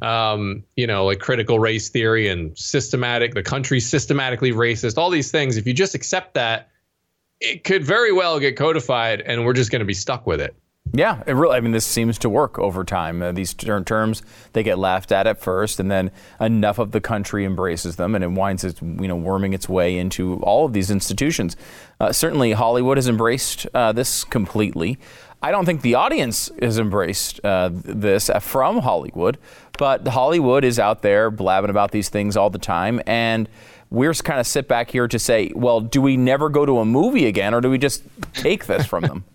um, 0.00 0.64
you 0.76 0.86
know, 0.86 1.04
like 1.04 1.20
critical 1.20 1.60
race 1.60 1.88
theory 1.90 2.28
and 2.28 2.56
systematic, 2.58 3.34
the 3.34 3.42
country's 3.42 3.88
systematically 3.88 4.52
racist, 4.52 4.98
all 4.98 5.10
these 5.10 5.30
things. 5.30 5.56
If 5.56 5.66
you 5.66 5.74
just 5.74 5.94
accept 5.94 6.34
that, 6.34 6.70
it 7.40 7.64
could 7.64 7.84
very 7.84 8.12
well 8.12 8.40
get 8.40 8.56
codified, 8.56 9.20
and 9.20 9.44
we're 9.44 9.52
just 9.52 9.70
going 9.70 9.80
to 9.80 9.86
be 9.86 9.94
stuck 9.94 10.26
with 10.26 10.40
it. 10.40 10.56
Yeah, 10.94 11.22
it 11.26 11.32
really. 11.32 11.56
I 11.56 11.60
mean, 11.60 11.72
this 11.72 11.86
seems 11.86 12.18
to 12.18 12.28
work 12.28 12.58
over 12.58 12.84
time. 12.84 13.22
Uh, 13.22 13.32
these 13.32 13.54
terms 13.54 14.22
they 14.52 14.62
get 14.62 14.78
laughed 14.78 15.10
at 15.10 15.26
at 15.26 15.40
first, 15.40 15.80
and 15.80 15.90
then 15.90 16.10
enough 16.38 16.78
of 16.78 16.90
the 16.90 17.00
country 17.00 17.46
embraces 17.46 17.96
them, 17.96 18.14
and 18.14 18.22
it 18.22 18.30
winds 18.30 18.62
its 18.62 18.82
you 18.82 19.08
know 19.08 19.16
worming 19.16 19.54
its 19.54 19.70
way 19.70 19.96
into 19.96 20.34
all 20.42 20.66
of 20.66 20.74
these 20.74 20.90
institutions. 20.90 21.56
Uh, 21.98 22.12
certainly, 22.12 22.52
Hollywood 22.52 22.98
has 22.98 23.08
embraced 23.08 23.66
uh, 23.72 23.92
this 23.92 24.22
completely. 24.24 24.98
I 25.40 25.50
don't 25.50 25.64
think 25.64 25.80
the 25.80 25.94
audience 25.94 26.50
has 26.60 26.78
embraced 26.78 27.40
uh, 27.42 27.70
this 27.72 28.30
from 28.40 28.80
Hollywood, 28.80 29.38
but 29.78 30.06
Hollywood 30.06 30.62
is 30.62 30.78
out 30.78 31.00
there 31.02 31.30
blabbing 31.30 31.70
about 31.70 31.90
these 31.92 32.10
things 32.10 32.36
all 32.36 32.50
the 32.50 32.58
time, 32.58 33.00
and 33.06 33.48
we're 33.90 34.14
kind 34.14 34.38
of 34.40 34.46
sit 34.46 34.68
back 34.68 34.90
here 34.90 35.08
to 35.08 35.18
say, 35.18 35.52
well, 35.54 35.80
do 35.80 36.02
we 36.02 36.16
never 36.16 36.48
go 36.48 36.66
to 36.66 36.78
a 36.80 36.84
movie 36.84 37.26
again, 37.26 37.54
or 37.54 37.60
do 37.60 37.70
we 37.70 37.78
just 37.78 38.02
take 38.34 38.66
this 38.66 38.84
from 38.84 39.04
them? 39.04 39.24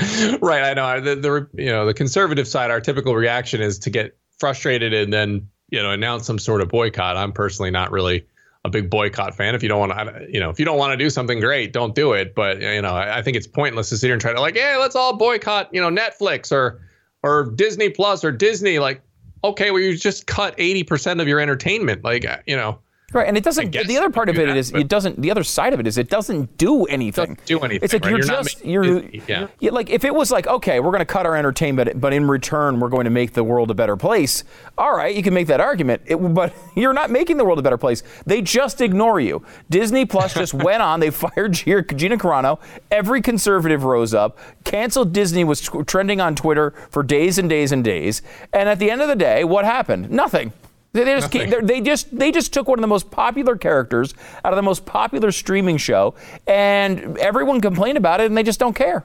right, 0.40 0.62
I 0.62 0.74
know. 0.74 1.00
The, 1.00 1.16
the 1.16 1.62
you 1.62 1.70
know 1.70 1.86
the 1.86 1.94
conservative 1.94 2.48
side, 2.48 2.70
our 2.70 2.80
typical 2.80 3.14
reaction 3.14 3.60
is 3.60 3.78
to 3.80 3.90
get 3.90 4.16
frustrated 4.38 4.92
and 4.92 5.12
then 5.12 5.48
you 5.70 5.82
know 5.82 5.90
announce 5.90 6.26
some 6.26 6.38
sort 6.38 6.60
of 6.60 6.68
boycott. 6.68 7.16
I'm 7.16 7.32
personally 7.32 7.70
not 7.70 7.90
really 7.90 8.26
a 8.64 8.70
big 8.70 8.90
boycott 8.90 9.34
fan. 9.34 9.54
If 9.54 9.62
you 9.62 9.68
don't 9.68 9.80
want 9.80 9.92
to, 9.92 10.26
you 10.30 10.40
know, 10.40 10.50
if 10.50 10.58
you 10.58 10.64
don't 10.64 10.78
want 10.78 10.92
to 10.92 10.96
do 10.96 11.10
something 11.10 11.40
great, 11.40 11.72
don't 11.72 11.94
do 11.94 12.12
it. 12.12 12.34
But 12.34 12.60
you 12.60 12.82
know, 12.82 12.94
I, 12.94 13.18
I 13.18 13.22
think 13.22 13.36
it's 13.36 13.46
pointless 13.46 13.88
to 13.90 13.96
sit 13.96 14.06
here 14.06 14.14
and 14.14 14.20
try 14.20 14.32
to 14.32 14.40
like, 14.40 14.56
hey, 14.56 14.76
let's 14.76 14.96
all 14.96 15.16
boycott, 15.16 15.68
you 15.72 15.80
know, 15.80 15.90
Netflix 15.90 16.52
or 16.52 16.80
or 17.22 17.50
Disney 17.50 17.90
Plus 17.90 18.24
or 18.24 18.32
Disney. 18.32 18.78
Like, 18.78 19.02
okay, 19.44 19.70
well, 19.70 19.80
you 19.80 19.96
just 19.96 20.26
cut 20.26 20.56
80% 20.56 21.20
of 21.20 21.28
your 21.28 21.40
entertainment. 21.40 22.04
Like, 22.04 22.24
you 22.46 22.56
know, 22.56 22.78
Right, 23.12 23.26
and 23.26 23.36
it 23.36 23.42
doesn't. 23.42 23.72
The 23.72 23.96
other 23.96 24.10
part 24.10 24.28
of 24.28 24.38
it 24.38 24.46
that, 24.46 24.56
is 24.56 24.72
it 24.72 24.86
doesn't. 24.86 25.20
The 25.20 25.32
other 25.32 25.42
side 25.42 25.72
of 25.72 25.80
it 25.80 25.86
is 25.88 25.98
it 25.98 26.08
doesn't 26.08 26.56
do 26.58 26.84
anything. 26.84 27.34
Doesn't 27.34 27.46
do 27.46 27.58
anything. 27.58 27.82
It's 27.82 27.92
like 27.92 28.04
right? 28.04 28.10
you're, 28.10 28.18
you're 28.18 28.26
just 28.26 28.64
you're, 28.64 29.04
yeah. 29.26 29.48
you're, 29.58 29.72
like 29.72 29.90
if 29.90 30.04
it 30.04 30.14
was 30.14 30.30
like 30.30 30.46
okay, 30.46 30.78
we're 30.78 30.92
going 30.92 31.00
to 31.00 31.04
cut 31.04 31.26
our 31.26 31.34
entertainment, 31.34 32.00
but 32.00 32.12
in 32.12 32.28
return 32.28 32.78
we're 32.78 32.88
going 32.88 33.04
to 33.04 33.10
make 33.10 33.32
the 33.32 33.42
world 33.42 33.70
a 33.72 33.74
better 33.74 33.96
place. 33.96 34.44
All 34.78 34.96
right, 34.96 35.14
you 35.14 35.24
can 35.24 35.34
make 35.34 35.48
that 35.48 35.60
argument, 35.60 36.02
it, 36.06 36.16
but 36.16 36.54
you're 36.76 36.92
not 36.92 37.10
making 37.10 37.36
the 37.36 37.44
world 37.44 37.58
a 37.58 37.62
better 37.62 37.78
place. 37.78 38.04
They 38.26 38.42
just 38.42 38.80
ignore 38.80 39.18
you. 39.18 39.44
Disney 39.70 40.06
Plus 40.06 40.32
just 40.32 40.54
went 40.64 40.80
on. 40.80 41.00
They 41.00 41.10
fired 41.10 41.52
Gina 41.52 42.16
Carano. 42.16 42.60
Every 42.92 43.20
conservative 43.22 43.82
rose 43.82 44.14
up. 44.14 44.38
Canceled 44.62 45.12
Disney 45.12 45.42
was 45.42 45.60
trending 45.86 46.20
on 46.20 46.36
Twitter 46.36 46.74
for 46.90 47.02
days 47.02 47.38
and 47.38 47.48
days 47.48 47.72
and 47.72 47.82
days. 47.82 48.22
And 48.52 48.68
at 48.68 48.78
the 48.78 48.88
end 48.88 49.02
of 49.02 49.08
the 49.08 49.16
day, 49.16 49.42
what 49.42 49.64
happened? 49.64 50.10
Nothing. 50.10 50.52
They, 50.92 51.04
they 51.04 51.14
just 51.14 51.32
they 51.66 51.80
just 51.80 52.18
they 52.18 52.32
just 52.32 52.52
took 52.52 52.66
one 52.66 52.78
of 52.78 52.80
the 52.80 52.88
most 52.88 53.10
popular 53.12 53.56
characters 53.56 54.12
out 54.44 54.52
of 54.52 54.56
the 54.56 54.62
most 54.62 54.86
popular 54.86 55.30
streaming 55.30 55.76
show, 55.76 56.14
and 56.48 57.16
everyone 57.18 57.60
complained 57.60 57.96
about 57.96 58.20
it, 58.20 58.26
and 58.26 58.36
they 58.36 58.42
just 58.42 58.58
don't 58.58 58.74
care. 58.74 59.04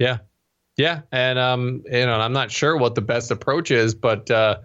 Yeah, 0.00 0.18
yeah, 0.76 1.02
and 1.12 1.38
um, 1.38 1.84
you 1.86 2.06
know, 2.06 2.14
I'm 2.14 2.32
not 2.32 2.50
sure 2.50 2.76
what 2.76 2.96
the 2.96 3.00
best 3.00 3.30
approach 3.30 3.70
is, 3.70 3.94
but 3.94 4.30
uh, 4.32 4.58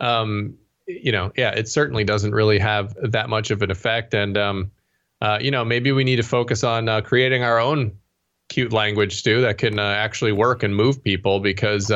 um, 0.00 0.54
you 0.88 1.12
know, 1.12 1.30
yeah, 1.36 1.50
it 1.50 1.68
certainly 1.68 2.02
doesn't 2.02 2.32
really 2.32 2.58
have 2.58 2.96
that 3.00 3.28
much 3.28 3.52
of 3.52 3.62
an 3.62 3.70
effect, 3.70 4.14
and 4.14 4.36
um, 4.36 4.72
uh, 5.20 5.38
you 5.40 5.52
know, 5.52 5.64
maybe 5.64 5.92
we 5.92 6.02
need 6.02 6.16
to 6.16 6.24
focus 6.24 6.64
on 6.64 6.88
uh, 6.88 7.00
creating 7.02 7.44
our 7.44 7.60
own 7.60 7.96
cute 8.48 8.72
language, 8.72 9.22
too, 9.22 9.42
that 9.42 9.58
can 9.58 9.78
uh, 9.78 9.82
actually 9.82 10.32
work 10.32 10.64
and 10.64 10.74
move 10.74 11.04
people 11.04 11.38
because. 11.38 11.92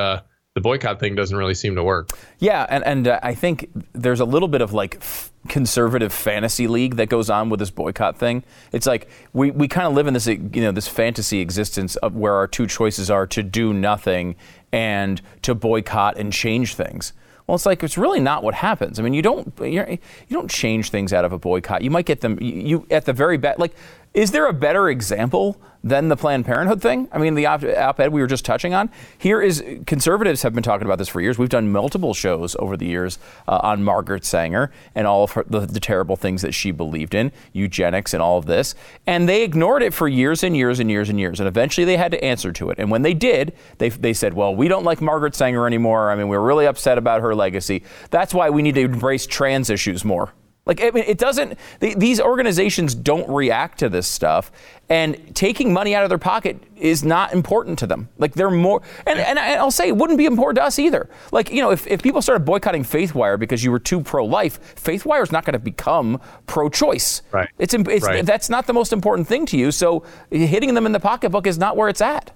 The 0.57 0.61
boycott 0.61 0.99
thing 0.99 1.15
doesn't 1.15 1.37
really 1.37 1.55
seem 1.55 1.77
to 1.77 1.85
work. 1.85 2.11
Yeah, 2.41 2.67
and 2.69 2.85
and 2.85 3.07
uh, 3.07 3.21
I 3.23 3.35
think 3.35 3.71
there's 3.93 4.19
a 4.19 4.25
little 4.25 4.49
bit 4.49 4.61
of 4.61 4.73
like 4.73 4.97
f- 4.97 5.31
conservative 5.47 6.13
fantasy 6.13 6.67
league 6.67 6.97
that 6.97 7.09
goes 7.09 7.31
on 7.31 7.51
with 7.51 7.61
this 7.61 7.71
boycott 7.71 8.19
thing. 8.19 8.43
It's 8.73 8.85
like 8.85 9.09
we, 9.33 9.53
we 9.53 9.69
kind 9.69 9.87
of 9.87 9.93
live 9.93 10.09
in 10.09 10.15
this 10.15 10.27
you 10.27 10.51
know 10.55 10.73
this 10.73 10.89
fantasy 10.89 11.39
existence 11.39 11.95
of 11.97 12.17
where 12.17 12.35
our 12.35 12.49
two 12.49 12.67
choices 12.67 13.13
are 13.13 13.29
to 13.29 13.45
do 13.45 13.73
nothing 13.73 14.35
and 14.73 15.23
to 15.43 15.55
boycott 15.55 16.19
and 16.19 16.33
change 16.33 16.75
things. 16.75 17.13
Well, 17.47 17.55
it's 17.55 17.67
like 17.67 17.85
it's 17.85 17.97
really 17.97 18.21
not 18.21 18.43
what 18.43 18.55
happens. 18.55 18.99
I 18.99 19.05
mean, 19.05 19.15
you 19.15 19.23
don't 19.23 19.53
you 19.61 19.99
don't 20.31 20.51
change 20.51 20.91
things 20.91 21.13
out 21.13 21.25
of 21.25 21.33
a 21.33 21.39
boycott. 21.39 21.83
You 21.83 21.91
might 21.91 22.07
get 22.07 22.23
them 22.23 22.39
you, 22.41 22.55
you 22.55 22.87
at 22.91 23.05
the 23.05 23.13
very 23.13 23.39
best. 23.39 23.61
Like, 23.61 23.77
is 24.13 24.33
there 24.33 24.47
a 24.47 24.53
better 24.53 24.89
example 24.89 25.61
than 25.83 26.09
the 26.09 26.17
Planned 26.17 26.45
Parenthood 26.45 26.83
thing? 26.83 27.09
I 27.13 27.19
mean, 27.19 27.37
the 27.37 27.47
op- 27.47 27.65
op-ed 27.65 28.13
we 28.13 28.21
were 28.21 28.27
just 28.27 28.45
touching 28.45 28.75
on. 28.75 28.91
Here 29.17 29.41
is 29.41 29.65
conservatives 29.87 30.43
have 30.43 30.53
been 30.53 30.63
talking 30.65 30.85
about 30.85 30.99
this 30.99 31.09
for 31.09 31.21
years. 31.21 31.39
We've 31.39 31.49
done 31.49 31.71
multiple 31.71 32.13
shows 32.13 32.57
over 32.59 32.77
the 32.77 32.87
years 32.87 33.19
uh, 33.49 33.61
on 33.63 33.83
Margaret 33.85 34.25
Sanger 34.25 34.73
and 34.95 35.07
all 35.07 35.25
of 35.25 35.33
her, 35.33 35.45
the, 35.49 35.61
the 35.61 35.81
terrible 35.81 36.17
things 36.17 36.43
that 36.43 36.53
she 36.53 36.71
believed 36.71 37.15
in, 37.15 37.33
eugenics 37.53 38.13
and 38.13 38.23
all 38.23 38.37
of 38.37 38.47
this, 38.47 38.75
and 39.07 39.29
they 39.29 39.43
ignored 39.43 39.83
it 39.83 39.95
for 39.95 40.09
years 40.09 40.43
and 40.43 40.57
years 40.57 40.81
and 40.81 40.91
years 40.91 41.09
and 41.09 41.19
years. 41.19 41.41
And 41.41 41.47
eventually, 41.47 41.85
they 41.85 41.97
had 41.97 42.13
to 42.13 42.23
answer 42.23 42.53
to 42.53 42.71
it. 42.71 42.79
And 42.79 42.91
when 42.91 43.03
they 43.03 43.15
did, 43.15 43.55
they 43.79 43.91
they 43.91 44.13
said, 44.13 44.35
"Well, 44.35 44.55
we 44.55 44.69
don't 44.69 44.85
like 44.85 45.01
Margaret 45.01 45.35
Sanger 45.35 45.67
anymore. 45.67 46.11
I 46.11 46.17
mean, 46.17 46.29
we're 46.29 46.41
really 46.41 46.67
upset 46.67 46.99
about 46.99 47.21
her 47.21 47.35
legacy. 47.35 47.85
That's 48.11 48.35
why 48.35 48.51
we 48.51 48.63
need 48.63 48.75
to 48.75 48.83
embrace 48.83 49.25
trans 49.25 49.71
issues 49.71 50.05
more." 50.05 50.33
Like, 50.67 50.83
I 50.83 50.91
mean, 50.91 51.05
it 51.07 51.19
doesn't, 51.19 51.59
these 51.81 52.21
organizations 52.21 52.95
don't 52.95 53.29
react 53.29 53.79
to 53.79 53.89
this 53.89 54.07
stuff. 54.07 54.53
And 54.89 55.35
taking 55.35 55.73
money 55.73 55.95
out 55.95 56.03
of 56.05 56.11
their 56.11 56.19
pocket 56.19 56.63
is 56.77 57.03
not 57.03 57.33
important 57.33 57.79
to 57.81 57.87
them. 57.87 58.09
Like, 58.19 58.35
they're 58.35 58.51
more, 58.51 58.83
and, 59.07 59.19
and 59.19 59.39
I'll 59.39 59.71
say 59.71 59.89
it 59.89 59.97
wouldn't 59.97 60.19
be 60.19 60.27
important 60.27 60.57
to 60.57 60.65
us 60.65 60.79
either. 60.79 61.09
Like, 61.33 61.51
you 61.51 61.63
know, 61.63 61.71
if, 61.71 61.87
if 61.87 62.03
people 62.03 62.21
started 62.23 62.45
boycotting 62.45 62.83
FaithWire 62.83 63.39
because 63.39 63.65
you 63.65 63.71
were 63.71 63.79
too 63.79 64.01
pro 64.01 64.25
life, 64.25 64.75
FaithWire 64.77 65.23
is 65.23 65.33
not 65.33 65.45
going 65.45 65.55
to 65.55 65.59
become 65.59 66.21
pro 66.47 66.69
choice. 66.69 67.23
Right. 67.33 67.49
It's, 67.59 67.75
it's 67.75 68.05
right. 68.05 68.25
That's 68.25 68.51
not 68.51 68.67
the 68.67 68.75
most 68.75 68.93
important 68.93 69.27
thing 69.27 69.47
to 69.47 69.57
you. 69.57 69.73
So 69.73 70.05
hitting 70.31 70.75
them 70.75 70.87
in 70.87 70.93
the 70.93 71.01
pocketbook 71.01 71.47
is 71.47 71.59
not 71.59 71.77
where 71.77 71.89
it's 71.89 72.03
at. 72.03 72.33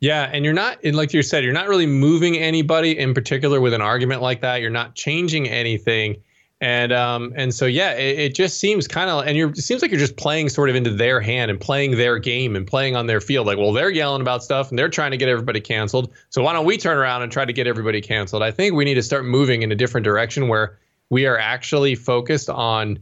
Yeah, 0.00 0.28
and 0.32 0.44
you're 0.44 0.54
not, 0.54 0.78
and 0.82 0.96
like 0.96 1.12
you 1.12 1.22
said, 1.22 1.44
you're 1.44 1.52
not 1.52 1.68
really 1.68 1.86
moving 1.86 2.36
anybody 2.36 2.98
in 2.98 3.14
particular 3.14 3.60
with 3.60 3.72
an 3.72 3.82
argument 3.82 4.20
like 4.20 4.40
that. 4.40 4.60
You're 4.60 4.70
not 4.70 4.96
changing 4.96 5.48
anything 5.48 6.16
and 6.62 6.92
um, 6.92 7.32
and 7.34 7.52
so 7.52 7.66
yeah, 7.66 7.90
it, 7.94 8.18
it 8.20 8.34
just 8.36 8.60
seems 8.60 8.86
kind 8.86 9.10
of, 9.10 9.26
and 9.26 9.36
you're, 9.36 9.52
seems 9.56 9.82
like 9.82 9.90
you're 9.90 9.98
just 9.98 10.16
playing 10.16 10.48
sort 10.48 10.70
of 10.70 10.76
into 10.76 10.90
their 10.90 11.20
hand 11.20 11.50
and 11.50 11.60
playing 11.60 11.96
their 11.96 12.20
game 12.20 12.54
and 12.54 12.64
playing 12.64 12.94
on 12.94 13.08
their 13.08 13.20
field. 13.20 13.48
Like, 13.48 13.58
well, 13.58 13.72
they're 13.72 13.90
yelling 13.90 14.20
about 14.20 14.44
stuff 14.44 14.70
and 14.70 14.78
they're 14.78 14.88
trying 14.88 15.10
to 15.10 15.16
get 15.16 15.28
everybody 15.28 15.60
canceled. 15.60 16.12
So 16.30 16.40
why 16.40 16.52
don't 16.52 16.64
we 16.64 16.78
turn 16.78 16.96
around 16.96 17.22
and 17.22 17.32
try 17.32 17.44
to 17.44 17.52
get 17.52 17.66
everybody 17.66 18.00
canceled? 18.00 18.44
I 18.44 18.52
think 18.52 18.76
we 18.76 18.84
need 18.84 18.94
to 18.94 19.02
start 19.02 19.24
moving 19.24 19.62
in 19.62 19.72
a 19.72 19.74
different 19.74 20.04
direction 20.04 20.46
where 20.46 20.78
we 21.10 21.26
are 21.26 21.36
actually 21.36 21.96
focused 21.96 22.48
on. 22.48 23.00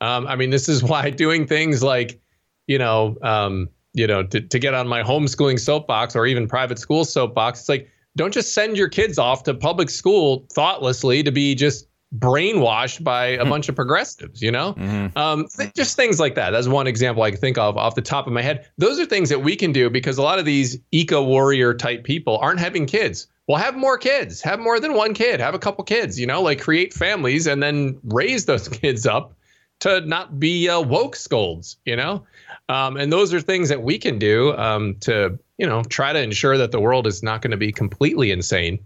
Um, 0.00 0.26
I 0.26 0.34
mean, 0.34 0.48
this 0.48 0.70
is 0.70 0.82
why 0.90 1.10
doing 1.10 1.46
things 1.46 1.82
like, 1.82 2.18
you 2.66 2.78
know, 2.78 3.18
um, 3.20 3.68
you 3.92 4.06
know, 4.06 4.22
to, 4.22 4.40
to 4.40 4.58
get 4.58 4.72
on 4.72 4.88
my 4.88 5.02
homeschooling 5.02 5.60
soapbox 5.60 6.16
or 6.16 6.24
even 6.24 6.48
private 6.48 6.78
school 6.78 7.04
soapbox, 7.04 7.60
it's 7.60 7.68
like 7.68 7.90
don't 8.16 8.32
just 8.32 8.54
send 8.54 8.78
your 8.78 8.88
kids 8.88 9.18
off 9.18 9.42
to 9.42 9.52
public 9.52 9.90
school 9.90 10.46
thoughtlessly 10.50 11.22
to 11.22 11.30
be 11.30 11.54
just 11.54 11.88
brainwashed 12.18 13.02
by 13.02 13.26
a 13.26 13.44
bunch 13.44 13.68
of 13.68 13.74
progressives, 13.74 14.42
you 14.42 14.50
know? 14.50 14.74
Mm-hmm. 14.74 15.16
Um, 15.16 15.46
th- 15.56 15.72
just 15.74 15.96
things 15.96 16.20
like 16.20 16.34
that. 16.34 16.50
That's 16.50 16.68
one 16.68 16.86
example 16.86 17.22
I 17.22 17.30
can 17.30 17.40
think 17.40 17.58
of 17.58 17.76
off 17.76 17.94
the 17.94 18.02
top 18.02 18.26
of 18.26 18.32
my 18.32 18.42
head. 18.42 18.68
Those 18.78 19.00
are 19.00 19.06
things 19.06 19.28
that 19.30 19.42
we 19.42 19.56
can 19.56 19.72
do 19.72 19.88
because 19.88 20.18
a 20.18 20.22
lot 20.22 20.38
of 20.38 20.44
these 20.44 20.78
eco 20.90 21.22
warrior 21.22 21.74
type 21.74 22.04
people 22.04 22.38
aren't 22.38 22.60
having 22.60 22.86
kids. 22.86 23.28
Well, 23.48 23.58
have 23.58 23.76
more 23.76 23.98
kids, 23.98 24.40
have 24.42 24.60
more 24.60 24.78
than 24.78 24.94
one 24.94 25.14
kid, 25.14 25.40
have 25.40 25.54
a 25.54 25.58
couple 25.58 25.84
kids, 25.84 26.18
you 26.18 26.26
know, 26.26 26.42
like 26.42 26.60
create 26.60 26.92
families 26.94 27.46
and 27.46 27.62
then 27.62 27.98
raise 28.04 28.44
those 28.44 28.68
kids 28.80 29.06
up 29.06 29.34
to 29.80 30.00
not 30.02 30.38
be 30.38 30.68
uh, 30.68 30.80
woke 30.80 31.16
scolds, 31.16 31.76
you 31.84 31.96
know? 31.96 32.24
Um, 32.68 32.96
and 32.96 33.12
those 33.12 33.34
are 33.34 33.40
things 33.40 33.68
that 33.68 33.82
we 33.82 33.98
can 33.98 34.18
do 34.18 34.56
um, 34.56 34.96
to, 35.00 35.38
you 35.58 35.66
know, 35.66 35.82
try 35.84 36.12
to 36.12 36.20
ensure 36.20 36.56
that 36.56 36.70
the 36.70 36.80
world 36.80 37.06
is 37.06 37.22
not 37.22 37.42
going 37.42 37.50
to 37.50 37.56
be 37.56 37.72
completely 37.72 38.30
insane 38.30 38.78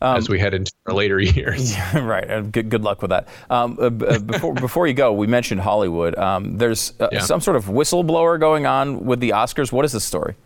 um, 0.00 0.16
as 0.16 0.28
we 0.28 0.38
head 0.38 0.54
into 0.54 0.72
our 0.86 0.94
later 0.94 1.20
years. 1.20 1.72
Yeah, 1.92 1.98
right. 1.98 2.52
Good, 2.52 2.68
good 2.68 2.82
luck 2.82 3.02
with 3.02 3.10
that. 3.10 3.28
Um, 3.50 3.78
uh, 3.80 3.84
uh 3.86 4.18
before, 4.18 4.54
before 4.54 4.86
you 4.86 4.94
go, 4.94 5.12
we 5.12 5.26
mentioned 5.26 5.60
Hollywood. 5.60 6.16
Um, 6.16 6.58
there's 6.58 6.92
uh, 7.00 7.08
yeah. 7.12 7.20
some 7.20 7.40
sort 7.40 7.56
of 7.56 7.66
whistleblower 7.66 8.38
going 8.38 8.66
on 8.66 9.04
with 9.04 9.20
the 9.20 9.30
Oscars. 9.30 9.72
What 9.72 9.84
is 9.84 9.92
the 9.92 10.00
story? 10.00 10.36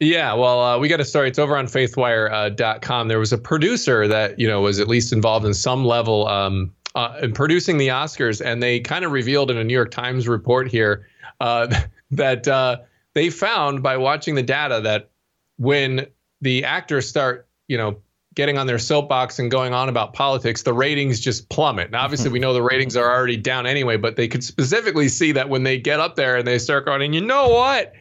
Yeah, 0.00 0.34
well, 0.34 0.60
uh, 0.60 0.78
we 0.78 0.88
got 0.88 0.98
a 0.98 1.04
story. 1.04 1.28
It's 1.28 1.38
over 1.38 1.56
on 1.56 1.66
faithwire.com. 1.66 3.06
Uh, 3.06 3.08
there 3.08 3.20
was 3.20 3.32
a 3.32 3.38
producer 3.38 4.08
that, 4.08 4.38
you 4.38 4.48
know, 4.48 4.60
was 4.60 4.80
at 4.80 4.88
least 4.88 5.12
involved 5.12 5.46
in 5.46 5.54
some 5.54 5.84
level 5.84 6.26
um, 6.26 6.72
uh, 6.94 7.18
in 7.22 7.32
producing 7.32 7.78
the 7.78 7.88
Oscars, 7.88 8.44
and 8.44 8.62
they 8.62 8.80
kind 8.80 9.04
of 9.04 9.12
revealed 9.12 9.50
in 9.50 9.56
a 9.56 9.64
New 9.64 9.74
York 9.74 9.92
Times 9.92 10.26
report 10.26 10.68
here 10.68 11.06
uh, 11.40 11.72
that 12.12 12.46
uh, 12.46 12.78
they 13.14 13.30
found 13.30 13.82
by 13.82 13.96
watching 13.96 14.34
the 14.34 14.42
data 14.42 14.80
that 14.82 15.10
when 15.56 16.06
the 16.40 16.64
actors 16.64 17.08
start, 17.08 17.48
you 17.68 17.76
know, 17.76 17.98
getting 18.34 18.56
on 18.56 18.66
their 18.66 18.78
soapbox 18.78 19.38
and 19.38 19.50
going 19.50 19.74
on 19.74 19.88
about 19.88 20.14
politics, 20.14 20.62
the 20.62 20.72
ratings 20.72 21.20
just 21.20 21.48
plummet. 21.48 21.90
Now, 21.90 22.02
obviously, 22.02 22.30
we 22.30 22.38
know 22.40 22.52
the 22.52 22.62
ratings 22.62 22.96
are 22.96 23.10
already 23.10 23.36
down 23.36 23.66
anyway, 23.66 23.96
but 23.96 24.16
they 24.16 24.28
could 24.28 24.44
specifically 24.44 25.08
see 25.08 25.32
that 25.32 25.48
when 25.48 25.62
they 25.62 25.78
get 25.78 26.00
up 26.00 26.16
there 26.16 26.36
and 26.36 26.46
they 26.46 26.58
start 26.58 26.86
going, 26.86 27.02
and 27.02 27.14
you 27.14 27.20
know 27.20 27.48
what? 27.48 27.92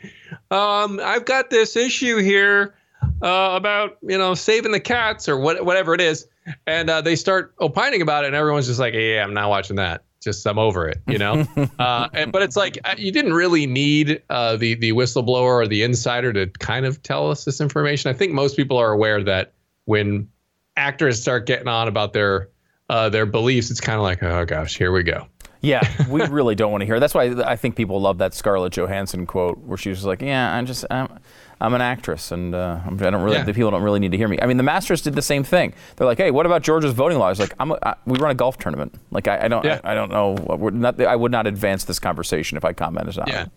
Um, 0.49 0.99
I've 1.03 1.26
got 1.26 1.49
this 1.49 1.76
issue 1.76 2.18
here 2.18 2.76
uh, 3.22 3.51
about 3.53 3.97
you 4.01 4.18
know 4.18 4.34
saving 4.34 4.72
the 4.72 4.80
cats 4.80 5.28
or 5.28 5.38
what, 5.38 5.66
whatever 5.66 5.93
it 5.93 6.01
is, 6.01 6.28
and 6.68 6.89
uh, 6.89 7.01
they 7.01 7.16
start 7.16 7.53
opining 7.59 8.01
about 8.01 8.24
it, 8.24 8.28
and 8.28 8.36
everyone's 8.36 8.68
just 8.68 8.80
like, 8.80 8.93
yeah, 8.93 9.24
I'm 9.24 9.34
not 9.34 9.49
watching 9.49 9.78
that. 9.78 10.03
Just 10.22 10.45
I'm 10.45 10.59
over 10.59 10.88
it, 10.88 11.01
you 11.07 11.17
know. 11.17 11.45
uh, 11.80 12.07
and, 12.13 12.32
but 12.32 12.43
it's 12.43 12.55
like 12.55 12.78
uh, 12.86 12.95
you 12.97 13.11
didn't 13.11 13.34
really 13.34 13.65
need 13.65 14.22
uh, 14.30 14.55
the 14.55 14.76
the 14.76 14.91
whistleblower 14.91 15.63
or 15.63 15.67
the 15.67 15.84
insider 15.84 16.32
to 16.34 16.47
kind 16.47 16.86
of 16.86 17.01
tell 17.01 17.32
us 17.32 17.43
this 17.43 17.59
information. 17.59 18.09
I 18.09 18.13
think 18.13 18.32
most 18.32 18.55
people 18.55 18.78
are 18.78 18.91
aware 18.91 19.24
that 19.24 19.53
when 19.86 20.30
actors 20.78 21.22
start 21.22 21.47
getting 21.47 21.67
on 21.67 21.88
about 21.88 22.13
their 22.13 22.49
uh, 22.89 23.09
their 23.09 23.26
beliefs, 23.26 23.72
it's 23.72 23.82
kind 23.82 23.97
of 23.97 24.03
like, 24.03 24.22
oh 24.22 24.45
gosh, 24.45 24.78
here 24.78 24.91
we 24.91 25.03
go. 25.03 25.28
Yeah, 25.61 25.82
we 26.07 26.22
really 26.28 26.55
don't 26.55 26.72
want 26.72 26.82
to 26.82 26.86
hear. 26.86 26.99
That's 26.99 27.13
why 27.13 27.24
I 27.43 27.55
think 27.55 27.76
people 27.76 28.01
love 28.01 28.17
that 28.19 28.34
Scarlett 28.34 28.74
Johansson 28.74 29.26
quote 29.26 29.57
where 29.59 29.78
she 29.78 29.89
was 29.89 30.05
like, 30.05 30.22
"Yeah, 30.22 30.53
I'm 30.53 30.65
just 30.65 30.86
I'm, 30.89 31.19
I'm 31.62 31.74
an 31.74 31.82
actress, 31.82 32.32
and 32.32 32.55
uh, 32.55 32.80
I 32.86 32.89
don't 32.89 33.22
really 33.22 33.38
yeah. 33.38 33.43
the 33.43 33.53
people 33.53 33.72
don't 33.72 33.84
really 33.84 33.99
need 33.99 34.12
to 34.12 34.18
hear 34.18 34.28
me." 34.28 34.39
I 34.41 34.47
mean, 34.47 34.57
the 34.57 34.64
Masters 34.64 35.01
did 35.01 35.14
the 35.14 35.22
same 35.22 35.43
thing. 35.43 35.74
They're 35.95 36.07
like, 36.07 36.18
"Hey, 36.18 36.32
what 36.32 36.45
about 36.45 36.64
Georgia's 36.64 36.93
voting 36.93 37.20
laws?" 37.20 37.39
Like, 37.39 37.53
I'm 37.59 37.72
a, 37.72 37.80
I, 37.84 37.95
we 38.05 38.18
run 38.18 38.32
a 38.32 38.36
golf 38.36 38.57
tournament. 38.57 38.95
Like, 39.12 39.28
I, 39.28 39.45
I 39.45 39.47
don't 39.47 39.64
yeah. 39.64 39.80
I, 39.84 39.91
I, 39.91 39.95
don't 39.95 40.09
know. 40.09 40.36
Not, 40.72 40.99
I 40.99 41.16
would 41.16 41.32
not 41.32 41.47
advance 41.47 41.86
this 41.86 41.99
conversation 41.99 42.57
if 42.57 42.66
I 42.66 42.74
commented 42.74 43.20
on 43.20 43.28
yeah. 43.28 43.43
it. 43.43 43.51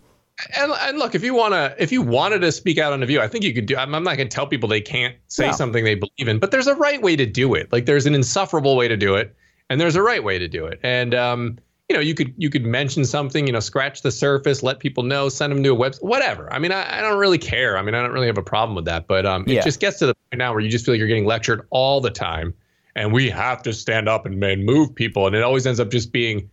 And, 0.56 0.72
and 0.72 0.98
look, 0.98 1.14
if 1.14 1.22
you 1.22 1.34
wanna, 1.34 1.74
if 1.78 1.92
you 1.92 2.02
wanted 2.02 2.40
to 2.40 2.52
speak 2.52 2.76
out 2.76 2.92
on 2.92 3.02
a 3.02 3.06
view, 3.06 3.20
I 3.20 3.28
think 3.28 3.44
you 3.44 3.54
could 3.54 3.66
do. 3.66 3.76
I'm, 3.76 3.94
I'm 3.94 4.02
not 4.02 4.16
going 4.16 4.28
to 4.28 4.34
tell 4.34 4.46
people 4.46 4.68
they 4.68 4.80
can't 4.80 5.14
say 5.28 5.46
no. 5.46 5.52
something 5.52 5.84
they 5.84 5.94
believe 5.94 6.28
in, 6.28 6.38
but 6.38 6.50
there's 6.50 6.66
a 6.66 6.74
right 6.74 7.00
way 7.00 7.16
to 7.16 7.26
do 7.26 7.54
it. 7.54 7.72
Like 7.72 7.86
there's 7.86 8.06
an 8.06 8.14
insufferable 8.14 8.76
way 8.76 8.88
to 8.88 8.96
do 8.96 9.14
it, 9.14 9.34
and 9.70 9.80
there's 9.80 9.96
a 9.96 10.02
right 10.02 10.22
way 10.22 10.38
to 10.38 10.48
do 10.48 10.66
it. 10.66 10.80
And 10.82 11.14
um, 11.14 11.58
you 11.94 12.00
know, 12.00 12.02
you 12.02 12.14
could 12.14 12.34
you 12.36 12.50
could 12.50 12.66
mention 12.66 13.04
something, 13.04 13.46
you 13.46 13.52
know, 13.52 13.60
scratch 13.60 14.02
the 14.02 14.10
surface, 14.10 14.64
let 14.64 14.80
people 14.80 15.04
know, 15.04 15.28
send 15.28 15.52
them 15.52 15.62
to 15.62 15.72
a 15.72 15.76
website, 15.76 16.02
whatever. 16.02 16.52
I 16.52 16.58
mean, 16.58 16.72
I, 16.72 16.98
I 16.98 17.00
don't 17.00 17.18
really 17.18 17.38
care. 17.38 17.78
I 17.78 17.82
mean, 17.82 17.94
I 17.94 18.02
don't 18.02 18.10
really 18.10 18.26
have 18.26 18.36
a 18.36 18.42
problem 18.42 18.74
with 18.74 18.86
that. 18.86 19.06
But 19.06 19.24
um, 19.24 19.44
yeah. 19.46 19.60
it 19.60 19.62
just 19.62 19.78
gets 19.78 20.00
to 20.00 20.06
the 20.06 20.14
point 20.14 20.38
now 20.38 20.50
where 20.50 20.60
you 20.60 20.68
just 20.68 20.84
feel 20.84 20.94
like 20.94 20.98
you're 20.98 21.06
getting 21.06 21.24
lectured 21.24 21.68
all 21.70 22.00
the 22.00 22.10
time, 22.10 22.52
and 22.96 23.12
we 23.12 23.30
have 23.30 23.62
to 23.62 23.72
stand 23.72 24.08
up 24.08 24.26
and, 24.26 24.42
and 24.42 24.64
move 24.64 24.92
people, 24.92 25.28
and 25.28 25.36
it 25.36 25.44
always 25.44 25.68
ends 25.68 25.78
up 25.78 25.88
just 25.88 26.10
being 26.10 26.50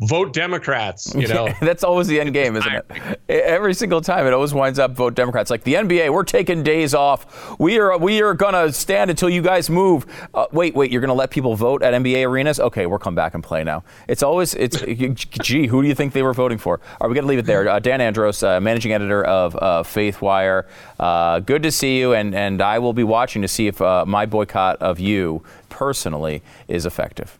vote 0.00 0.32
Democrats. 0.32 1.14
You 1.14 1.26
know, 1.28 1.48
that's 1.60 1.82
always 1.82 2.06
the 2.06 2.20
end 2.20 2.32
game, 2.32 2.56
isn't 2.56 2.72
it? 2.72 3.20
Every 3.28 3.74
single 3.74 4.00
time, 4.00 4.26
it 4.26 4.32
always 4.32 4.54
winds 4.54 4.78
up 4.78 4.92
vote 4.92 5.14
Democrats. 5.14 5.50
Like 5.50 5.64
the 5.64 5.74
NBA, 5.74 6.12
we're 6.12 6.24
taking 6.24 6.62
days 6.62 6.94
off. 6.94 7.58
We 7.58 7.78
are 7.78 7.96
we 7.98 8.22
are 8.22 8.34
gonna 8.34 8.72
stand 8.72 9.10
until 9.10 9.28
you 9.28 9.42
guys 9.42 9.68
move. 9.68 10.06
Uh, 10.34 10.46
wait, 10.52 10.74
wait, 10.74 10.90
you're 10.90 11.00
gonna 11.00 11.14
let 11.14 11.30
people 11.30 11.56
vote 11.56 11.82
at 11.82 11.94
NBA 11.94 12.26
arenas? 12.26 12.60
Okay, 12.60 12.86
we'll 12.86 12.98
come 12.98 13.14
back 13.14 13.34
and 13.34 13.42
play 13.42 13.64
now. 13.64 13.82
It's 14.06 14.22
always 14.22 14.54
it's 14.54 14.80
gee, 15.42 15.66
who 15.66 15.82
do 15.82 15.88
you 15.88 15.94
think 15.94 16.12
they 16.12 16.22
were 16.22 16.34
voting 16.34 16.58
for? 16.58 16.80
All 17.00 17.06
right, 17.06 17.10
we 17.10 17.14
gonna 17.14 17.26
leave 17.26 17.40
it 17.40 17.46
there. 17.46 17.68
Uh, 17.68 17.78
Dan 17.78 18.00
Andros, 18.00 18.42
uh, 18.42 18.60
managing 18.60 18.92
editor 18.92 19.24
of 19.24 19.56
uh, 19.56 19.82
FaithWire. 19.82 20.66
Uh, 20.98 21.40
good 21.40 21.62
to 21.64 21.72
see 21.72 21.98
you, 21.98 22.14
and 22.14 22.34
and 22.34 22.62
I 22.62 22.78
will 22.78 22.92
be 22.92 23.04
watching 23.04 23.42
to 23.42 23.48
see 23.48 23.66
if 23.66 23.80
uh, 23.82 24.04
my 24.06 24.26
boycott 24.26 24.76
of 24.80 25.00
you 25.00 25.42
personally 25.68 26.42
is 26.68 26.86
effective. 26.86 27.38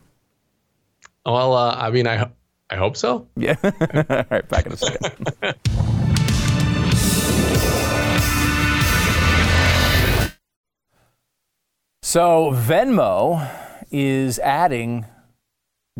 Well, 1.25 1.53
I 1.53 1.91
mean, 1.91 2.07
I 2.07 2.29
I 2.69 2.75
hope 2.75 2.95
so. 2.95 3.27
Yeah. 3.35 3.55
All 3.63 4.25
right, 4.29 4.47
back 4.47 4.65
in 4.65 4.73
a 4.73 4.77
second. 4.77 5.33
so 12.03 12.51
Venmo 12.53 13.49
is 13.91 14.37
adding 14.39 15.05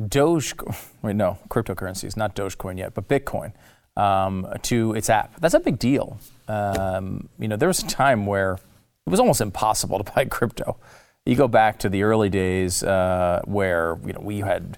Doge. 0.08 0.54
Wait, 1.02 1.16
no, 1.16 1.40
cryptocurrencies, 1.50 2.16
not 2.16 2.36
Dogecoin 2.36 2.78
yet, 2.78 2.94
but 2.94 3.08
Bitcoin 3.08 3.54
um, 3.98 4.48
to 4.64 4.94
its 4.94 5.10
app. 5.10 5.40
That's 5.40 5.56
a 5.56 5.60
big 5.60 5.80
deal. 5.80 6.20
Um, 6.48 7.30
you 7.40 7.48
know, 7.48 7.56
there 7.56 7.68
was 7.68 7.84
a 7.84 7.88
time 7.88 8.26
where 8.26 8.54
it 8.54 9.10
was 9.10 9.20
almost 9.20 9.42
impossible 9.42 10.04
to 10.04 10.12
buy 10.12 10.26
crypto 10.30 10.78
You 11.26 11.36
go 11.36 11.48
back 11.48 11.80
to 11.80 11.90
the 11.90 12.04
early 12.04 12.30
days 12.30 12.84
uh, 12.84 13.42
where 13.46 13.98
you 14.06 14.14
know 14.14 14.22
we 14.22 14.40
had 14.40 14.78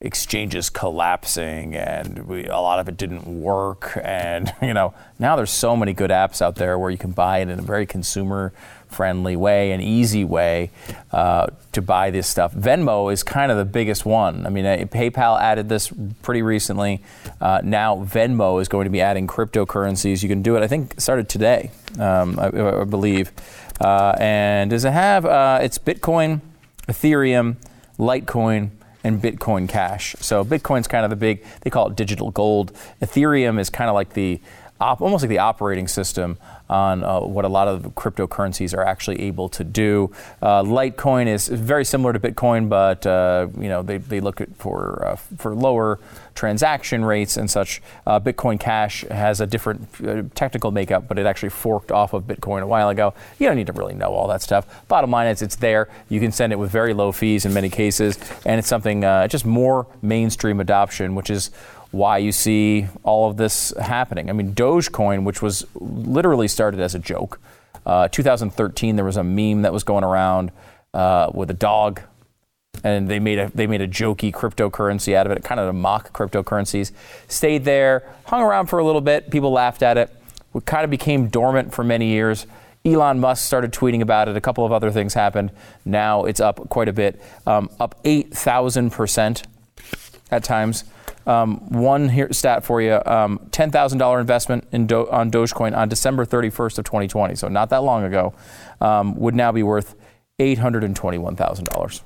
exchanges 0.00 0.70
collapsing 0.70 1.74
and 1.74 2.24
we, 2.28 2.44
a 2.46 2.56
lot 2.58 2.78
of 2.78 2.86
it 2.86 2.96
didn't 2.96 3.26
work. 3.26 3.98
And 4.04 4.52
you 4.62 4.72
know 4.72 4.94
now 5.18 5.34
there's 5.34 5.50
so 5.50 5.76
many 5.76 5.92
good 5.92 6.10
apps 6.10 6.40
out 6.40 6.54
there 6.54 6.78
where 6.78 6.90
you 6.90 6.98
can 6.98 7.10
buy 7.10 7.38
it 7.38 7.48
in 7.48 7.58
a 7.58 7.62
very 7.62 7.84
consumer 7.84 8.52
friendly 8.86 9.36
way 9.36 9.72
an 9.72 9.80
easy 9.80 10.24
way 10.24 10.70
uh, 11.10 11.48
to 11.72 11.82
buy 11.82 12.10
this 12.10 12.28
stuff. 12.28 12.54
Venmo 12.54 13.12
is 13.12 13.22
kind 13.22 13.50
of 13.50 13.58
the 13.58 13.64
biggest 13.64 14.06
one. 14.06 14.46
I 14.46 14.50
mean 14.50 14.66
uh, 14.66 14.76
paypal 14.86 15.40
added 15.40 15.68
this 15.68 15.92
pretty 16.22 16.42
recently. 16.42 17.02
Uh, 17.40 17.60
now 17.64 17.96
venmo 17.96 18.62
is 18.62 18.68
going 18.68 18.84
to 18.84 18.90
be 18.90 19.00
adding 19.00 19.26
cryptocurrencies. 19.26 20.22
You 20.22 20.28
can 20.28 20.42
do 20.42 20.56
it 20.56 20.62
i 20.62 20.68
think 20.68 21.00
started 21.00 21.28
today 21.28 21.72
um, 21.98 22.38
I, 22.38 22.46
I, 22.46 22.84
believe. 22.84 23.32
Uh, 23.80 24.14
and 24.20 24.70
does 24.70 24.84
it 24.84 24.92
have 24.92 25.26
uh, 25.26 25.58
it's 25.60 25.78
bitcoin 25.78 26.40
ethereum 26.86 27.56
litecoin 27.98 28.70
and 29.08 29.20
Bitcoin 29.20 29.68
Cash. 29.68 30.14
So 30.20 30.44
Bitcoin's 30.44 30.86
kind 30.86 31.04
of 31.04 31.10
the 31.10 31.16
big, 31.16 31.44
they 31.62 31.70
call 31.70 31.88
it 31.88 31.96
digital 31.96 32.30
gold. 32.30 32.72
Ethereum 33.02 33.58
is 33.58 33.70
kind 33.70 33.88
of 33.88 33.94
like 33.94 34.12
the, 34.12 34.40
op, 34.80 35.00
almost 35.00 35.22
like 35.22 35.30
the 35.30 35.38
operating 35.38 35.88
system 35.88 36.38
on 36.68 37.02
uh, 37.02 37.20
what 37.20 37.44
a 37.44 37.48
lot 37.48 37.68
of 37.68 37.82
cryptocurrencies 37.94 38.76
are 38.76 38.84
actually 38.84 39.20
able 39.22 39.48
to 39.48 39.64
do. 39.64 40.10
Uh, 40.42 40.62
Litecoin 40.62 41.26
is 41.26 41.48
very 41.48 41.84
similar 41.84 42.12
to 42.12 42.20
Bitcoin, 42.20 42.68
but 42.68 43.06
uh, 43.06 43.48
you 43.58 43.68
know 43.68 43.82
they, 43.82 43.98
they 43.98 44.20
look 44.20 44.42
for 44.56 45.06
uh, 45.06 45.16
for 45.16 45.54
lower 45.54 45.98
transaction 46.34 47.04
rates 47.04 47.36
and 47.36 47.50
such. 47.50 47.82
Uh, 48.06 48.20
Bitcoin 48.20 48.60
Cash 48.60 49.02
has 49.10 49.40
a 49.40 49.46
different 49.46 49.88
uh, 50.06 50.22
technical 50.34 50.70
makeup, 50.70 51.08
but 51.08 51.18
it 51.18 51.26
actually 51.26 51.48
forked 51.48 51.90
off 51.90 52.12
of 52.12 52.24
Bitcoin 52.24 52.62
a 52.62 52.66
while 52.66 52.90
ago. 52.90 53.14
You 53.38 53.48
don't 53.48 53.56
need 53.56 53.66
to 53.66 53.72
really 53.72 53.94
know 53.94 54.12
all 54.12 54.28
that 54.28 54.42
stuff. 54.42 54.86
Bottom 54.88 55.10
line 55.10 55.28
is 55.28 55.42
it's 55.42 55.56
there. 55.56 55.88
You 56.08 56.20
can 56.20 56.30
send 56.30 56.52
it 56.52 56.56
with 56.56 56.70
very 56.70 56.94
low 56.94 57.12
fees 57.12 57.44
in 57.44 57.52
many 57.52 57.70
cases, 57.70 58.18
and 58.44 58.58
it's 58.58 58.68
something 58.68 59.02
just 59.28 59.46
more 59.46 59.86
mainstream 60.02 60.60
adoption, 60.60 61.14
which 61.14 61.30
is 61.30 61.50
why 61.90 62.18
you 62.18 62.32
see 62.32 62.86
all 63.02 63.30
of 63.30 63.36
this 63.36 63.72
happening. 63.80 64.28
I 64.28 64.32
mean, 64.32 64.54
Dogecoin, 64.54 65.24
which 65.24 65.40
was 65.40 65.66
literally 65.74 66.48
started 66.48 66.80
as 66.80 66.94
a 66.94 66.98
joke, 66.98 67.40
uh, 67.86 68.08
2013 68.08 68.96
there 68.96 69.04
was 69.04 69.16
a 69.16 69.24
meme 69.24 69.62
that 69.62 69.72
was 69.72 69.82
going 69.82 70.04
around 70.04 70.52
uh, 70.92 71.30
with 71.32 71.50
a 71.50 71.54
dog, 71.54 72.02
and 72.84 73.08
they 73.08 73.18
made 73.18 73.38
a 73.38 73.50
they 73.54 73.66
made 73.66 73.80
a 73.80 73.88
jokey 73.88 74.32
cryptocurrency 74.32 75.14
out 75.14 75.26
of 75.26 75.32
it, 75.32 75.42
kind 75.42 75.58
of 75.58 75.68
a 75.68 75.72
mock 75.72 76.12
cryptocurrencies. 76.12 76.92
Stayed 77.28 77.64
there, 77.64 78.06
hung 78.26 78.42
around 78.42 78.66
for 78.66 78.78
a 78.78 78.84
little 78.84 79.00
bit. 79.00 79.30
People 79.30 79.50
laughed 79.50 79.82
at 79.82 79.96
it. 79.96 80.14
It 80.54 80.66
kind 80.66 80.84
of 80.84 80.90
became 80.90 81.28
dormant 81.28 81.74
for 81.74 81.82
many 81.82 82.08
years. 82.08 82.46
Elon 82.84 83.20
Musk 83.20 83.44
started 83.44 83.72
tweeting 83.72 84.02
about 84.02 84.28
it. 84.28 84.36
A 84.36 84.40
couple 84.40 84.64
of 84.64 84.72
other 84.72 84.90
things 84.90 85.14
happened. 85.14 85.50
Now 85.84 86.24
it's 86.24 86.40
up 86.40 86.68
quite 86.68 86.88
a 86.88 86.92
bit, 86.92 87.20
um, 87.46 87.70
up 87.80 88.02
8,000% 88.04 89.44
at 90.30 90.44
times. 90.44 90.84
Um, 91.28 91.58
one 91.70 92.08
here, 92.08 92.32
stat 92.32 92.64
for 92.64 92.80
you: 92.80 93.00
um, 93.04 93.38
ten 93.50 93.70
thousand 93.70 93.98
dollar 93.98 94.18
investment 94.18 94.66
in 94.72 94.86
Do- 94.86 95.10
on 95.10 95.30
Dogecoin 95.30 95.76
on 95.76 95.88
December 95.88 96.24
31st 96.24 96.78
of 96.78 96.84
2020, 96.86 97.34
so 97.34 97.48
not 97.48 97.68
that 97.68 97.82
long 97.84 98.02
ago, 98.02 98.32
um, 98.80 99.14
would 99.16 99.34
now 99.34 99.52
be 99.52 99.62
worth 99.62 99.94
eight 100.38 100.56
hundred 100.58 100.84
and 100.84 100.96
twenty-one 100.96 101.36
thousand 101.36 101.66
dollars. 101.66 102.02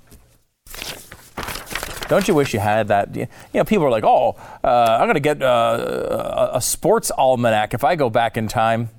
Don't 2.08 2.26
you 2.26 2.34
wish 2.34 2.52
you 2.52 2.60
had 2.60 2.88
that? 2.88 3.14
You 3.14 3.28
know, 3.54 3.64
people 3.64 3.86
are 3.86 3.90
like, 3.90 4.04
"Oh, 4.04 4.36
uh, 4.64 4.98
I'm 5.00 5.06
going 5.06 5.14
to 5.14 5.20
get 5.20 5.40
uh, 5.40 6.50
a 6.52 6.60
sports 6.60 7.12
almanac 7.12 7.74
if 7.74 7.84
I 7.84 7.94
go 7.94 8.10
back 8.10 8.36
in 8.36 8.48
time, 8.48 8.90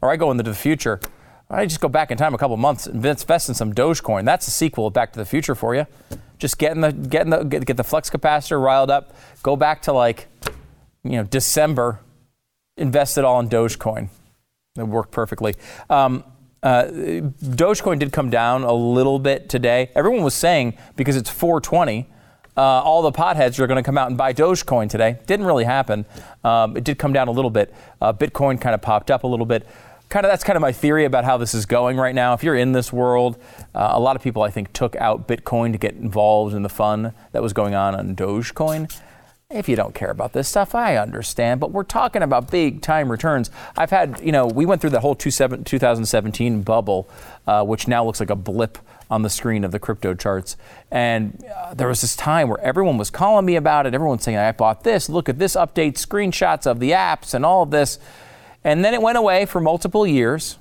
or 0.00 0.10
I 0.10 0.16
go 0.16 0.30
into 0.30 0.44
the 0.44 0.54
future." 0.54 1.00
I 1.52 1.66
just 1.66 1.80
go 1.80 1.88
back 1.88 2.10
in 2.10 2.16
time 2.16 2.34
a 2.34 2.38
couple 2.38 2.56
months, 2.56 2.86
and 2.86 3.04
invest 3.04 3.48
in 3.50 3.54
some 3.54 3.74
Dogecoin. 3.74 4.24
That's 4.24 4.46
the 4.46 4.52
sequel 4.52 4.86
of 4.86 4.94
Back 4.94 5.12
to 5.12 5.18
the 5.18 5.26
Future 5.26 5.54
for 5.54 5.74
you. 5.74 5.86
Just 6.38 6.58
getting 6.58 6.80
the 6.80 6.92
getting 6.92 7.30
the 7.30 7.44
get, 7.44 7.66
get 7.66 7.76
the 7.76 7.84
flux 7.84 8.08
capacitor 8.08 8.60
riled 8.60 8.90
up. 8.90 9.14
Go 9.42 9.54
back 9.54 9.82
to 9.82 9.92
like 9.92 10.28
you 11.04 11.12
know 11.12 11.24
December. 11.24 12.00
Invest 12.78 13.18
it 13.18 13.24
all 13.24 13.38
in 13.38 13.50
Dogecoin. 13.50 14.08
It 14.78 14.84
worked 14.84 15.10
perfectly. 15.10 15.54
Um, 15.90 16.24
uh, 16.62 16.84
Dogecoin 16.84 17.98
did 17.98 18.12
come 18.12 18.30
down 18.30 18.62
a 18.62 18.72
little 18.72 19.18
bit 19.18 19.50
today. 19.50 19.90
Everyone 19.94 20.22
was 20.22 20.34
saying 20.34 20.78
because 20.96 21.16
it's 21.16 21.28
420, 21.28 22.08
uh, 22.56 22.60
all 22.60 23.02
the 23.02 23.12
potheads 23.12 23.58
are 23.58 23.66
going 23.66 23.76
to 23.76 23.82
come 23.82 23.98
out 23.98 24.08
and 24.08 24.16
buy 24.16 24.32
Dogecoin 24.32 24.88
today. 24.88 25.18
Didn't 25.26 25.44
really 25.44 25.64
happen. 25.64 26.06
Um, 26.44 26.76
it 26.78 26.84
did 26.84 26.98
come 26.98 27.12
down 27.12 27.28
a 27.28 27.32
little 27.32 27.50
bit. 27.50 27.74
Uh, 28.00 28.14
Bitcoin 28.14 28.58
kind 28.58 28.74
of 28.74 28.80
popped 28.80 29.10
up 29.10 29.24
a 29.24 29.26
little 29.26 29.44
bit 29.44 29.66
kind 30.12 30.26
of 30.26 30.30
that's 30.30 30.44
kind 30.44 30.58
of 30.58 30.60
my 30.60 30.72
theory 30.72 31.06
about 31.06 31.24
how 31.24 31.38
this 31.38 31.54
is 31.54 31.64
going 31.64 31.96
right 31.96 32.14
now. 32.14 32.34
If 32.34 32.44
you're 32.44 32.54
in 32.54 32.72
this 32.72 32.92
world, 32.92 33.38
uh, 33.74 33.92
a 33.92 33.98
lot 33.98 34.14
of 34.14 34.22
people 34.22 34.42
I 34.42 34.50
think 34.50 34.70
took 34.74 34.94
out 34.96 35.26
Bitcoin 35.26 35.72
to 35.72 35.78
get 35.78 35.94
involved 35.94 36.54
in 36.54 36.62
the 36.62 36.68
fun 36.68 37.14
that 37.32 37.42
was 37.42 37.54
going 37.54 37.74
on 37.74 37.94
on 37.94 38.14
Dogecoin. 38.14 38.94
If 39.48 39.70
you 39.70 39.76
don't 39.76 39.94
care 39.94 40.10
about 40.10 40.34
this 40.34 40.48
stuff, 40.48 40.74
I 40.74 40.96
understand, 40.96 41.60
but 41.60 41.72
we're 41.72 41.82
talking 41.82 42.22
about 42.22 42.50
big 42.50 42.82
time 42.82 43.10
returns. 43.10 43.50
I've 43.74 43.90
had, 43.90 44.20
you 44.22 44.32
know, 44.32 44.46
we 44.46 44.66
went 44.66 44.82
through 44.82 44.90
the 44.90 45.00
whole 45.00 45.14
2017 45.14 46.62
bubble, 46.62 47.08
uh, 47.46 47.64
which 47.64 47.88
now 47.88 48.04
looks 48.04 48.20
like 48.20 48.30
a 48.30 48.36
blip 48.36 48.78
on 49.10 49.22
the 49.22 49.30
screen 49.30 49.64
of 49.64 49.72
the 49.72 49.78
crypto 49.78 50.12
charts. 50.12 50.58
And 50.90 51.42
uh, 51.56 51.72
there 51.72 51.88
was 51.88 52.02
this 52.02 52.16
time 52.16 52.48
where 52.48 52.60
everyone 52.60 52.98
was 52.98 53.08
calling 53.08 53.46
me 53.46 53.56
about 53.56 53.86
it. 53.86 53.94
Everyone's 53.94 54.24
saying, 54.24 54.36
I 54.36 54.52
bought 54.52 54.84
this, 54.84 55.08
look 55.08 55.30
at 55.30 55.38
this 55.38 55.56
update, 55.56 55.94
screenshots 55.94 56.66
of 56.66 56.80
the 56.80 56.90
apps 56.90 57.32
and 57.32 57.46
all 57.46 57.62
of 57.62 57.70
this. 57.70 57.98
And 58.64 58.84
then 58.84 58.94
it 58.94 59.02
went 59.02 59.18
away 59.18 59.46
for 59.46 59.60
multiple 59.60 60.06
years. 60.06 60.58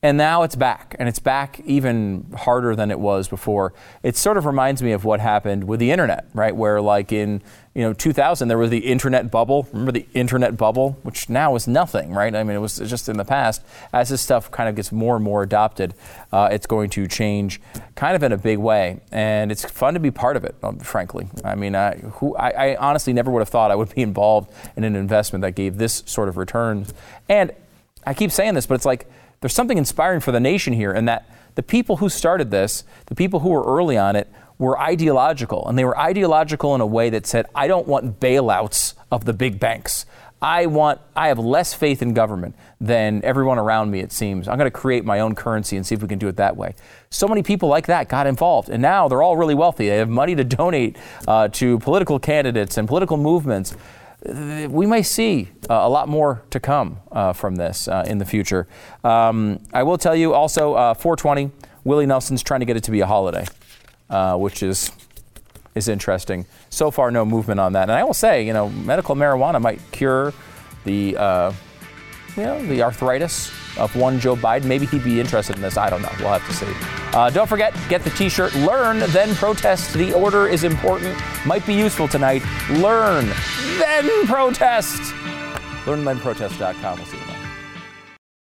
And 0.00 0.16
now 0.16 0.44
it's 0.44 0.54
back, 0.54 0.94
and 1.00 1.08
it's 1.08 1.18
back 1.18 1.58
even 1.64 2.32
harder 2.36 2.76
than 2.76 2.92
it 2.92 3.00
was 3.00 3.26
before. 3.26 3.72
It 4.04 4.16
sort 4.16 4.36
of 4.36 4.46
reminds 4.46 4.80
me 4.80 4.92
of 4.92 5.04
what 5.04 5.18
happened 5.18 5.64
with 5.64 5.80
the 5.80 5.90
internet, 5.90 6.26
right? 6.34 6.54
Where, 6.54 6.80
like 6.80 7.10
in 7.10 7.42
you 7.74 7.82
know 7.82 7.92
2000, 7.92 8.46
there 8.46 8.58
was 8.58 8.70
the 8.70 8.78
internet 8.78 9.28
bubble. 9.28 9.66
Remember 9.72 9.90
the 9.90 10.06
internet 10.14 10.56
bubble, 10.56 10.98
which 11.02 11.28
now 11.28 11.56
is 11.56 11.66
nothing, 11.66 12.12
right? 12.12 12.32
I 12.32 12.44
mean, 12.44 12.54
it 12.54 12.60
was 12.60 12.78
just 12.78 13.08
in 13.08 13.16
the 13.16 13.24
past. 13.24 13.60
As 13.92 14.08
this 14.08 14.22
stuff 14.22 14.52
kind 14.52 14.68
of 14.68 14.76
gets 14.76 14.92
more 14.92 15.16
and 15.16 15.24
more 15.24 15.42
adopted, 15.42 15.94
uh, 16.30 16.48
it's 16.52 16.66
going 16.66 16.90
to 16.90 17.08
change, 17.08 17.60
kind 17.96 18.14
of 18.14 18.22
in 18.22 18.30
a 18.30 18.38
big 18.38 18.58
way, 18.58 19.00
and 19.10 19.50
it's 19.50 19.64
fun 19.64 19.94
to 19.94 20.00
be 20.00 20.12
part 20.12 20.36
of 20.36 20.44
it. 20.44 20.54
Um, 20.62 20.78
frankly, 20.78 21.26
I 21.42 21.56
mean, 21.56 21.74
I, 21.74 21.96
who, 21.96 22.36
I, 22.36 22.50
I 22.50 22.76
honestly 22.76 23.12
never 23.12 23.32
would 23.32 23.40
have 23.40 23.48
thought 23.48 23.72
I 23.72 23.74
would 23.74 23.92
be 23.92 24.02
involved 24.10 24.52
in 24.76 24.84
an 24.84 24.94
investment 24.94 25.42
that 25.42 25.56
gave 25.56 25.76
this 25.76 26.04
sort 26.06 26.28
of 26.28 26.36
returns. 26.36 26.94
And 27.28 27.50
I 28.06 28.14
keep 28.14 28.30
saying 28.30 28.54
this, 28.54 28.64
but 28.64 28.74
it's 28.76 28.86
like 28.86 29.10
there's 29.40 29.54
something 29.54 29.78
inspiring 29.78 30.20
for 30.20 30.32
the 30.32 30.40
nation 30.40 30.72
here, 30.72 30.92
and 30.92 31.08
that 31.08 31.28
the 31.54 31.62
people 31.62 31.96
who 31.96 32.08
started 32.08 32.50
this, 32.50 32.84
the 33.06 33.14
people 33.14 33.40
who 33.40 33.50
were 33.50 33.64
early 33.64 33.96
on 33.96 34.16
it, 34.16 34.28
were 34.58 34.78
ideological. 34.78 35.66
And 35.68 35.78
they 35.78 35.84
were 35.84 35.98
ideological 35.98 36.74
in 36.74 36.80
a 36.80 36.86
way 36.86 37.10
that 37.10 37.26
said, 37.26 37.46
I 37.54 37.68
don't 37.68 37.86
want 37.86 38.20
bailouts 38.20 38.94
of 39.10 39.24
the 39.24 39.32
big 39.32 39.60
banks. 39.60 40.04
I 40.40 40.66
want 40.66 41.00
I 41.16 41.28
have 41.28 41.38
less 41.38 41.74
faith 41.74 42.00
in 42.00 42.14
government 42.14 42.54
than 42.80 43.24
everyone 43.24 43.58
around 43.58 43.90
me 43.90 44.00
it 44.00 44.12
seems. 44.12 44.46
I'm 44.46 44.56
going 44.56 44.70
to 44.70 44.76
create 44.76 45.04
my 45.04 45.18
own 45.18 45.34
currency 45.34 45.76
and 45.76 45.84
see 45.84 45.96
if 45.96 46.02
we 46.02 46.06
can 46.06 46.18
do 46.18 46.28
it 46.28 46.36
that 46.36 46.56
way. 46.56 46.76
So 47.10 47.26
many 47.26 47.42
people 47.42 47.68
like 47.68 47.86
that 47.86 48.08
got 48.08 48.28
involved 48.28 48.68
and 48.68 48.80
now 48.80 49.08
they're 49.08 49.22
all 49.22 49.36
really 49.36 49.56
wealthy. 49.56 49.88
They 49.88 49.96
have 49.96 50.08
money 50.08 50.36
to 50.36 50.44
donate 50.44 50.96
uh, 51.26 51.48
to 51.48 51.80
political 51.80 52.20
candidates 52.20 52.78
and 52.78 52.86
political 52.86 53.16
movements 53.16 53.76
we 54.24 54.86
may 54.86 55.02
see 55.02 55.48
uh, 55.70 55.74
a 55.74 55.88
lot 55.88 56.08
more 56.08 56.42
to 56.50 56.58
come 56.58 56.98
uh, 57.12 57.32
from 57.32 57.56
this 57.56 57.86
uh, 57.88 58.04
in 58.06 58.18
the 58.18 58.24
future. 58.24 58.66
Um, 59.04 59.60
I 59.72 59.82
will 59.84 59.98
tell 59.98 60.16
you 60.16 60.34
also, 60.34 60.74
uh, 60.74 60.94
420, 60.94 61.50
Willie 61.84 62.06
Nelson's 62.06 62.42
trying 62.42 62.60
to 62.60 62.66
get 62.66 62.76
it 62.76 62.84
to 62.84 62.90
be 62.90 63.00
a 63.00 63.06
holiday, 63.06 63.46
uh, 64.10 64.36
which 64.36 64.62
is 64.62 64.90
is 65.74 65.86
interesting. 65.86 66.44
So 66.70 66.90
far, 66.90 67.10
no 67.12 67.24
movement 67.24 67.60
on 67.60 67.72
that. 67.74 67.82
And 67.82 67.92
I 67.92 68.02
will 68.02 68.14
say, 68.14 68.44
you 68.44 68.52
know, 68.52 68.68
medical 68.68 69.14
marijuana 69.14 69.60
might 69.60 69.80
cure 69.92 70.34
the 70.84 71.16
uh, 71.16 71.52
you 72.36 72.42
know 72.42 72.64
the 72.66 72.82
arthritis 72.82 73.52
of 73.78 73.94
one 73.96 74.18
Joe 74.20 74.36
Biden. 74.36 74.64
Maybe 74.64 74.86
he'd 74.86 75.04
be 75.04 75.20
interested 75.20 75.56
in 75.56 75.62
this. 75.62 75.76
I 75.76 75.90
don't 75.90 76.02
know. 76.02 76.12
We'll 76.18 76.28
have 76.28 76.46
to 76.46 76.52
see. 76.52 76.66
Uh, 77.16 77.30
don't 77.30 77.48
forget, 77.48 77.74
get 77.88 78.02
the 78.02 78.10
t 78.10 78.28
shirt. 78.28 78.54
Learn, 78.56 78.98
then 79.10 79.34
protest. 79.34 79.94
The 79.94 80.12
order 80.12 80.46
is 80.46 80.64
important. 80.64 81.18
Might 81.46 81.66
be 81.66 81.74
useful 81.74 82.08
tonight. 82.08 82.42
Learn, 82.70 83.26
then 83.78 84.26
protest. 84.26 85.14
Learn, 85.86 86.04
then 86.04 86.18
protest.com. 86.20 86.98
We'll 86.98 87.06
see 87.06 87.16
you. 87.16 87.27